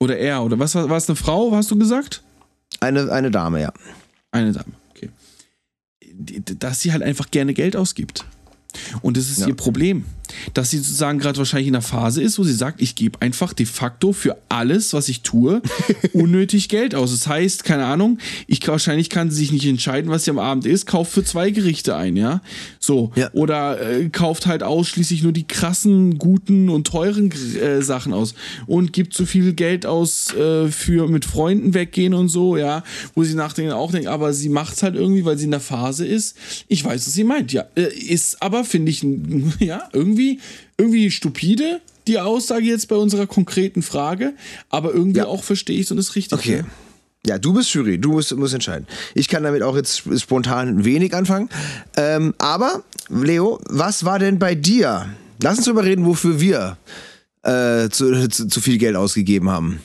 [0.00, 2.22] Oder er, oder was war es eine Frau, hast du gesagt?
[2.80, 3.70] Eine, eine Dame, ja.
[4.30, 5.10] Eine Dame, okay.
[6.58, 8.24] Dass sie halt einfach gerne Geld ausgibt.
[9.02, 9.48] Und das ist Ja.
[9.48, 10.06] ihr Problem.
[10.54, 13.52] Dass sie sozusagen gerade wahrscheinlich in einer Phase ist, wo sie sagt, ich gebe einfach
[13.52, 15.62] de facto für alles, was ich tue,
[16.12, 17.10] unnötig Geld aus.
[17.10, 20.66] Das heißt, keine Ahnung, ich wahrscheinlich kann sie sich nicht entscheiden, was sie am Abend
[20.66, 22.40] isst, kauft für zwei Gerichte ein, ja.
[22.80, 23.12] So.
[23.16, 23.30] Ja.
[23.32, 28.34] Oder äh, kauft halt ausschließlich nur die krassen, guten und teuren äh, Sachen aus
[28.66, 32.82] und gibt so viel Geld aus äh, für mit Freunden weggehen und so, ja,
[33.14, 35.60] wo sie nachdenken auch denken, aber sie macht es halt irgendwie, weil sie in der
[35.60, 36.36] Phase ist.
[36.68, 37.64] Ich weiß, was sie meint, ja.
[37.74, 39.04] Äh, ist aber, finde ich,
[39.58, 40.15] ja, irgendwie,
[40.78, 44.34] irgendwie stupide, die Aussage jetzt bei unserer konkreten Frage,
[44.70, 45.26] aber irgendwie Ja.
[45.26, 46.38] auch verstehe ich es und ist richtig.
[46.38, 46.56] Okay.
[46.58, 46.64] Ja.
[47.26, 48.86] Ja, du bist Jury, du musst, musst entscheiden.
[49.14, 51.48] Ich kann damit auch jetzt spontan wenig anfangen.
[51.96, 55.08] Ähm, aber, Leo, was war denn bei dir?
[55.42, 56.76] Lass uns drüber reden, wofür wir
[57.42, 59.80] äh, zu, zu, zu viel Geld ausgegeben haben.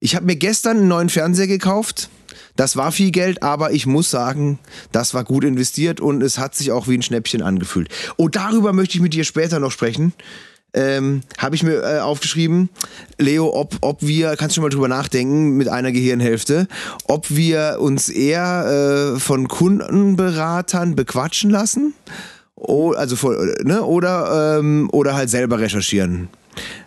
[0.00, 2.08] Ich habe mir gestern einen neuen Fernseher gekauft.
[2.56, 4.58] Das war viel Geld, aber ich muss sagen,
[4.92, 7.88] das war gut investiert und es hat sich auch wie ein Schnäppchen angefühlt.
[8.16, 10.12] Und darüber möchte ich mit dir später noch sprechen.
[10.76, 12.68] Ähm, habe ich mir äh, aufgeschrieben,
[13.16, 16.66] Leo, ob, ob wir, kannst du schon mal drüber nachdenken, mit einer Gehirnhälfte,
[17.06, 21.94] ob wir uns eher äh, von Kundenberatern bequatschen lassen,
[22.56, 23.32] o, also
[23.62, 26.28] ne, oder, ähm, oder halt selber recherchieren.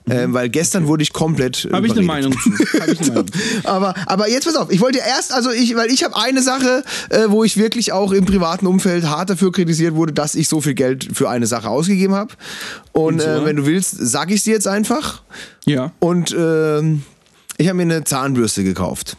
[0.09, 1.67] Ähm, weil gestern wurde ich komplett.
[1.71, 2.01] Habe ich eine.
[2.01, 2.51] Meinung zu.
[2.63, 3.25] Ich eine Meinung.
[3.63, 6.83] Aber, aber jetzt pass auf, ich wollte erst, also ich, weil ich habe eine Sache,
[7.09, 10.61] äh, wo ich wirklich auch im privaten Umfeld hart dafür kritisiert wurde, dass ich so
[10.61, 12.33] viel Geld für eine Sache ausgegeben habe.
[12.93, 15.23] Und äh, wenn du willst, sag ich dir jetzt einfach.
[15.65, 15.91] Ja.
[15.99, 17.03] Und ähm,
[17.57, 19.17] ich habe mir eine Zahnbürste gekauft.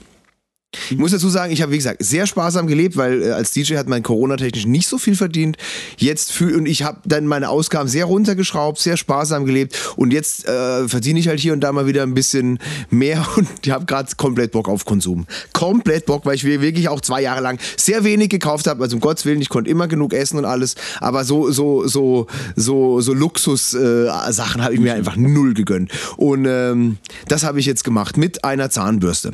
[0.91, 3.77] Ich muss dazu sagen, ich habe, wie gesagt, sehr sparsam gelebt, weil äh, als DJ
[3.77, 5.57] hat man Corona-technisch nicht so viel verdient.
[5.97, 9.95] Jetzt fühl, und ich habe dann meine Ausgaben sehr runtergeschraubt, sehr sparsam gelebt.
[9.97, 12.59] Und jetzt äh, verdiene ich halt hier und da mal wieder ein bisschen
[12.91, 15.27] mehr und ich habe gerade komplett Bock auf Konsum.
[15.55, 18.83] Komplett Bock, weil ich wirklich auch zwei Jahre lang sehr wenig gekauft habe.
[18.83, 20.75] Also um Gottes Willen, ich konnte immer genug essen und alles.
[21.01, 25.93] Aber so, so, so, so, so Luxus-Sachen habe ich mir einfach null gegönnt.
[26.19, 29.33] Und ähm, das habe ich jetzt gemacht mit einer Zahnbürste.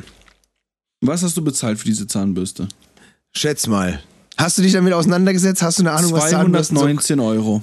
[1.07, 2.67] Was hast du bezahlt für diese Zahnbürste?
[3.33, 4.01] Schätz mal.
[4.37, 5.61] Hast du dich damit auseinandergesetzt?
[5.61, 7.61] Hast du eine Ahnung, was Zahnbürsten so 219 Euro.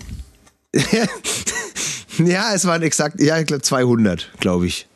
[2.18, 4.86] Ja, es waren exakt, ja, ich glaube 200, glaube ich.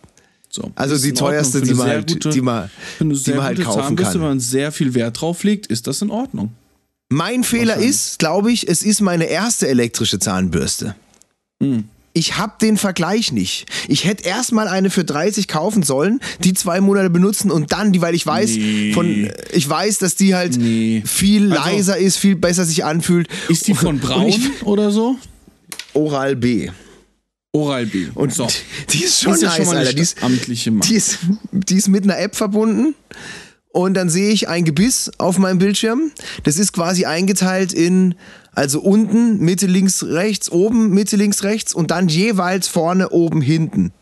[0.51, 0.70] So.
[0.74, 2.70] Also die teuerste, die man halt- gute- die man-
[3.01, 4.22] die man halt kaufen Zahnbürste, kann.
[4.22, 6.53] Wenn man sehr viel Wert drauf legt, ist das in Ordnung.
[7.09, 10.94] Mein Fehler ist, glaube ich, es ist meine erste elektrische Zahnbürste.
[11.62, 11.84] Hm.
[12.17, 13.67] Ich habe den Vergleich nicht.
[13.89, 18.01] Ich hätte erstmal eine für 30 kaufen sollen, die zwei Monate benutzen und dann die,
[18.01, 18.93] weil ich weiß, Nee.
[18.95, 21.03] von, ich weiß, dass die halt Nee.
[21.05, 23.29] viel Also- leiser ist, viel besser sich anfühlt.
[23.51, 25.17] Ist die von Braun ich- oder so?
[25.93, 26.71] Oral B.
[27.53, 28.07] Oral B.
[28.14, 28.47] Und so.
[28.91, 29.93] die ist schon ist nice, schon Alter.
[29.93, 30.89] Die ist, amtliche Mann.
[30.89, 31.19] die, ist,
[31.53, 32.95] die ist mit einer App verbunden.
[33.69, 36.11] Und dann sehe ich ein Gebiss auf meinem Bildschirm.
[36.45, 38.14] Das ist quasi eingeteilt in,
[38.57, 43.93] also unten, Mitte, links, rechts, oben, Mitte, links, rechts und dann jeweils vorne, oben, hinten.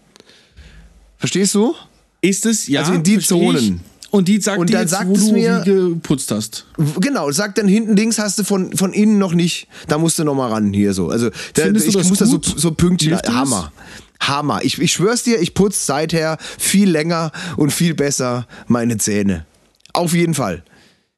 [1.18, 1.74] Verstehst du?
[2.20, 2.80] Ist es, ja.
[2.80, 3.56] Also in die versteh ich.
[3.58, 3.80] Zonen.
[4.10, 6.66] Und die sagt Und dir dann jetzt, sagt wo es du mir- wie geputzt hast.
[7.00, 10.24] Genau, sagt dann hinten links hast du von, von innen noch nicht, da musst du
[10.24, 11.08] noch mal ran hier so.
[11.08, 12.44] Also da, ich muss da so, gut?
[12.56, 13.18] so Pünktchen?
[13.26, 13.72] Hammer.
[14.20, 14.60] Hammer.
[14.64, 19.46] Ich, ich schwör's dir, ich putze seither viel länger und viel besser meine Zähne.
[19.92, 20.62] Auf jeden Fall.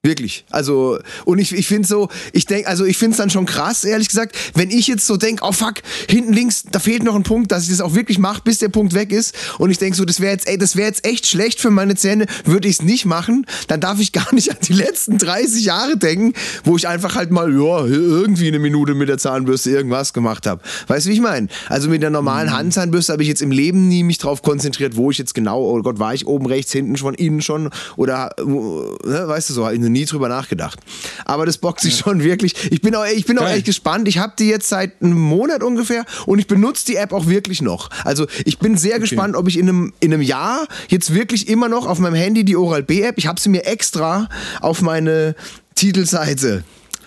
[0.07, 0.45] Wirklich.
[0.51, 3.83] Also, und ich, ich finde so, ich denke, also ich finde es dann schon krass,
[3.83, 7.25] ehrlich gesagt, wenn ich jetzt so denke, oh fuck, hinten links, da fehlt noch ein
[7.25, 9.35] Punkt, dass ich das auch wirklich mache, bis der Punkt weg ist.
[9.59, 11.97] Und ich denke so, das wäre jetzt, ey, das wäre jetzt echt schlecht für meine
[11.97, 15.65] Zähne, würde ich es nicht machen, dann darf ich gar nicht an die letzten 30
[15.65, 20.13] Jahre denken, wo ich einfach halt mal, ja, irgendwie eine Minute mit der Zahnbürste irgendwas
[20.13, 20.63] gemacht habe.
[20.87, 21.49] Weißt du, wie ich meine?
[21.69, 25.11] Also mit der normalen Handzahnbürste habe ich jetzt im Leben nie mich drauf konzentriert, wo
[25.11, 29.27] ich jetzt genau, oh Gott, war ich oben rechts, hinten schon, innen schon oder, ne,
[29.27, 30.79] weißt du so, noch nie drüber nachgedacht.
[31.25, 32.55] Aber das bockt sich schon wirklich.
[32.71, 34.09] Ich bin auch, ich bin auch echt gespannt.
[34.09, 37.63] Ich habe die jetzt seit einem Monat ungefähr und ich benutze die App auch wirklich
[37.63, 37.91] noch.
[38.05, 41.69] Also ich bin sehr gespannt, ob ich in einem, in einem Jahr jetzt wirklich immer
[41.69, 44.29] noch auf meinem Handy die Oral-B-App, ich habe sie mir extra
[44.61, 45.35] auf meine
[45.75, 46.65] Titelseite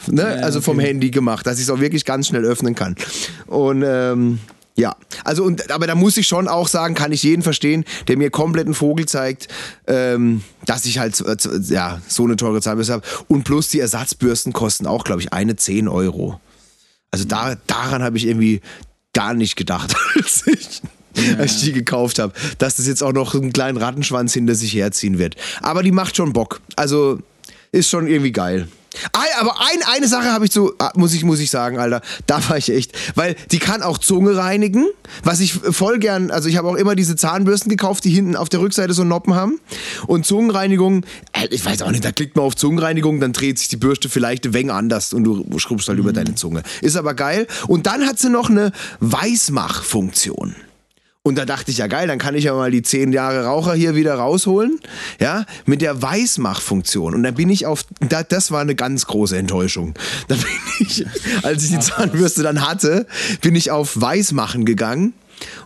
[0.08, 0.22] Ne?
[0.22, 0.88] Ja, also vom okay.
[0.88, 2.96] Handy gemacht, dass ich es auch wirklich ganz schnell öffnen kann.
[3.48, 4.40] Und ähm,
[4.80, 8.16] ja, also und aber da muss ich schon auch sagen, kann ich jeden verstehen, der
[8.16, 9.50] mir komplett einen Vogel zeigt,
[9.88, 11.36] ähm, dass ich halt äh,
[11.68, 13.06] ja so eine teure Zahnbürste habe.
[13.28, 16.40] Und plus die Ersatzbürsten kosten auch, glaube ich, eine 10 Euro.
[17.12, 18.62] Also da, daran habe ich irgendwie
[19.12, 20.82] gar nicht gedacht, als ich,
[21.38, 24.74] als ich die gekauft habe, dass das jetzt auch noch einen kleinen Rattenschwanz hinter sich
[24.74, 25.36] herziehen wird.
[25.62, 26.62] Aber die macht schon Bock.
[26.78, 27.20] Also
[27.74, 28.70] ist schon irgendwie geil.
[29.14, 32.48] Aber ein, eine Sache habe ich zu, ah, muss ich, muss ich sagen, Alter, da
[32.50, 34.88] war ich echt, weil die kann auch Zunge reinigen,
[35.24, 38.50] was ich voll gern, also ich habe auch immer diese Zahnbürsten gekauft, die hinten auf
[38.50, 39.60] der Rückseite so Noppen haben
[40.08, 43.68] und Zungenreinigung, äh, ich weiß auch nicht, da klickt man auf Zungenreinigung, dann dreht sich
[43.68, 46.64] die Bürste vielleicht ein wenig anders und du schrubbst halt über deine Zunge.
[46.82, 47.48] Ist aber geil.
[47.68, 50.56] Und dann hat sie noch eine Weißmachfunktion.
[51.22, 53.74] Und da dachte ich, ja geil, dann kann ich ja mal die zehn Jahre Raucher
[53.74, 54.80] hier wieder rausholen,
[55.20, 57.13] ja, mit der Weißmachfunktion.
[57.13, 59.93] Und dann bin ich auf, da, das war eine ganz große Enttäuschung.
[60.30, 60.45] Da bin
[60.80, 61.05] ich,
[61.43, 63.05] als ich die Zahnbürste dann hatte,
[63.41, 65.13] bin ich auf Weißmachen gegangen.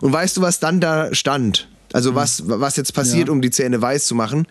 [0.00, 1.68] Und weißt du, was dann da stand?
[1.92, 3.32] Also was, was jetzt passiert, Ja.
[3.32, 4.48] um die Zähne weiß zu machen?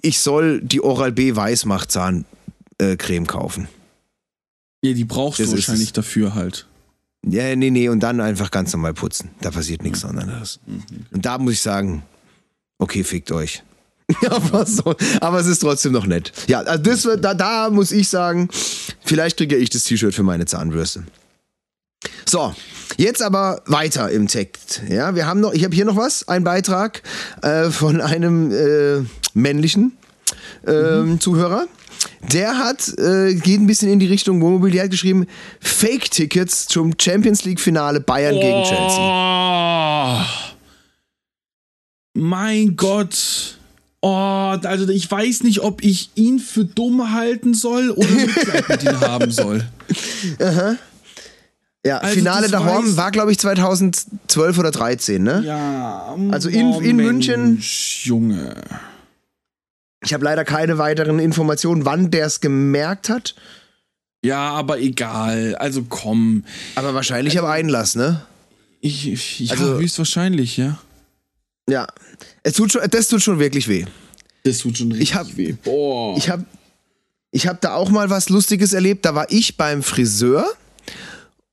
[0.00, 3.68] Ich soll die Oral-B Weißmach-Zahncreme kaufen.
[4.82, 6.66] Ja, die brauchst Das du wahrscheinlich dafür halt.
[7.26, 9.30] Ja, nee, nee, und dann einfach ganz normal putzen.
[9.40, 10.60] Da passiert nichts anderes.
[11.10, 12.02] Und da muss ich sagen,
[12.78, 13.62] okay, fickt euch.
[14.28, 16.32] aber, so, aber es ist trotzdem noch nett.
[16.46, 18.50] Ja, also das, da, da muss ich sagen,
[19.02, 21.04] vielleicht kriege ich das T-Shirt für meine Zahnbürste.
[22.26, 22.54] So,
[22.98, 24.82] jetzt aber weiter im Text.
[24.88, 27.02] Ja, wir haben noch, ich habe hier noch was, ein Beitrag
[27.40, 29.96] äh, von einem äh, männlichen
[30.66, 31.66] ähm, Zuhörer.
[32.32, 35.26] Der hat, äh, geht ein bisschen in die Richtung Wohnmobil, der hat geschrieben,
[35.60, 38.98] Fake-Tickets zum Champions League-Finale Bayern gegen Chelsea.
[38.98, 40.20] Oh,
[42.14, 43.58] mein Gott.
[44.00, 48.82] Oh, also ich weiß nicht, ob ich ihn für dumm halten soll oder Mitleid mit
[48.84, 49.64] ihm haben soll.
[51.86, 55.42] Ja, Also Finale weiß- war, glaube ich, 2012 oder 13, ne?
[55.46, 56.14] Ja.
[56.30, 58.54] Also in- oh, in München- Mensch, Junge.
[60.04, 63.34] Ich habe leider keine weiteren Informationen, wann der es gemerkt hat,
[64.22, 65.54] Ja, aber egal.
[65.56, 66.44] Also komm.
[66.74, 68.22] aber wahrscheinlich am Einlass, ne?
[68.80, 70.78] Ich, ich ja, Also- höchstwahrscheinlich, ja.
[71.68, 71.86] Ja.
[72.42, 73.86] Es tut schon, das tut schon wirklich weh.
[74.44, 75.52] Das tut schon richtig Ich hab- weh.
[75.64, 76.16] Boah.
[76.18, 76.44] Ich habe
[77.30, 79.04] ich hab da auch mal was Lustiges erlebt.
[79.06, 80.46] Da war ich beim Friseur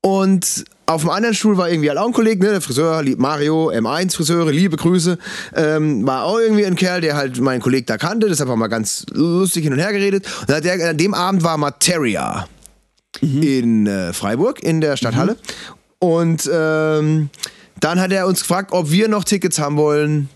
[0.02, 3.70] und auf dem anderen Stuhl war irgendwie halt auch ein Kollege, ne, der Friseur, Mario,
[3.70, 5.18] M1 Friseure, liebe Grüße.
[5.56, 8.68] Ähm, war auch irgendwie ein Kerl, der halt meinen Kollegen da kannte, deshalb haben wir
[8.68, 10.26] ganz lustig hin und her geredet.
[10.41, 12.47] Und dann hat der, an dem Abend war Materia
[13.22, 15.38] in äh, Freiburg, in der Stadthalle.
[15.99, 17.30] Und ähm,
[17.80, 20.30] dann hat er uns gefragt, ob wir noch Tickets haben wollen.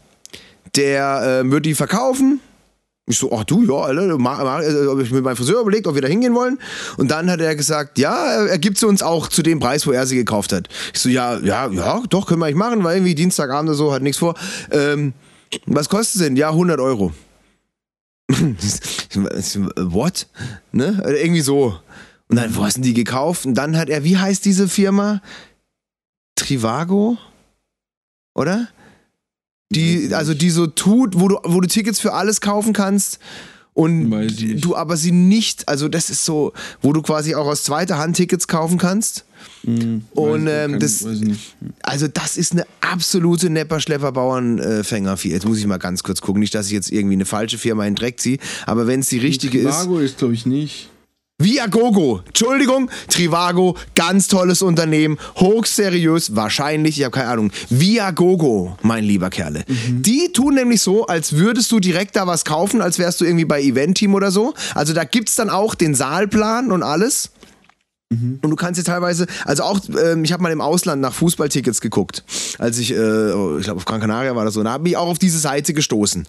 [0.75, 2.39] Der äh, wird die verkaufen.
[3.07, 5.85] Ich so, ach du, ja, Alter, ma- ma- äh, hab ich mit meinem Friseur überlegt,
[5.85, 6.57] ob wir da hingehen wollen.
[6.97, 9.91] Und dann hat er gesagt, ja, er gibt sie uns auch zu dem Preis, wo
[9.91, 10.69] er sie gekauft hat.
[10.91, 13.93] Ich so, ja, ja, ja, doch, können wir eigentlich machen, weil irgendwie Dienstagabend oder so,
[13.93, 14.33] hat nichts vor.
[14.71, 15.13] Ähm,
[15.67, 16.35] was kostet denn?
[16.35, 17.13] Ja, 100 Euro.
[18.33, 20.27] What?
[20.71, 21.03] Ne?
[21.05, 21.79] Irgendwie so.
[22.27, 23.45] Und dann, wo hast du die gekauft?
[23.45, 25.21] Und dann hat er, wie heißt diese Firma?
[26.35, 27.17] Trivago?
[28.33, 28.67] Oder?
[29.71, 33.19] Die, also die so tut, wo du, wo du Tickets für alles kaufen kannst
[33.73, 34.09] und
[34.61, 38.15] du aber sie nicht, also das ist so, wo du quasi auch aus zweiter Hand
[38.15, 39.25] Tickets kaufen kannst.
[39.63, 41.55] Hm, Und, ähm, kann- das- nicht.
[41.81, 45.17] Also das ist eine absolute Nepper-Schlepper-Bauernfänger.
[45.23, 47.85] Jetzt muss ich mal ganz kurz gucken, nicht, dass ich jetzt irgendwie eine falsche Firma
[47.85, 49.65] in Dreck ziehe, aber wenn es die richtige ist.
[49.65, 50.89] Trivago ist, glaube ich, nicht.
[51.37, 57.51] Viagogo, Entschuldigung, Trivago, ganz tolles Unternehmen, hochst seriös, wahrscheinlich, ich habe keine Ahnung.
[57.69, 59.65] Viagogo, mein lieber Kerle.
[59.67, 63.43] Die tun nämlich so, als würdest du direkt da was kaufen, als wärst du irgendwie
[63.43, 64.53] bei Event-Team oder so.
[64.75, 67.31] Also da gibt's dann auch den Saalplan und alles.
[68.11, 71.81] Und du kannst dir teilweise, also auch, ähm, ich habe mal im Ausland nach Fußballtickets
[71.81, 72.23] geguckt,
[72.59, 72.97] als ich, äh,
[73.33, 75.39] oh, ich glaube auf Gran Canaria war das so, da habe ich auch auf diese
[75.39, 76.25] Seite gestoßen.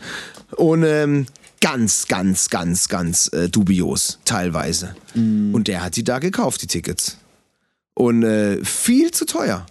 [0.56, 1.26] Und ähm,
[1.60, 4.94] ganz, ganz, ganz, ganz äh, dubios teilweise.
[5.14, 7.16] Und der hat die da gekauft, die Tickets.
[7.94, 9.64] Und äh, viel zu teuer.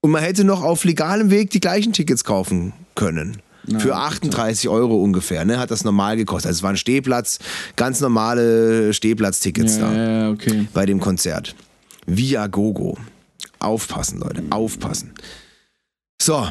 [0.00, 3.42] Und man hätte noch auf legalem Weg die gleichen Tickets kaufen können.
[3.78, 5.58] Für 38 Euro ungefähr, ne?
[5.58, 6.50] Hat das normal gekostet.
[6.50, 7.40] Also es war ein Stehplatz,
[7.74, 10.68] ganz normale Stehplatztickets da Ja, ja, okay.
[10.72, 11.56] bei dem Konzert.
[12.06, 12.96] Viagogo.
[13.58, 15.14] Aufpassen, Leute, aufpassen.
[16.22, 16.46] So.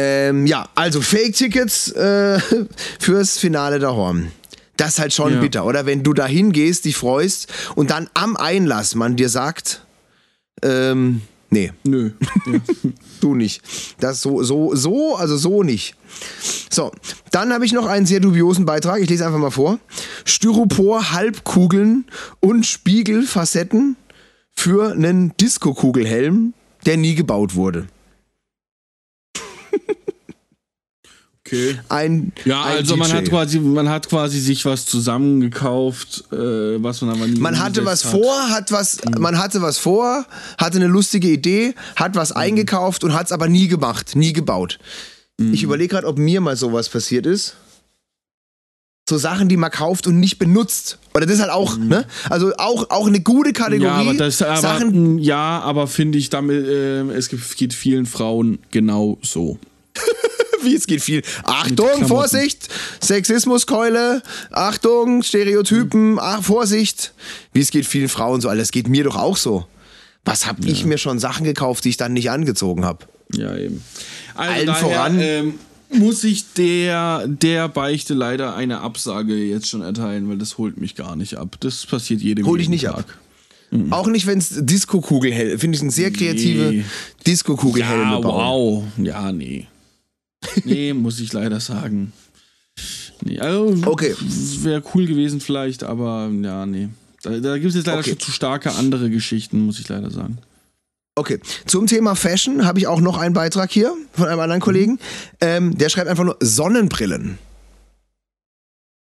[0.00, 2.38] Ähm, ja, also Fake-Tickets äh,
[3.00, 4.30] fürs Finale der Horn.
[4.76, 5.40] Das ist halt schon Ja.
[5.40, 5.86] bitter, oder?
[5.86, 9.84] Wenn du da hingehst, dich freust und dann am Einlass man dir sagt,
[10.62, 12.10] ähm, nee, Nö.
[12.46, 12.60] Ja.
[13.20, 13.60] du nicht.
[13.98, 15.96] Das so, so, so, also so nicht.
[16.70, 16.92] So,
[17.32, 19.00] dann habe ich noch einen sehr dubiosen Beitrag.
[19.00, 19.80] Ich lese einfach mal vor.
[20.24, 22.04] Styropor, Halbkugeln
[22.40, 23.96] und Spiegelfacetten
[24.54, 26.54] für einen Disco-Kugelhelm,
[26.86, 27.86] der nie gebaut wurde.
[31.48, 31.78] Okay.
[31.88, 33.16] Ein, Ja, ein also man DJ.
[33.16, 36.36] hat quasi, man hat quasi sich was zusammengekauft, äh,
[36.82, 38.12] was man aber nie Man hatte was hat.
[38.12, 40.26] vor, hat was, man hatte was vor,
[40.58, 44.78] hatte eine lustige Idee, hat was eingekauft und hat es aber nie gemacht, nie gebaut.
[45.40, 47.54] Ich überlege gerade, ob mir mal sowas passiert ist.
[49.08, 50.98] so Sachen, die man kauft und nicht benutzt.
[51.14, 52.04] Oder das ist halt auch, ne?
[52.28, 53.84] Also auch, auch eine gute Kategorie.
[53.86, 58.58] Ja, aber das, aber, Sachen, ja, aber finde ich damit, äh, es geht vielen Frauen
[58.70, 59.58] genau so.
[60.62, 61.22] Wie es geht viel.
[61.44, 62.06] Achtung.
[62.06, 62.68] Vorsicht,
[63.00, 67.12] Sexismuskeule, Achtung, Stereotypen, ach, Vorsicht.
[67.52, 69.66] Wie es geht vielen Frauen so, Alter, das geht mir doch auch so.
[70.24, 73.06] Was hab ich mir schon Sachen gekauft, die ich dann nicht angezogen habe?
[73.32, 73.82] Ja, eben.
[74.34, 75.54] Also Allen daher, voran- Ähm,
[75.90, 80.94] muss ich der, der Beichte leider eine Absage jetzt schon erteilen, weil das holt mich
[80.96, 81.56] gar nicht ab.
[81.60, 82.98] Das passiert jedem Hol jeden nicht Tag.
[82.98, 83.04] ab.
[83.90, 85.60] Auch nicht, wenn es Disco-Kugel hält.
[85.60, 86.84] Finde ich eine sehr kreative Nee.
[87.26, 88.84] Disco-Kugelhelme Ja, bauen.
[88.96, 89.06] wow.
[89.06, 89.66] Ja, nee.
[90.64, 92.12] Nee, muss ich leider sagen.
[93.22, 94.14] Nee, also, Okay.
[94.62, 96.88] Wäre cool gewesen vielleicht, aber ja, nee.
[97.22, 98.10] Da, da gibt es jetzt leider Okay.
[98.10, 100.38] schon zu starke andere Geschichten, muss ich leider sagen.
[101.16, 105.00] Okay, zum Thema Fashion habe ich auch noch einen Beitrag hier von einem anderen Kollegen.
[105.40, 107.38] Ähm, der schreibt einfach nur Sonnenbrillen.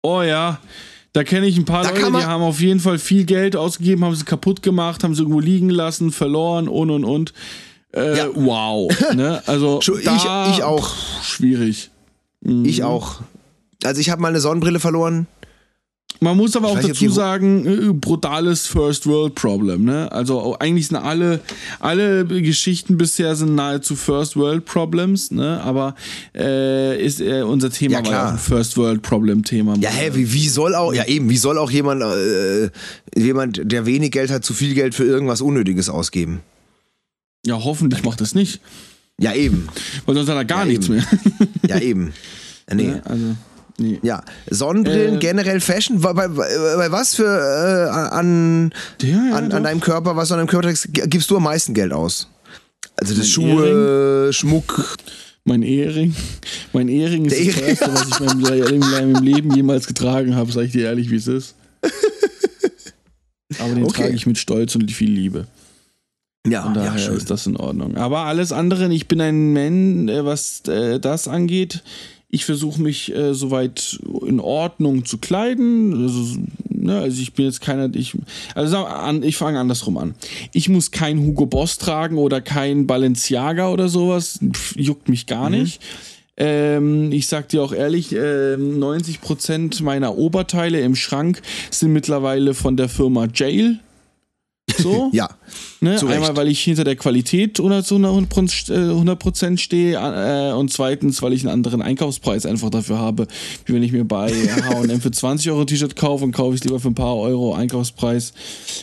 [0.01, 0.59] Oh ja,
[1.13, 4.03] da kenne ich ein paar Da Leute, die haben auf jeden Fall viel Geld ausgegeben,
[4.03, 7.33] haben sie kaputt gemacht, haben sie irgendwo liegen lassen, verloren und und und.
[7.97, 8.27] Äh, Ja.
[8.33, 8.91] Wow.
[9.15, 9.41] ne?
[9.45, 10.87] Also ich- da, ich auch.
[10.95, 11.89] pff, schwierig.
[12.63, 13.21] Ich auch.
[13.83, 15.27] Also ich habe mal eine Sonnenbrille verloren.
[16.19, 19.85] Man muss aber auch nicht, dazu sagen, äh, brutales First World Problem.
[19.85, 20.11] Ne?
[20.11, 21.41] Also eigentlich sind alle,
[21.79, 25.61] alle Geschichten bisher sind nahezu First World Problems, ne?
[25.63, 25.93] aber
[26.35, 28.27] äh, ist äh, unser Thema Ja, war ja klar.
[28.29, 29.75] auch ein First World Problem Thema.
[29.79, 32.69] Ja, hä, wie, wie soll auch, ja eben, wie soll auch jemand, äh,
[33.15, 36.39] jemand, der wenig Geld hat, zu viel Geld für irgendwas Unnötiges ausgeben?
[37.47, 38.59] Ja, hoffentlich macht das nicht,
[39.19, 39.67] Ja, eben.
[40.05, 40.95] weil sonst hat er gar Ja, nichts eben.
[40.95, 41.05] mehr.
[41.67, 42.13] Ja, eben.
[42.69, 42.83] Ja, Nee.
[42.87, 43.01] Ne?
[43.05, 43.25] Also,
[43.77, 43.99] nee.
[44.03, 49.51] Ja, Sonnenbrillen, Äh, generell Fashion, bei, bei, bei was für äh, an, Ja, ja, an,
[49.53, 52.27] an deinem Körper, was du an deinem Körper gibst du am meisten Geld aus?
[52.97, 54.97] Also das Mein Schuhe, Schmuck.
[55.45, 56.13] Mein Ehering.
[56.73, 57.77] Mein Ehering ist Der das Ehering.
[57.77, 61.09] teuerste, was ich in meinem, in meinem Leben jemals getragen habe, sag ich dir ehrlich,
[61.09, 61.55] wie es ist.
[63.59, 64.01] Aber den Okay.
[64.03, 65.47] trage ich mit Stolz und viel Liebe.
[66.51, 67.17] Ja, Von daher ja, schön.
[67.17, 67.97] ist das in Ordnung.
[67.97, 71.83] Aber alles andere, ich bin ein Mann, äh, was äh, das angeht.
[72.29, 76.03] Ich versuche mich äh, soweit in Ordnung zu kleiden.
[76.03, 76.39] Also,
[76.69, 78.17] ne, also ich bin jetzt keiner, ich,
[78.53, 80.15] also an, ich fange andersrum an.
[80.51, 84.39] Ich muss kein Hugo Boss tragen oder kein Balenciaga oder sowas.
[84.53, 85.81] Pff, juckt mich gar nicht.
[86.37, 91.41] Ähm, ich sag dir auch ehrlich, ähm, 90% meiner Oberteile im Schrank
[91.71, 93.79] sind mittlerweile von der Firma Jail.
[94.78, 95.09] So.
[95.13, 95.30] Ja,
[95.80, 95.99] Ne?
[96.07, 101.21] Einmal, weil ich hinter der Qualität 100 zu 100% äh, 100% stehe äh, und zweitens,
[101.21, 103.28] weil ich einen anderen Einkaufspreis einfach dafür habe.
[103.65, 106.65] Wie wenn ich mir bei H&M für 20 Euro T-Shirt kaufe und kaufe ich es
[106.65, 108.34] lieber für ein paar Euro Einkaufspreis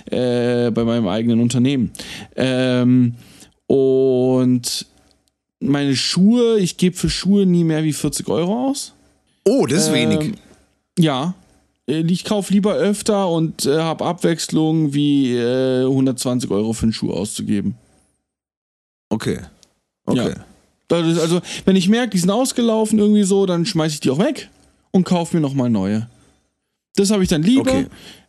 [0.07, 1.91] äh, bei meinem eigenen Unternehmen.
[2.37, 3.15] Ähm,
[3.67, 4.87] und
[5.59, 8.93] meine Schuhe, ich gebe für Schuhe nie mehr wie 40 Euro aus.
[9.49, 10.21] oh, das ist wenig.
[10.21, 10.35] Ähm,
[10.99, 11.35] Ja.
[11.89, 16.93] Äh, Ich kaufe lieber öfter und äh, habe Abwechslung, wie äh, 120 Euro für einen
[16.93, 17.75] Schuh auszugeben.
[19.09, 19.41] Okay.
[20.07, 20.35] Okay.
[20.37, 20.45] Ja.
[20.91, 24.51] Also, wenn ich merke, die sind ausgelaufen irgendwie so, dann schmeiße ich die auch weg
[24.91, 26.09] und kaufe mir nochmal neue.
[26.97, 27.71] Das habe ich dann lieber.
[27.71, 27.87] Okay.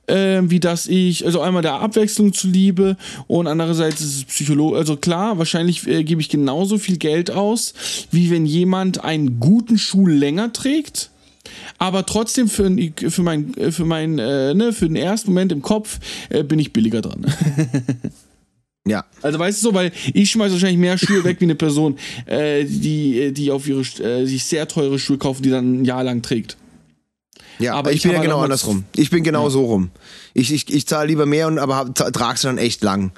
[0.08, 2.96] Ähm, wie dass ich, also einmal der Abwechslung zuliebe
[3.26, 7.74] und andererseits ist es Psychologe, also klar, wahrscheinlich äh, gebe ich genauso viel Geld aus,
[8.12, 11.10] wie wenn jemand einen guten Schuh länger trägt,
[11.78, 12.72] aber trotzdem für,
[13.10, 16.00] für mein, für mein, äh, ne, für den ersten Moment im Kopf
[16.30, 17.26] äh, bin ich billiger dran.
[18.88, 19.04] Ja.
[19.24, 21.98] Also weißt du so, weil ich schmeiße wahrscheinlich mehr Schuhe weg wie eine Person,
[22.28, 26.04] äh, die, die auf ihre äh, sich sehr teure Schuhe kaufen, die dann ein Jahr
[26.04, 26.56] lang trägt.
[27.58, 28.84] Ja, Aber ich, ich bin ja genau andersrum.
[28.96, 29.90] Ich bin genau so rum.
[30.34, 33.12] Ich, ich, ich zahle lieber mehr, und, aber trage sie dann echt lang.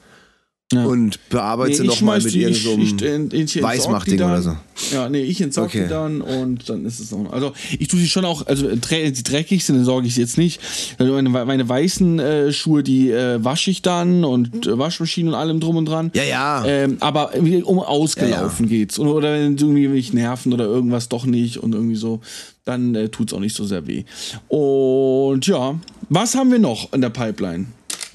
[0.73, 0.83] Ja.
[0.83, 4.57] Und bearbeite ich nochmal mit irgendeinem entsorg Weißmachding oder so.
[4.91, 5.83] Ja, nee, ich entsorge Okay.
[5.83, 7.31] die dann und dann ist es noch.
[7.31, 10.19] Also ich tue sie schon auch, also drä- die dreckig sind, dann sorge ich sie
[10.21, 10.59] jetzt nicht.
[10.97, 15.39] Also meine, meine weißen äh, Schuhe, die äh, wasche ich dann und äh, Waschmaschinen und
[15.39, 16.11] allem drum und dran.
[16.13, 16.65] Ja, ja.
[16.65, 17.31] Ähm, aber
[17.63, 18.99] um ausgelaufen geht's.
[18.99, 22.19] Oder, oder wenn irgendwie mich nerven oder irgendwas doch nicht und irgendwie so,
[22.65, 24.03] dann äh, tut's auch nicht so sehr weh.
[24.49, 27.67] Und ja, was haben wir noch in der Pipeline?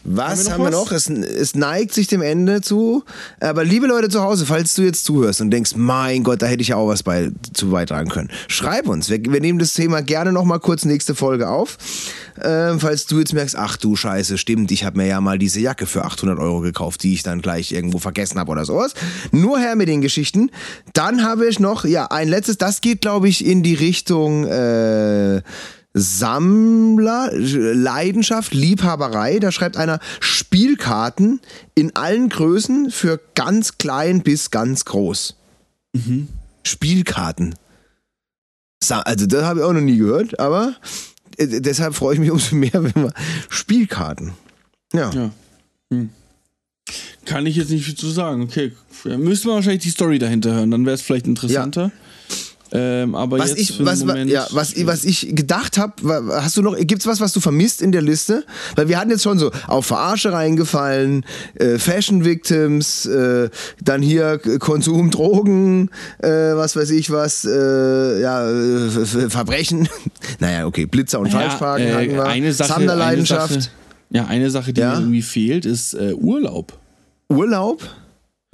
[0.05, 0.93] Was Haben haben wir wir noch noch?
[0.93, 3.05] Es, es neigt sich dem Ende zu.
[3.41, 6.63] Aber liebe Leute zu Hause, falls du jetzt zuhörst und denkst, mein Gott, da hätte
[6.63, 9.11] ich ja auch was bei, zu beitragen können, schreib uns.
[9.11, 11.79] Wir, wir nehmen das Thema gerne nochmal kurz nächste Folge auf.
[12.43, 15.61] Ähm, falls du jetzt merkst, ach du Scheiße, stimmt, ich habe mir ja mal diese
[15.61, 18.95] Jacke für 800 Euro gekauft, die ich dann gleich irgendwo vergessen habe oder sowas.
[19.31, 20.51] Nur her mit den Geschichten.
[20.95, 24.47] Dann habe ich noch, ja, ein letztes, das geht, glaube ich, in die Richtung...
[24.47, 25.43] Äh,
[25.95, 29.39] Sammler, Leidenschaft, Liebhaberei.
[29.39, 31.41] Da schreibt einer Spielkarten
[31.75, 35.37] in allen Größen für ganz klein bis ganz groß.
[36.65, 37.55] Spielkarten.
[38.83, 40.75] Sa also das habe ich auch noch nie gehört, aber
[41.37, 43.13] äh, deshalb freue ich mich umso mehr, wenn wir
[43.49, 44.33] Spielkarten.
[44.93, 45.11] Ja.
[45.11, 45.31] Ja.
[45.91, 46.11] Hm.
[47.25, 48.43] Kann ich jetzt nicht viel zu sagen.
[48.43, 48.73] Okay,
[49.05, 51.93] ja, müsste man wahrscheinlich die Story dahinter hören, dann wäre es vielleicht interessanter.
[52.75, 55.93] Ähm, aber Was jetzt ich, für was, Moment, ja, was, was ich gedacht habe,
[56.43, 58.45] hast du noch, gibt's was, was du vermisst in der Liste?
[58.77, 63.51] Weil wir hatten jetzt schon so auf Verarsche reingefallen, äh, Fashion Victims, äh,
[63.83, 69.89] dann hier Konsum, Drogen, äh, was weiß ich was, äh, ja, äh, Ver- Verbrechen.
[70.41, 72.25] naja, okay, Blitzer und Falschparken äh, hatten wir.
[72.25, 73.73] eine Sache, Sammlerleidenschaft, Eine Sache,
[74.11, 74.93] ja, eine Sache, die Ja?
[74.95, 76.73] mir irgendwie fehlt, ist äh, Urlaub.
[77.29, 77.83] Urlaub.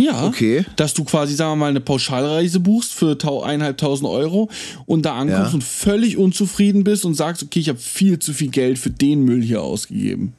[0.01, 0.64] Ja, Okay.
[0.76, 4.49] dass du quasi, sagen wir mal, eine Pauschalreise buchst für tau- eineinhalbtausend Euro
[4.86, 5.55] und da ankommst Ja.
[5.55, 9.24] und völlig unzufrieden bist und sagst, okay, ich habe viel zu viel Geld für den
[9.24, 10.34] Müll hier ausgegeben.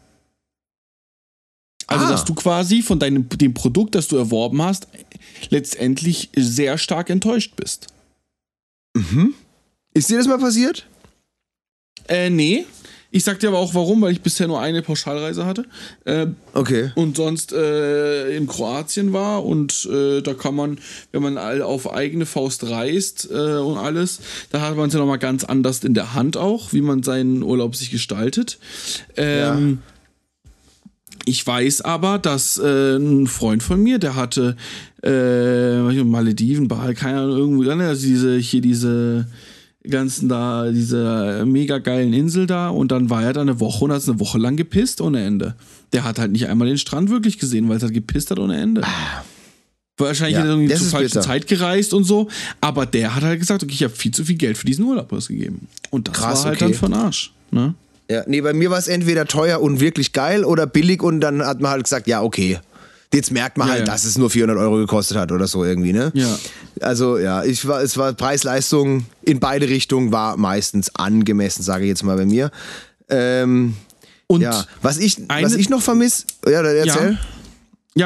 [1.87, 2.09] Also, Ah.
[2.09, 4.87] dass du quasi von deinem dem Produkt, das du erworben hast,
[5.49, 7.87] letztendlich sehr stark enttäuscht bist.
[9.93, 10.87] Ist dir das mal passiert?
[12.07, 12.65] Äh, nee.
[13.11, 15.65] Ich sag dir aber auch warum, weil ich bisher nur eine Pauschalreise hatte.
[16.05, 16.91] Äh, Okay.
[16.95, 20.77] und sonst äh, in Kroatien war und äh, da kann man,
[21.11, 24.19] wenn man all auf eigene Faust reist äh, und alles,
[24.51, 27.41] da hat man es ja nochmal ganz anders in der Hand auch, wie man seinen
[27.41, 28.59] Urlaub sich gestaltet.
[29.17, 29.79] Ähm,
[31.25, 34.55] Ich weiß aber, dass äh, ein Freund von mir, der hatte
[35.03, 39.27] äh, Malediven, Bali, keine Ahnung, irgendwo, dann also diese, hier diese
[39.87, 43.91] ganzen da, diese mega geilen Insel da und dann war er da eine Woche und
[43.91, 45.55] hat eine Woche lang gepisst ohne Ende.
[45.93, 48.59] Der hat halt nicht einmal den Strand wirklich gesehen, weil es halt gepisst hat ohne
[48.59, 48.81] Ende.
[49.97, 51.21] Wahrscheinlich Ja, hat er irgendwie zur falschen bitter.
[51.21, 52.29] Zeit gereist und so,
[52.61, 55.11] aber der hat halt gesagt, okay, ich habe viel zu viel Geld für diesen Urlaub
[55.11, 55.67] ausgegeben.
[55.89, 56.71] Und das Krass, war halt okay.
[56.71, 57.33] dann von Arsch.
[57.51, 57.73] Ne?
[58.09, 61.45] Ja, nee, bei mir war es entweder teuer und wirklich geil oder billig und dann
[61.45, 62.59] hat man halt gesagt, ja, okay.
[63.13, 63.91] Jetzt merkt man Ja, halt, ja.
[63.93, 66.11] dass es nur 400 Euro gekostet hat oder so irgendwie, ne?
[66.13, 66.37] Ja.
[66.79, 71.89] Also ja, ich war, es war Preis-Leistung in beide Richtungen war meistens angemessen, sage ich
[71.89, 72.51] jetzt mal bei mir.
[73.09, 73.75] Ähm,
[74.27, 77.13] Und ja, was ich, was ich noch vermisse, ja, erzähl.
[77.13, 77.17] Ja,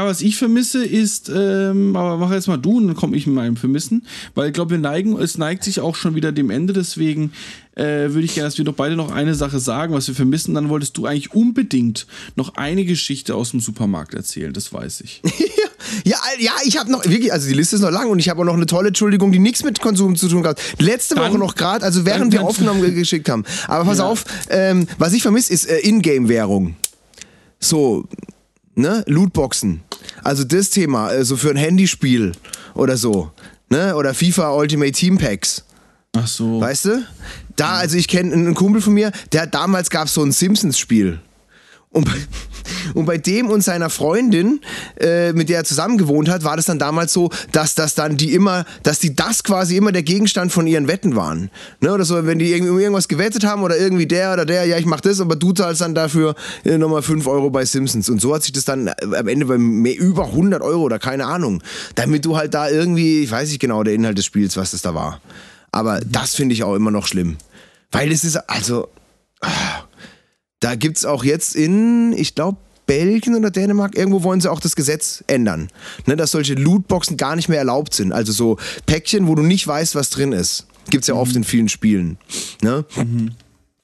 [0.06, 3.36] was ich vermisse ist, ähm, aber mach jetzt mal du und dann komme ich mit
[3.36, 6.74] meinem Vermissen, weil ich glaube, wir neigen, es neigt sich auch schon wieder dem Ende,
[6.74, 7.32] deswegen
[7.76, 10.54] äh, würde ich gerne, dass wir doch beide noch eine Sache sagen, was wir vermissen.
[10.56, 15.22] Dann wolltest du eigentlich unbedingt noch eine Geschichte aus dem Supermarkt erzählen, das weiß ich.
[16.06, 18.40] Ja, ja, ich habe noch wirklich, also die Liste ist noch lang und ich habe
[18.42, 20.60] auch noch eine tolle Entschuldigung, die nichts mit Konsum zu tun hat.
[20.80, 23.44] Letzte Dann- Woche noch gerade, also während dann wir Aufnahmen ge- geschickt haben.
[23.68, 24.06] Aber pass Ja.
[24.06, 26.76] auf, ähm, was ich vermisse, ist äh, Ingame-Währung.
[27.60, 28.06] So,
[28.76, 29.82] ne, Lootboxen.
[30.24, 32.34] Also das Thema, so für ein Handyspiel
[32.74, 33.32] oder so,
[33.70, 35.64] ne, oder FIFA Ultimate Team Packs.
[36.16, 36.62] Ach so.
[36.62, 37.04] Weißt du?
[37.56, 41.20] Da, also ich kenne einen Kumpel von mir, der damals gab es so ein Simpsons-Spiel.
[41.94, 42.12] Und bei,
[42.96, 44.60] und bei dem und seiner Freundin,
[45.00, 48.18] äh, mit der er zusammen gewohnt hat, war das dann damals so, dass das dann
[48.18, 51.50] die immer, dass die das quasi immer der Gegenstand von ihren Wetten waren.
[51.82, 51.94] Ne?
[51.94, 54.86] Oder so, wenn die irgendwie irgendwas gewettet haben oder irgendwie der oder der, ja, ich
[54.86, 56.36] mach das, aber du zahlst dann dafür
[56.66, 58.10] äh, nochmal 5 Euro bei Simpsons.
[58.10, 60.98] Und so hat sich das dann äh, am Ende bei mehr, über 100 Euro oder
[61.00, 61.62] keine Ahnung.
[61.96, 64.82] Damit du halt da irgendwie, ich weiß nicht genau der Inhalt des Spiels, was das
[64.82, 65.22] da war.
[65.72, 67.38] Aber das finde ich auch immer noch schlimm.
[67.92, 68.90] Weil es ist, also,
[70.64, 74.60] da gibt es auch jetzt in, ich glaube, Belgien oder Dänemark, irgendwo wollen sie auch
[74.60, 75.70] das Gesetz ändern.
[76.06, 78.14] Ne, dass solche Lootboxen gar nicht mehr erlaubt sind.
[78.14, 80.68] Also so Päckchen, wo du nicht weißt, was drin ist.
[80.90, 82.18] Gibt es ja oft in vielen Spielen.
[82.62, 82.86] Ne?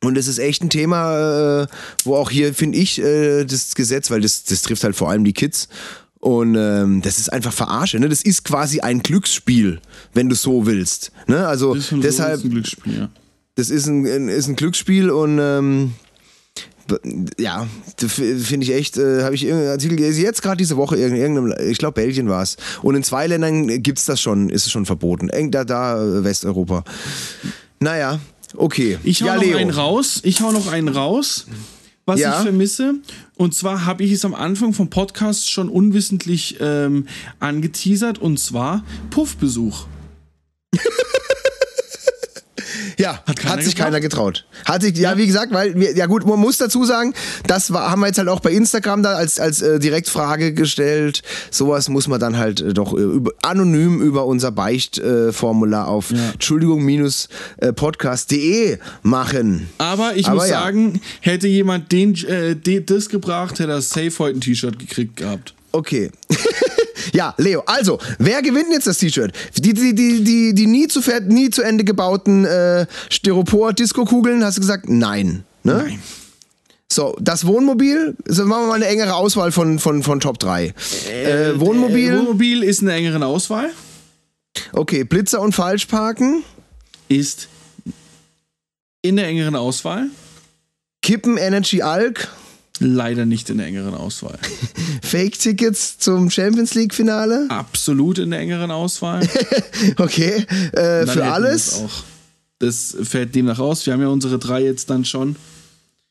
[0.02, 1.68] Und es ist echt ein Thema, äh,
[2.04, 5.24] wo auch hier, finde ich, äh, das Gesetz, weil das, das trifft halt vor allem
[5.24, 5.68] die Kids.
[6.20, 8.00] Und ähm, das ist einfach Verarsche.
[8.00, 8.10] Ne?
[8.10, 9.82] Das ist quasi ein Glücksspiel,
[10.14, 11.12] wenn du so willst.
[11.28, 11.48] Ne?
[11.48, 13.10] Also deshalb, so ist ein Glücksspiel, ja.
[13.56, 15.94] das ist ein, ist ein Glücksspiel und ähm,
[17.40, 17.68] ja,
[17.98, 21.54] finde ich echt, äh, habe ich irgendeinen Artikel gelesen, jetzt gerade diese Woche, in irgendeinem,
[21.70, 22.58] ich glaube Belgien war es.
[22.82, 25.30] Und in zwei Ländern gibt es das schon, ist es schon verboten.
[25.30, 26.84] Eng- Da, da äh, Westeuropa.
[27.80, 28.20] Naja,
[28.56, 28.98] okay.
[29.04, 29.58] Ich hau ja, noch Leo.
[29.58, 30.20] einen raus.
[30.24, 31.46] Ich hau noch einen raus,
[32.06, 32.38] was Ja.
[32.38, 32.96] ich vermisse.
[33.36, 37.08] Und zwar habe ich es am Anfang vom Podcast schon unwissentlich ähm,
[37.40, 38.18] angeteasert.
[38.20, 39.86] Und zwar Puffbesuch.
[43.00, 43.86] Ja, hat, keiner sich getraut?
[43.86, 44.45] keiner getraut.
[44.66, 47.14] Hat sich, ja, wie gesagt, weil, wir, ja gut, man muss dazu sagen,
[47.47, 51.22] das war, haben wir jetzt halt auch bei Instagram da als, als äh, Direktfrage gestellt.
[51.50, 56.12] Sowas muss man dann halt äh, doch äh, über, anonym über unser Beichtformular äh, auf
[56.12, 56.32] Ja.
[56.34, 59.70] Entschuldigung-podcast.de machen.
[59.78, 60.60] Aber ich Aber muss ja.
[60.60, 65.16] sagen, hätte jemand den, äh, den, das gebracht, hätte er safe heute ein T-Shirt gekriegt
[65.16, 65.54] gehabt.
[65.72, 66.11] Okay.
[67.13, 69.32] ja, Leo, also, wer gewinnt jetzt das T-Shirt?
[69.57, 74.61] Die, die, die, die, die nie, zu, nie zu Ende gebauten äh, Styropor-Disco-Kugeln, hast du
[74.61, 74.89] gesagt?
[74.89, 75.43] Nein.
[75.63, 75.84] Ne?
[75.88, 75.99] Nein.
[76.91, 80.74] So, das Wohnmobil, so machen wir mal eine engere Auswahl von, von, von Top 3.
[81.11, 83.70] Äh, Wohnmobil, Äh, Wohnmobil ist eine engere Auswahl.
[84.74, 86.43] okay, Blitzer und Falschparken.
[87.07, 87.47] Ist
[89.03, 90.07] in der engeren Auswahl.
[91.03, 92.28] Kippen Energy Alk.
[92.80, 94.40] Leider nicht in der engeren Auswahl.
[95.02, 97.48] Fake-Tickets zum Champions League-Finale.
[97.50, 99.28] Absolut in der engeren Auswahl.
[99.98, 100.46] okay.
[100.72, 101.84] Äh, für alles.
[102.60, 103.86] Das fällt demnach aus.
[103.86, 105.36] Wir haben ja unsere drei jetzt dann schon.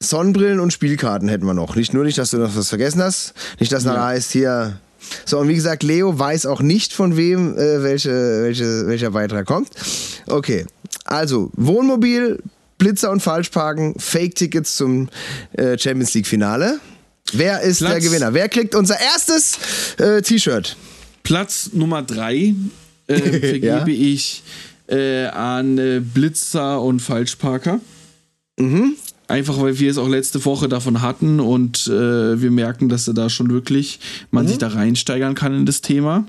[0.01, 1.75] Sonnenbrillen und Spielkarten hätten wir noch.
[1.75, 3.35] Nicht nur nicht, dass du noch was vergessen hast.
[3.59, 4.79] Nicht, dass nachher heißt hier.
[5.25, 9.47] So, und wie gesagt, Leo weiß auch nicht, von wem äh, welche, welche, welcher Beitrag
[9.47, 9.71] kommt.
[10.27, 10.66] Okay.
[11.05, 12.43] Also, Wohnmobil,
[12.79, 15.09] Blitzer und Falschparken, Fake-Tickets zum
[15.53, 16.81] äh, Champions League-Finale.
[17.33, 18.33] Wer ist der Platz- Gewinner?
[18.35, 19.59] Wer kriegt unser erstes
[19.99, 20.76] äh, T-Shirt?
[21.22, 22.55] Platz Nummer drei
[23.09, 23.87] äh, vergebe Ja.
[23.87, 24.43] ich
[24.87, 27.81] äh, an äh, Blitzer und Falschparker.
[28.59, 28.95] Mhm.
[29.26, 33.29] Einfach weil wir es auch letzte Woche davon hatten und äh, wir merken, dass da
[33.29, 34.01] schon wirklich
[34.31, 36.20] man sich da reinsteigern kann in das Thema.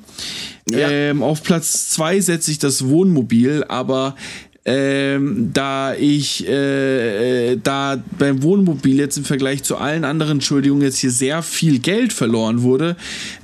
[0.69, 0.77] Mhm.
[0.77, 0.89] Ja.
[0.89, 4.17] Ähm, auf Platz zwei setze ich das Wohnmobil, aber
[4.65, 10.83] ähm, da ich äh, äh, da beim Wohnmobil jetzt im Vergleich zu allen anderen Entschuldigungen
[10.83, 12.95] jetzt hier sehr viel Geld verloren wurde,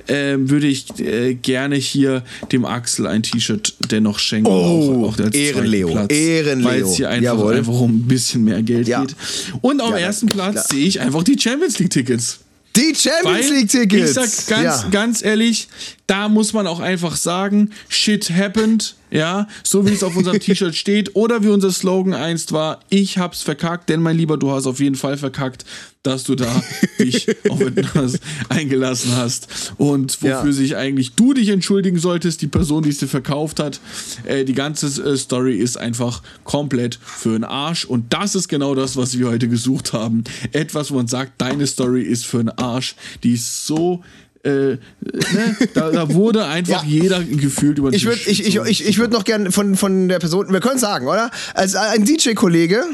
[0.08, 4.48] ähm, würde ich äh, gerne hier dem Axel ein T-Shirt dennoch schenken.
[4.50, 6.68] Oh, als zweiten Ehrenleo, Platz, Ehrenleo.
[6.68, 7.54] Weil es hier einfach, Jawohl.
[7.56, 9.00] einfach um ein bisschen mehr Geld Ja.
[9.00, 9.16] geht.
[9.62, 10.26] Und auf Ja, ersten.
[10.26, 12.40] Platz sehe ich einfach die Champions League Tickets.
[12.76, 14.10] Die Champions Weil, League-Tickets!
[14.10, 14.88] Ich sag ganz, ja.
[14.90, 15.66] ganz ehrlich,
[16.06, 20.74] da muss man auch einfach sagen, shit happened, ja, so wie es auf unserem T-Shirt
[20.76, 24.66] steht oder wie unser Slogan einst war, ich hab's verkackt, denn mein Lieber, du hast
[24.66, 25.64] auf jeden Fall verkackt,
[26.04, 26.62] dass du da
[27.00, 30.52] dich auf etwas eingelassen hast und wofür Ja.
[30.52, 33.80] sich eigentlich du dich entschuldigen solltest, die Person, die es dir verkauft hat.
[34.24, 38.74] Äh, die ganze äh, Story ist einfach komplett für den Arsch und das ist genau
[38.76, 40.22] das, was wir heute gesucht haben.
[40.52, 42.94] Etwas, wo man sagt, deine Story ist für den Arsch.
[43.24, 44.04] Die ist so
[44.46, 45.56] äh, ne?
[45.74, 46.88] da, da wurde einfach Ja.
[46.88, 50.08] jeder gefühlt über den Ich würde ich, ich, ich, ich würd noch gerne von, von
[50.08, 51.30] der Person, wir können sagen, oder?
[51.54, 52.84] Als ein DJ-Kollege,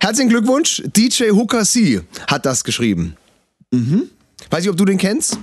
[0.00, 3.16] herzlichen Glückwunsch, DJ Hooker C hat das geschrieben.
[4.50, 5.38] Weiß ich, ob du den kennst?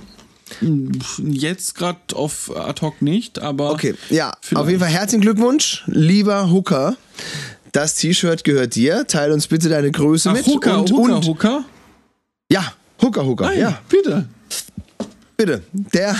[1.18, 3.70] Jetzt gerade auf ad hoc nicht, aber.
[3.70, 4.62] Okay, ja, vielleicht.
[4.62, 6.96] auf jeden Fall herzlichen Glückwunsch, lieber Hooker.
[7.72, 9.06] Das T-Shirt gehört dir.
[9.06, 10.46] Teil uns bitte deine Größe Ach, mit.
[10.46, 11.64] Hooker, und, Hooker, und, Hooker.
[12.52, 14.28] Ja, Hooker, Hooker, Nein, ja, bitte.
[15.36, 15.62] Bitte.
[15.72, 16.16] Der,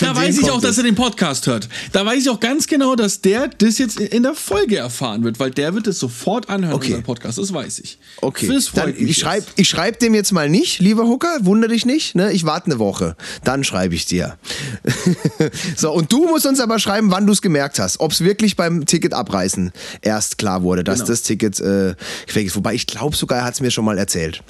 [0.00, 1.68] Da weiß ich auch, dass er den Podcast hört.
[1.92, 5.38] Da weiß ich auch ganz genau, dass der das jetzt in der Folge erfahren wird,
[5.40, 6.88] weil der wird es sofort anhören, Okay.
[6.88, 7.38] unseren Podcast.
[7.38, 7.98] Das weiß ich.
[8.20, 11.70] Okay, Das freut dann, mich ich schreibe schreib dem jetzt mal nicht, lieber Hooker, wundere
[11.72, 12.32] dich nicht, ne?
[12.32, 14.36] ich warte eine Woche, dann schreibe ich dir.
[15.76, 18.56] so, und du musst uns aber schreiben, wann du es gemerkt hast, ob es wirklich
[18.56, 21.08] beim Ticket abreißen erst klar wurde, dass Genau.
[21.08, 21.94] das Ticket äh,
[22.26, 22.56] fake ist.
[22.56, 24.42] Wobei ich glaube sogar, er hat es mir schon mal erzählt.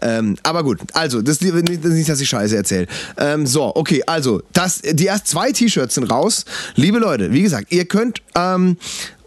[0.00, 2.86] Ähm, aber gut, also, das ist nicht, nicht, dass ich Scheiße erzähle.
[3.16, 6.44] Ähm, so, okay, also, das, die erst zwei T-Shirts sind raus.
[6.74, 8.76] Liebe Leute, wie gesagt, ihr könnt ähm,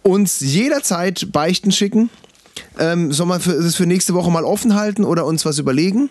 [0.03, 2.09] uns jederzeit Beichten schicken.
[2.79, 6.09] Ähm, soll man für, das für nächste Woche mal offen halten oder uns was überlegen?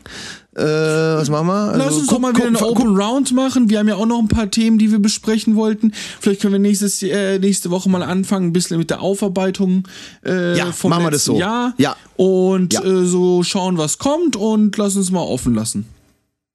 [0.54, 1.72] Äh, was machen wir?
[1.76, 3.68] Lass Also, uns doch mal wieder eine Open Round machen.
[3.70, 5.92] Wir haben ja auch noch ein paar Themen, die wir besprechen wollten.
[6.20, 9.88] Vielleicht können wir nächstes, äh, nächste Woche mal anfangen, ein bisschen mit der Aufarbeitung
[10.24, 11.38] äh, Ja, vom machen wir das letzten so.
[11.38, 11.74] Jahr.
[11.78, 11.96] Ja.
[12.16, 12.82] Und Ja.
[12.84, 15.86] Äh, so schauen, was kommt und lass uns mal offen lassen.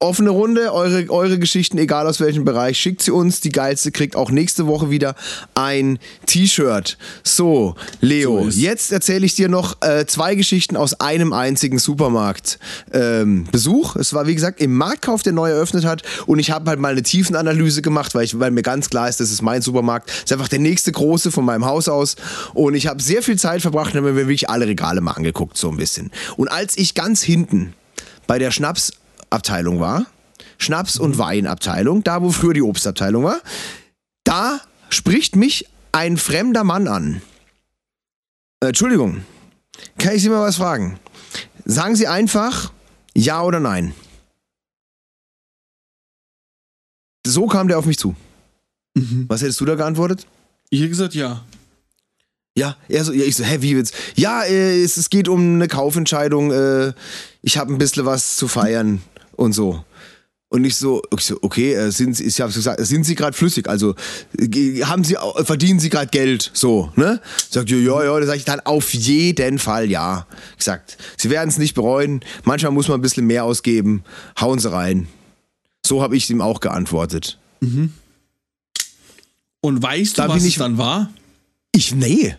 [0.02, 3.42] Offene Runde, eure, eure Geschichten, egal aus welchem Bereich, schickt sie uns.
[3.42, 5.14] Die geilste kriegt auch nächste Woche wieder
[5.54, 6.96] ein T-Shirt.
[7.22, 12.58] So, Leo, So jetzt erzähle ich dir noch äh, zwei Geschichten aus einem einzigen Supermarkt.
[12.94, 13.94] Ähm, Besuch.
[13.94, 16.02] Es war, wie gesagt, im Marktkauf, der neu eröffnet hat.
[16.24, 19.20] Und ich habe halt mal eine Tiefenanalyse gemacht, weil, ich, weil mir ganz klar ist,
[19.20, 20.08] das ist mein Supermarkt.
[20.08, 22.16] Das ist einfach der nächste große von meinem Haus aus.
[22.54, 25.58] Und ich habe sehr viel Zeit verbracht und habe mir wirklich alle Regale mal angeguckt,
[25.58, 26.10] so ein bisschen.
[26.38, 27.74] Und als ich ganz hinten
[28.26, 28.50] bei der
[29.30, 30.06] Schnapsabteilung war,
[30.58, 33.40] Schnaps- und Weinabteilung, da wo früher die Obstabteilung war,
[34.24, 37.22] da spricht mich ein fremder Mann an.
[38.60, 39.24] Äh, Entschuldigung,
[39.98, 40.98] kann ich Sie mal was fragen?
[41.64, 42.72] Sagen Sie einfach
[43.14, 43.94] ja oder nein.
[47.24, 48.16] So kam der auf mich zu.
[49.28, 50.26] Was hättest du da geantwortet?
[50.70, 51.44] Ich hätte gesagt, ja.
[52.56, 53.92] Ja, er so, ja, ich so, hä, wie wird's?
[54.16, 56.92] Ja, äh, es, es geht um eine Kaufentscheidung, äh,
[57.42, 59.00] ich habe ein bisschen was zu feiern
[59.40, 59.84] und so.
[60.52, 63.36] Und ich so, ich so okay, äh, sind Sie, ich habe gesagt, sind Sie gerade
[63.36, 63.68] flüssig?
[63.68, 63.94] Also
[64.82, 66.50] haben Sie, verdienen Sie gerade Geld?
[66.54, 67.20] So, ne?
[67.50, 68.18] Sagt ja, ja, ja.
[68.20, 70.26] Da sage ich dann auf jeden Fall ja.
[70.58, 72.20] Gesagt, Sie werden es nicht bereuen.
[72.44, 74.02] Manchmal muss man ein bisschen mehr ausgeben.
[74.40, 75.06] Hauen Sie rein.
[75.86, 77.38] So habe ich ihm auch geantwortet.
[79.60, 81.10] Und weißt Da du, bin was ich- dann war?
[81.72, 82.34] Ich nee.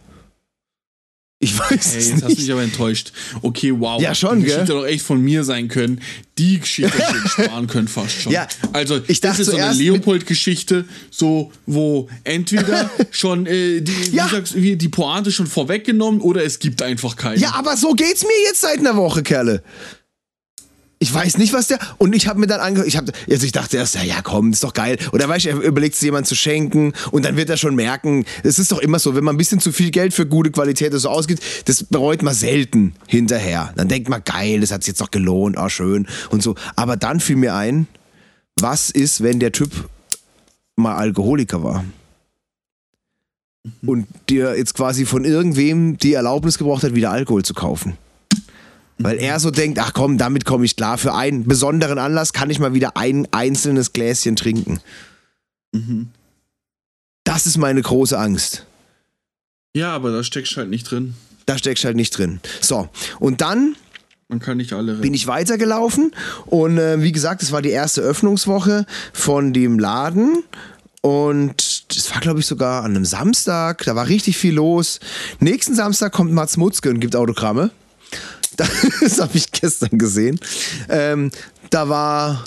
[1.43, 2.39] Ich weiß Hey, es jetzt hast du nicht.
[2.39, 3.11] mich aber enttäuscht.
[3.41, 3.99] Okay, wow.
[4.01, 4.53] Ja, schon, Die gell?
[4.53, 5.99] Geschichte doch echt von mir sein können.
[6.37, 8.31] Die Geschichte hätte ich sparen können fast schon.
[8.31, 13.91] Ja, also, ich dachte das ist so eine Leopold-Geschichte, so, wo entweder schon äh, die,
[14.11, 14.27] Ja.
[14.27, 17.37] wie sagst, die Pointe schon vorweggenommen oder es gibt einfach keine.
[17.41, 19.63] Ja, aber so geht's mir jetzt seit einer Woche, Kerle.
[21.01, 21.79] Ich weiß nicht, was der.
[21.97, 24.51] Und ich habe mir dann angehört, ich, hab, also ich dachte erst, ja, ja, komm,
[24.51, 24.99] ist doch geil.
[25.13, 28.23] Oder weißt du, er überlegt es jemand zu schenken und dann wird er schon merken,
[28.43, 30.93] es ist doch immer so, wenn man ein bisschen zu viel Geld für gute Qualität
[30.93, 33.73] so ausgibt, das bereut man selten hinterher.
[33.75, 36.53] Dann denkt man, geil, das hat sich jetzt doch gelohnt, oh, schön und so.
[36.75, 37.87] Aber dann fiel mir ein,
[38.59, 39.71] was ist, wenn der Typ
[40.75, 41.83] mal Alkoholiker war?
[43.83, 47.97] Und dir jetzt quasi von irgendwem die Erlaubnis gebraucht hat, wieder Alkohol zu kaufen.
[49.03, 50.97] Weil er so denkt, ach komm, damit komme ich klar.
[50.97, 54.79] Für einen besonderen Anlass kann ich mal wieder ein einzelnes Gläschen trinken.
[57.23, 58.65] Das ist meine große Angst.
[59.75, 61.15] Ja, aber da steckst halt nicht drin.
[61.45, 62.39] Da steckst halt nicht drin.
[62.59, 62.89] So,
[63.19, 63.75] und dann
[64.27, 65.01] Man kann nicht alle retten.
[65.01, 66.11] bin ich weitergelaufen
[66.45, 70.43] und äh, wie gesagt, es war die erste Öffnungswoche von dem Laden
[71.01, 74.99] und das war glaube ich sogar an einem Samstag, da war richtig viel los.
[75.39, 77.71] Nächsten Samstag kommt Mats Mutzke und gibt Autogramme.
[79.01, 80.39] Das habe ich gestern gesehen.
[80.89, 81.31] Ähm,
[81.69, 82.43] da war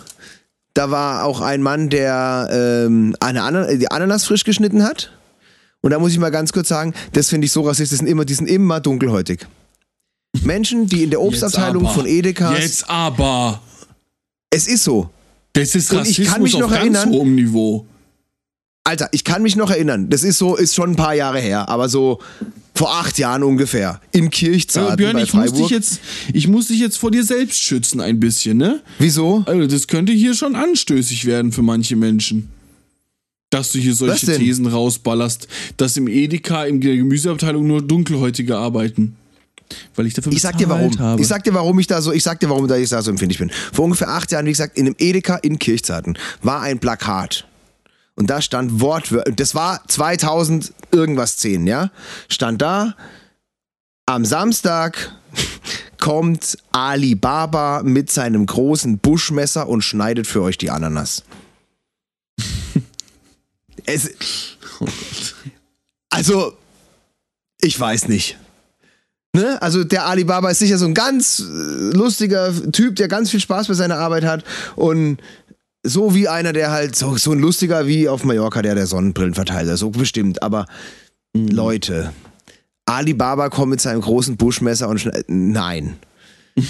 [0.75, 5.13] da war auch ein Mann, der ähm, eine Ana die Ananas frisch geschnitten hat.
[5.81, 8.09] Und da muss ich mal ganz kurz sagen, das finde ich so rassistisch, die sind
[8.09, 9.47] immer, die sind immer dunkelhäutig.
[10.43, 12.57] Menschen, die in der Obstabteilung von Edeka.
[12.57, 13.61] Jetzt aber.
[14.51, 15.11] Es ist so.
[15.53, 17.87] Das ist mich auf noch ganz erinnern- hohem Niveau.
[18.85, 20.11] Alter, ich kann mich noch erinnern.
[20.11, 22.21] Das ist so, ist schon ein paar Jahre her, aber so
[22.75, 24.01] vor acht Jahren ungefähr.
[24.13, 26.01] Im Kirchzarten Aber Björn, bei ich muss, dich jetzt,
[26.33, 28.83] ich muss dich jetzt vor dir selbst schützen ein bisschen, ne?
[28.99, 29.43] Wieso?
[29.47, 32.51] Also das könnte hier schon anstößig werden für manche Menschen.
[33.49, 34.37] Dass du hier solche?
[34.37, 39.17] Thesen rausballerst, dass im Edeka, in der Gemüseabteilung nur Dunkelhäutige arbeiten.
[39.95, 40.99] Weil ich dafür Ich sag dir warum.
[40.99, 41.23] Habe.
[41.23, 43.11] Ich sag dir, warum ich da so, ich sag dir, warum da ich da so
[43.11, 43.51] empfindlich bin.
[43.73, 47.47] Vor ungefähr acht Jahren, wie gesagt, in einem Edeka in Kirchzarten war ein Plakat.
[48.17, 51.91] Und da stand Wortwörtlich, das war 2000 irgendwas 10, ja?
[52.29, 52.95] Stand da,
[54.07, 55.13] am Samstag
[55.99, 61.25] kommt Alibaba mit seinem großen Buschmesser und schneidet für euch die Ananas.
[63.87, 64.11] es,
[66.11, 66.57] also,
[67.61, 68.39] ich weiß nicht.
[69.35, 69.61] Ne?
[69.61, 73.67] Also der Alibaba ist sicher so ein ganz äh, lustiger Typ, der ganz viel Spaß
[73.67, 74.45] bei seiner Arbeit hat
[74.77, 75.19] und
[75.85, 79.35] so wie einer, der halt so, so ein lustiger wie auf Mallorca, der der Sonnenbrillen
[79.35, 80.43] verteilt, so bestimmt.
[80.43, 80.67] Aber
[81.37, 82.13] Leute,
[82.87, 85.97] Alibaba kommt mit seinem großen Buschmesser und nein.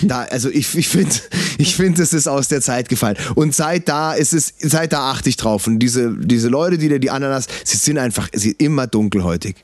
[0.00, 1.14] Da, also ich, ich finde,
[1.58, 3.18] ich find, es ist aus der Zeit gefallen.
[3.34, 5.66] Und seit da ist es, seit da achte ich drauf.
[5.66, 9.56] Und diese, diese Leute, die da die Ananas, sie sind einfach, sie sind immer dunkelhäutig.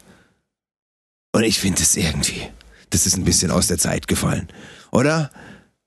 [1.32, 2.42] Und ich finde es irgendwie,
[2.90, 4.48] das ist ein bisschen aus der Zeit gefallen.
[4.92, 5.30] Oder?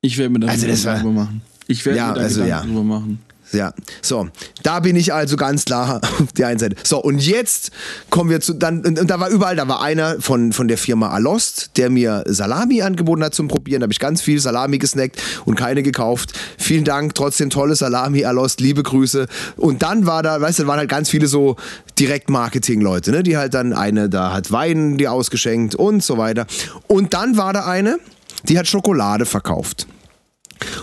[0.02, 1.42] ich werde mir da Also das war- drüber machen.
[1.68, 2.74] Ich werde Ja, mir da also Gedanken ja.
[2.74, 3.20] drüber machen.
[3.54, 4.28] Ja, so,
[4.64, 6.76] da bin ich also ganz klar auf der einen Seite.
[6.84, 7.72] So, und jetzt
[8.10, 10.78] kommen wir zu, dann, und, und da war überall, da war einer von, von der
[10.78, 13.82] Firma Alost, der mir Salami angeboten hat zum Probieren.
[13.82, 16.34] Da habe ich ganz viel Salami gesnackt und keine gekauft.
[16.58, 19.28] Vielen Dank, trotzdem tolle Salami, Alost, liebe Grüße.
[19.56, 21.56] Und dann war da, weißt du, waren halt ganz viele so
[22.00, 26.48] Direktmarketing-Leute, ne, die halt dann eine, da hat Wein die ausgeschenkt und so weiter.
[26.88, 28.00] Und dann war da eine,
[28.48, 29.88] die hat Schokolade verkauft.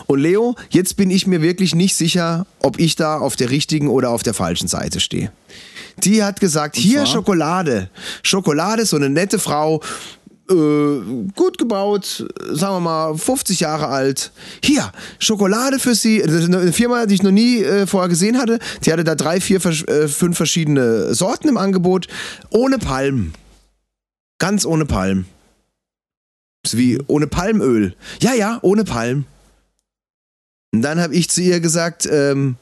[0.07, 3.89] Und Leo, jetzt bin ich mir wirklich nicht sicher, ob ich da auf der richtigen
[3.89, 5.33] oder auf der falschen Seite stehe.
[5.99, 7.07] Die hat gesagt, hier?
[7.07, 7.91] Schokolade.
[8.23, 9.81] Schokolade, so eine nette Frau,
[10.51, 11.01] äh,
[11.37, 14.33] gut gebaut, sagen wir mal 50 Jahre alt.
[14.62, 16.21] Hier, Schokolade für Sie.
[16.21, 18.59] Das ist Eine Firma, die ich noch nie äh, vorher gesehen hatte.
[18.85, 22.09] Die hatte da drei, vier, äh, fünf verschiedene Sorten im Angebot.
[22.51, 23.33] Ohne Palm.
[24.39, 25.27] Ganz ohne Palm.
[26.64, 27.95] Ist Wie ohne Palmöl.
[28.21, 29.27] Ja, ja, ohne Palm.
[30.73, 32.57] Und dann habe ich zu ihr gesagt, ähm,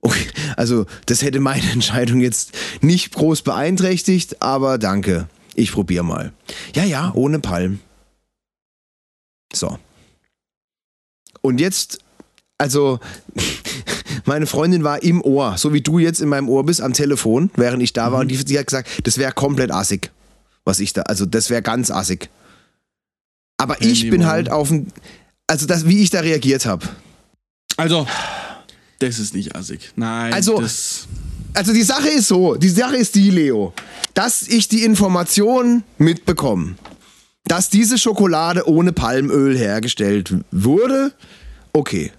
[0.00, 6.32] okay, also das hätte meine Entscheidung jetzt nicht groß beeinträchtigt, aber danke, ich probiere mal.
[6.74, 7.80] Ja, ja, ohne Palm.
[9.52, 9.78] So.
[11.40, 11.98] Und jetzt,
[12.58, 13.00] also
[14.24, 17.50] meine Freundin war im Ohr, so wie du jetzt in meinem Ohr bist, am Telefon,
[17.56, 18.20] während ich da war.
[18.20, 20.10] Und die, die hat gesagt, das wäre komplett assig,
[20.64, 22.28] was ich da, also das wäre ganz assig.
[23.60, 24.86] Aber ich bin halt auf dem,
[25.48, 26.86] also das, wie ich da reagiert habe.
[27.78, 28.06] Also,
[28.98, 29.92] das ist nicht assig.
[29.96, 31.06] Nein, Also- das,
[31.54, 33.72] Also die Sache ist so, die Sache ist die, Leo,
[34.14, 36.74] dass ich die Information mitbekomme,
[37.44, 41.12] dass diese Schokolade ohne Palmöl hergestellt wurde,
[41.72, 42.12] okay.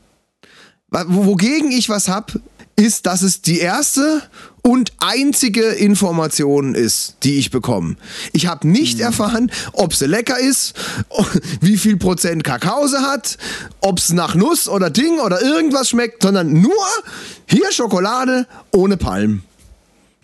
[0.90, 2.34] Wogegen ich was hab,
[2.76, 4.24] ist, dass es die erste
[4.62, 7.96] und einzige Information ist, die ich bekomme.
[8.34, 10.74] Ich habe nicht erfahren, ob sie lecker ist,
[11.62, 13.38] wie viel Prozent Kakao sie hat,
[13.82, 16.86] ob es nach Nuss oder Ding oder irgendwas schmeckt, sondern nur
[17.48, 19.44] hier Schokolade ohne Palm.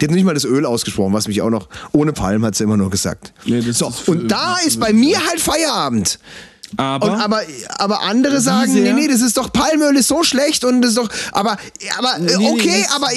[0.02, 2.66] Die hat nicht mal das Öl ausgesprochen, was mich auch noch ohne Palm hat sie
[2.66, 3.34] immer nur gesagt.
[3.46, 6.20] Nee, so, und da das ist ist bei mir halt Feierabend.
[6.78, 7.42] Aber, Und, aber,
[7.78, 10.98] aber andere sagen, nee, nee, das ist doch Palmöl ist so schlecht und das ist
[10.98, 11.58] doch, aber,
[11.98, 13.08] aber nee, okay, das- aber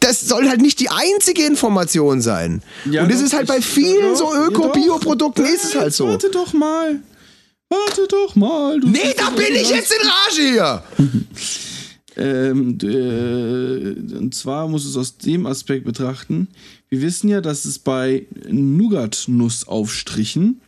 [0.00, 2.62] das soll halt nicht die einzige Information sein.
[2.90, 4.34] Ja, und das doch, ist halt bei ich- vielen doch, so.
[4.34, 6.08] Öko-Bio-Produkten ist es halt so.
[6.08, 7.00] Warte doch mal.
[7.68, 8.78] Warte doch mal.
[8.80, 10.82] Du Nee, da bin ich jetzt in Rage hier.
[12.18, 16.48] Ähm, äh, und zwar muss es aus dem Aspekt betrachten.
[16.88, 20.62] Wir wissen ja, dass es bei Nougat-Nussaufstrichen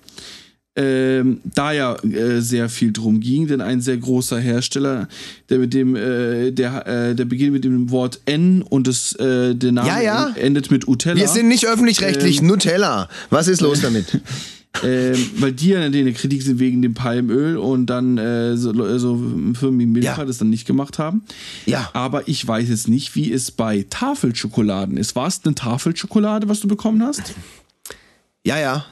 [0.78, 5.08] ähm, da ja äh, sehr viel drum ging, denn ein sehr großer Hersteller,
[5.50, 9.56] der mit dem, äh, der, äh, der beginnt mit dem Wort N und das, äh,
[9.56, 10.34] der Name Ja, ja.
[10.36, 11.16] endet mit Utella.
[11.18, 13.08] Wir sind nicht öffentlich-rechtlich, Ähm, Nutella.
[13.30, 14.20] Was ist los damit?
[14.84, 18.72] ähm, weil die ja in der Kritik sind wegen dem Palmöl und dann äh, so,
[18.98, 19.16] so
[19.58, 20.24] Firmen wie Milka Ja.
[20.24, 21.22] das dann nicht gemacht haben.
[21.66, 21.90] Ja.
[21.92, 25.16] Aber ich weiß jetzt nicht, wie es bei Tafelschokoladen ist.
[25.16, 27.34] War es eine Tafelschokolade, was du bekommen hast?
[28.44, 28.84] Ja, ja.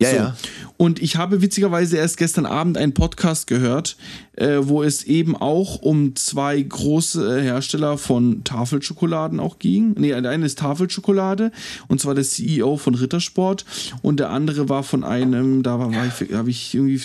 [0.00, 0.16] Ja, So.
[0.16, 0.36] ja.
[0.76, 3.96] Und ich habe witzigerweise erst gestern Abend einen Podcast gehört,
[4.36, 9.94] äh, wo es eben auch um zwei große äh, Hersteller von Tafelschokoladen auch ging.
[9.98, 11.50] Nee, der eine ist Tafelschokolade
[11.88, 13.64] und zwar der CEO von Rittersport
[14.02, 17.00] und der andere war von einem, da war, war ich, habe ich irgendwie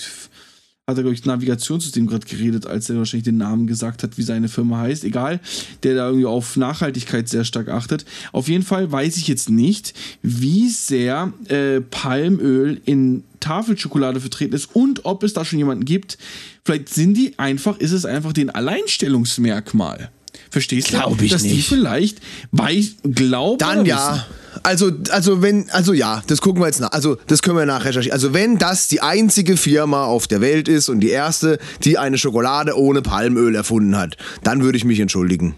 [0.85, 4.21] hat er, glaube ich, Navigationssystem gerade geredet, als er wahrscheinlich den Namen gesagt hat, wie
[4.21, 5.05] seine Firma heißt.
[5.05, 5.39] Egal,
[5.83, 8.03] der da irgendwie auf Nachhaltigkeit sehr stark achtet.
[8.33, 14.75] Auf jeden Fall weiß ich jetzt nicht, wie sehr äh, Palmöl in Tafelschokolade vertreten ist
[14.75, 16.17] und ob es da schon jemanden gibt.
[16.65, 20.11] Vielleicht sind die einfach, ist es einfach den Alleinstellungsmerkmal.
[20.53, 20.97] Verstehst du?
[20.97, 21.67] Glaub ich Dass die nicht.
[21.67, 22.19] vielleicht
[22.51, 24.11] weiß, glauben Dann ja.
[24.11, 24.23] wissen.
[24.61, 26.91] Also, also wenn, also ja, das gucken wir jetzt nach.
[26.91, 28.13] Also, das können wir nachrecherchieren.
[28.13, 32.19] Also, wenn das die einzige Firma auf der Welt ist und die erste, die eine
[32.19, 35.55] Schokolade ohne Palmöl erfunden hat, dann würde ich mich entschuldigen.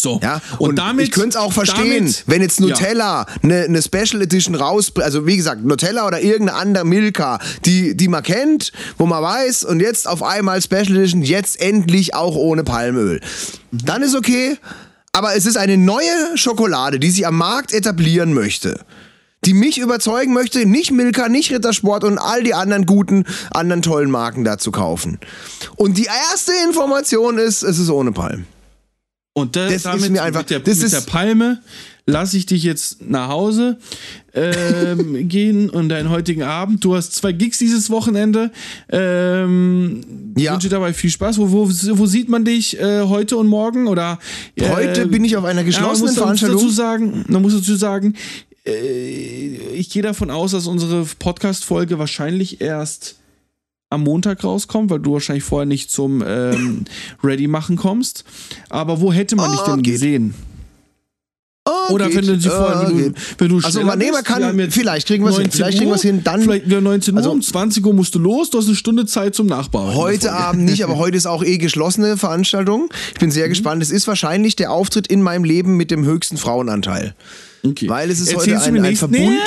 [0.00, 0.20] So.
[0.22, 1.06] Ja, und, und, damit.
[1.06, 2.66] ich könnte es auch verstehen, damit- wenn jetzt Ja.
[2.66, 7.96] Nutella eine eine Special Edition rausbringt, also wie gesagt, Nutella oder irgendeine andere Milka, die,
[7.96, 12.36] die man kennt, wo man weiß, und jetzt auf einmal Special Edition, jetzt endlich auch
[12.36, 13.20] ohne Palmöl.
[13.72, 14.56] Dann ist okay,
[15.12, 18.80] aber es ist eine neue Schokolade, die sich am Markt etablieren möchte.
[19.44, 24.10] Die mich überzeugen möchte, nicht Milka, nicht Rittersport und all die anderen guten, anderen tollen
[24.10, 25.18] Marken da zu kaufen.
[25.76, 28.46] Und die erste Information ist, es ist ohne Palm.
[29.38, 31.60] Und da, Das ist damit mir einfach- mit, der, das mit ist- der Palme
[32.06, 33.76] lasse ich dich jetzt nach Hause
[34.32, 36.82] ähm, gehen und deinen heutigen Abend.
[36.82, 38.50] Du hast zwei Gigs dieses Wochenende.
[38.90, 40.00] Ähm,
[40.38, 40.52] Ja.
[40.54, 41.36] Wünsche dabei viel Spaß.
[41.38, 43.88] Wo, wo, wo sieht man dich äh, heute und morgen?
[43.88, 44.18] Oder,
[44.56, 46.70] äh, Heute bin ich auf einer ja, man geschlossenen muss dazu Veranstaltung.
[46.70, 48.14] sagen, man muss dazu sagen,
[48.66, 53.16] äh, ich gehe davon aus, dass unsere Podcast-Folge wahrscheinlich erst
[53.90, 56.84] am Montag rauskommt, weil du wahrscheinlich vorher nicht zum ähm,
[57.24, 58.24] Ready machen kommst.
[58.68, 59.94] Aber wo hätte man dich Ah, denn geht.
[59.94, 60.34] gesehen?
[61.70, 64.10] Oh, Oder geht, wenn du sie vorher, äh, wenn du, wenn du Also man, bist,
[64.10, 66.24] wir haben kann, jetzt vielleicht kriegen wir es hin, 19 vielleicht kriegen wir es hin,
[66.24, 68.74] dann Vielleicht wieder 19 Uhr, Also- um 20 Uhr musst du los, du hast eine
[68.76, 69.94] Stunde Zeit zum Nachbauen.
[69.94, 72.88] heute Abend nicht, aber heute ist auch eh geschlossene Veranstaltung.
[73.12, 73.50] Ich bin sehr Mhm.
[73.50, 73.82] gespannt.
[73.82, 77.14] Es ist wahrscheinlich der Auftritt in meinem Leben mit dem höchsten Frauenanteil.
[77.62, 77.86] Okay.
[77.88, 79.38] Weil es ist Erzählst heute ein- ein Verbund- Nee,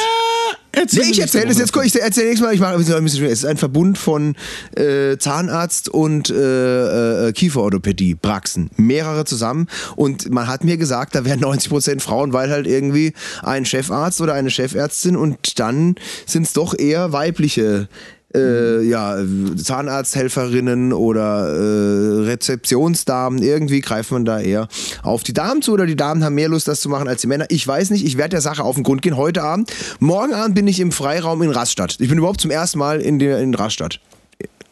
[0.71, 1.87] erzähl mir ich erzähle es jetzt kurz.
[1.87, 2.53] Ich erzähle nächstes Mal.
[2.53, 3.31] Ich mache ein bisschen schwer.
[3.31, 4.35] Es ist ein Verbund von
[4.75, 8.69] äh, Zahnarzt und äh, äh, Kieferorthopädie, Praxen.
[8.77, 9.67] Mehrere zusammen.
[9.95, 14.33] Und man hat mir gesagt, da wären 90% Frauen, weil halt irgendwie ein Chefarzt oder
[14.33, 15.95] eine Chefärztin und dann
[16.25, 17.87] sind es doch eher weibliche.
[18.33, 19.17] Äh, ja,
[19.57, 24.69] Zahnarzthelferinnen oder äh, Rezeptionsdamen, irgendwie greift man da eher
[25.03, 27.27] auf die Damen zu oder die Damen haben mehr Lust, das zu machen als die
[27.27, 27.45] Männer.
[27.49, 29.73] Ich weiß nicht, ich werde der Sache auf den Grund gehen heute Abend.
[29.99, 31.97] Morgen Abend bin ich im Freiraum in Rastatt.
[31.99, 33.99] Ich bin überhaupt zum ersten Mal in, der, in Rastatt.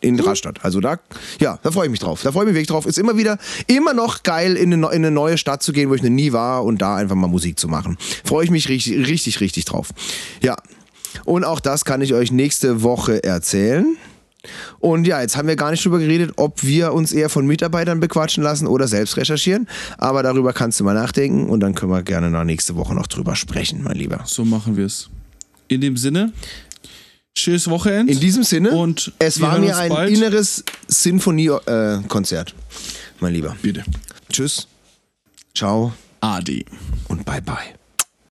[0.02, 0.64] In Rastatt.
[0.64, 0.98] Also da,
[1.41, 2.22] ja, da freue ich mich drauf.
[2.23, 2.86] Da freue ich mich wirklich drauf.
[2.86, 3.38] Ist immer wieder,
[3.68, 6.31] immer noch geil, in eine, in eine neue Stadt zu gehen, wo ich noch nie
[6.31, 7.98] war und da einfach mal Musik zu machen.
[8.23, 9.90] Freue ich mich richtig, richtig, richtig drauf.
[10.41, 10.56] Ja.
[11.26, 13.98] Und auch das kann ich euch nächste Woche erzählen.
[14.80, 17.99] Und ja, jetzt haben wir gar nicht drüber geredet, ob wir uns eher von Mitarbeitern
[17.99, 19.68] bequatschen lassen oder selbst recherchieren.
[19.98, 23.07] Aber darüber kannst du mal nachdenken und dann können wir gerne noch nächste Woche noch
[23.07, 24.22] drüber sprechen, mein Lieber.
[24.26, 25.10] So machen wir es.
[25.68, 26.31] In dem Sinne,
[27.38, 28.14] schönes Wochenende.
[28.14, 30.10] In diesem Sinne, Und es war mir ein bald.
[30.10, 32.56] inneres Sinfonie-Konzert,
[33.19, 33.57] mein Lieber.
[33.61, 33.84] Bitte.
[34.31, 34.68] Tschüss,
[35.53, 35.91] ciao
[36.22, 36.65] Adi.
[37.10, 37.78] und bye bye.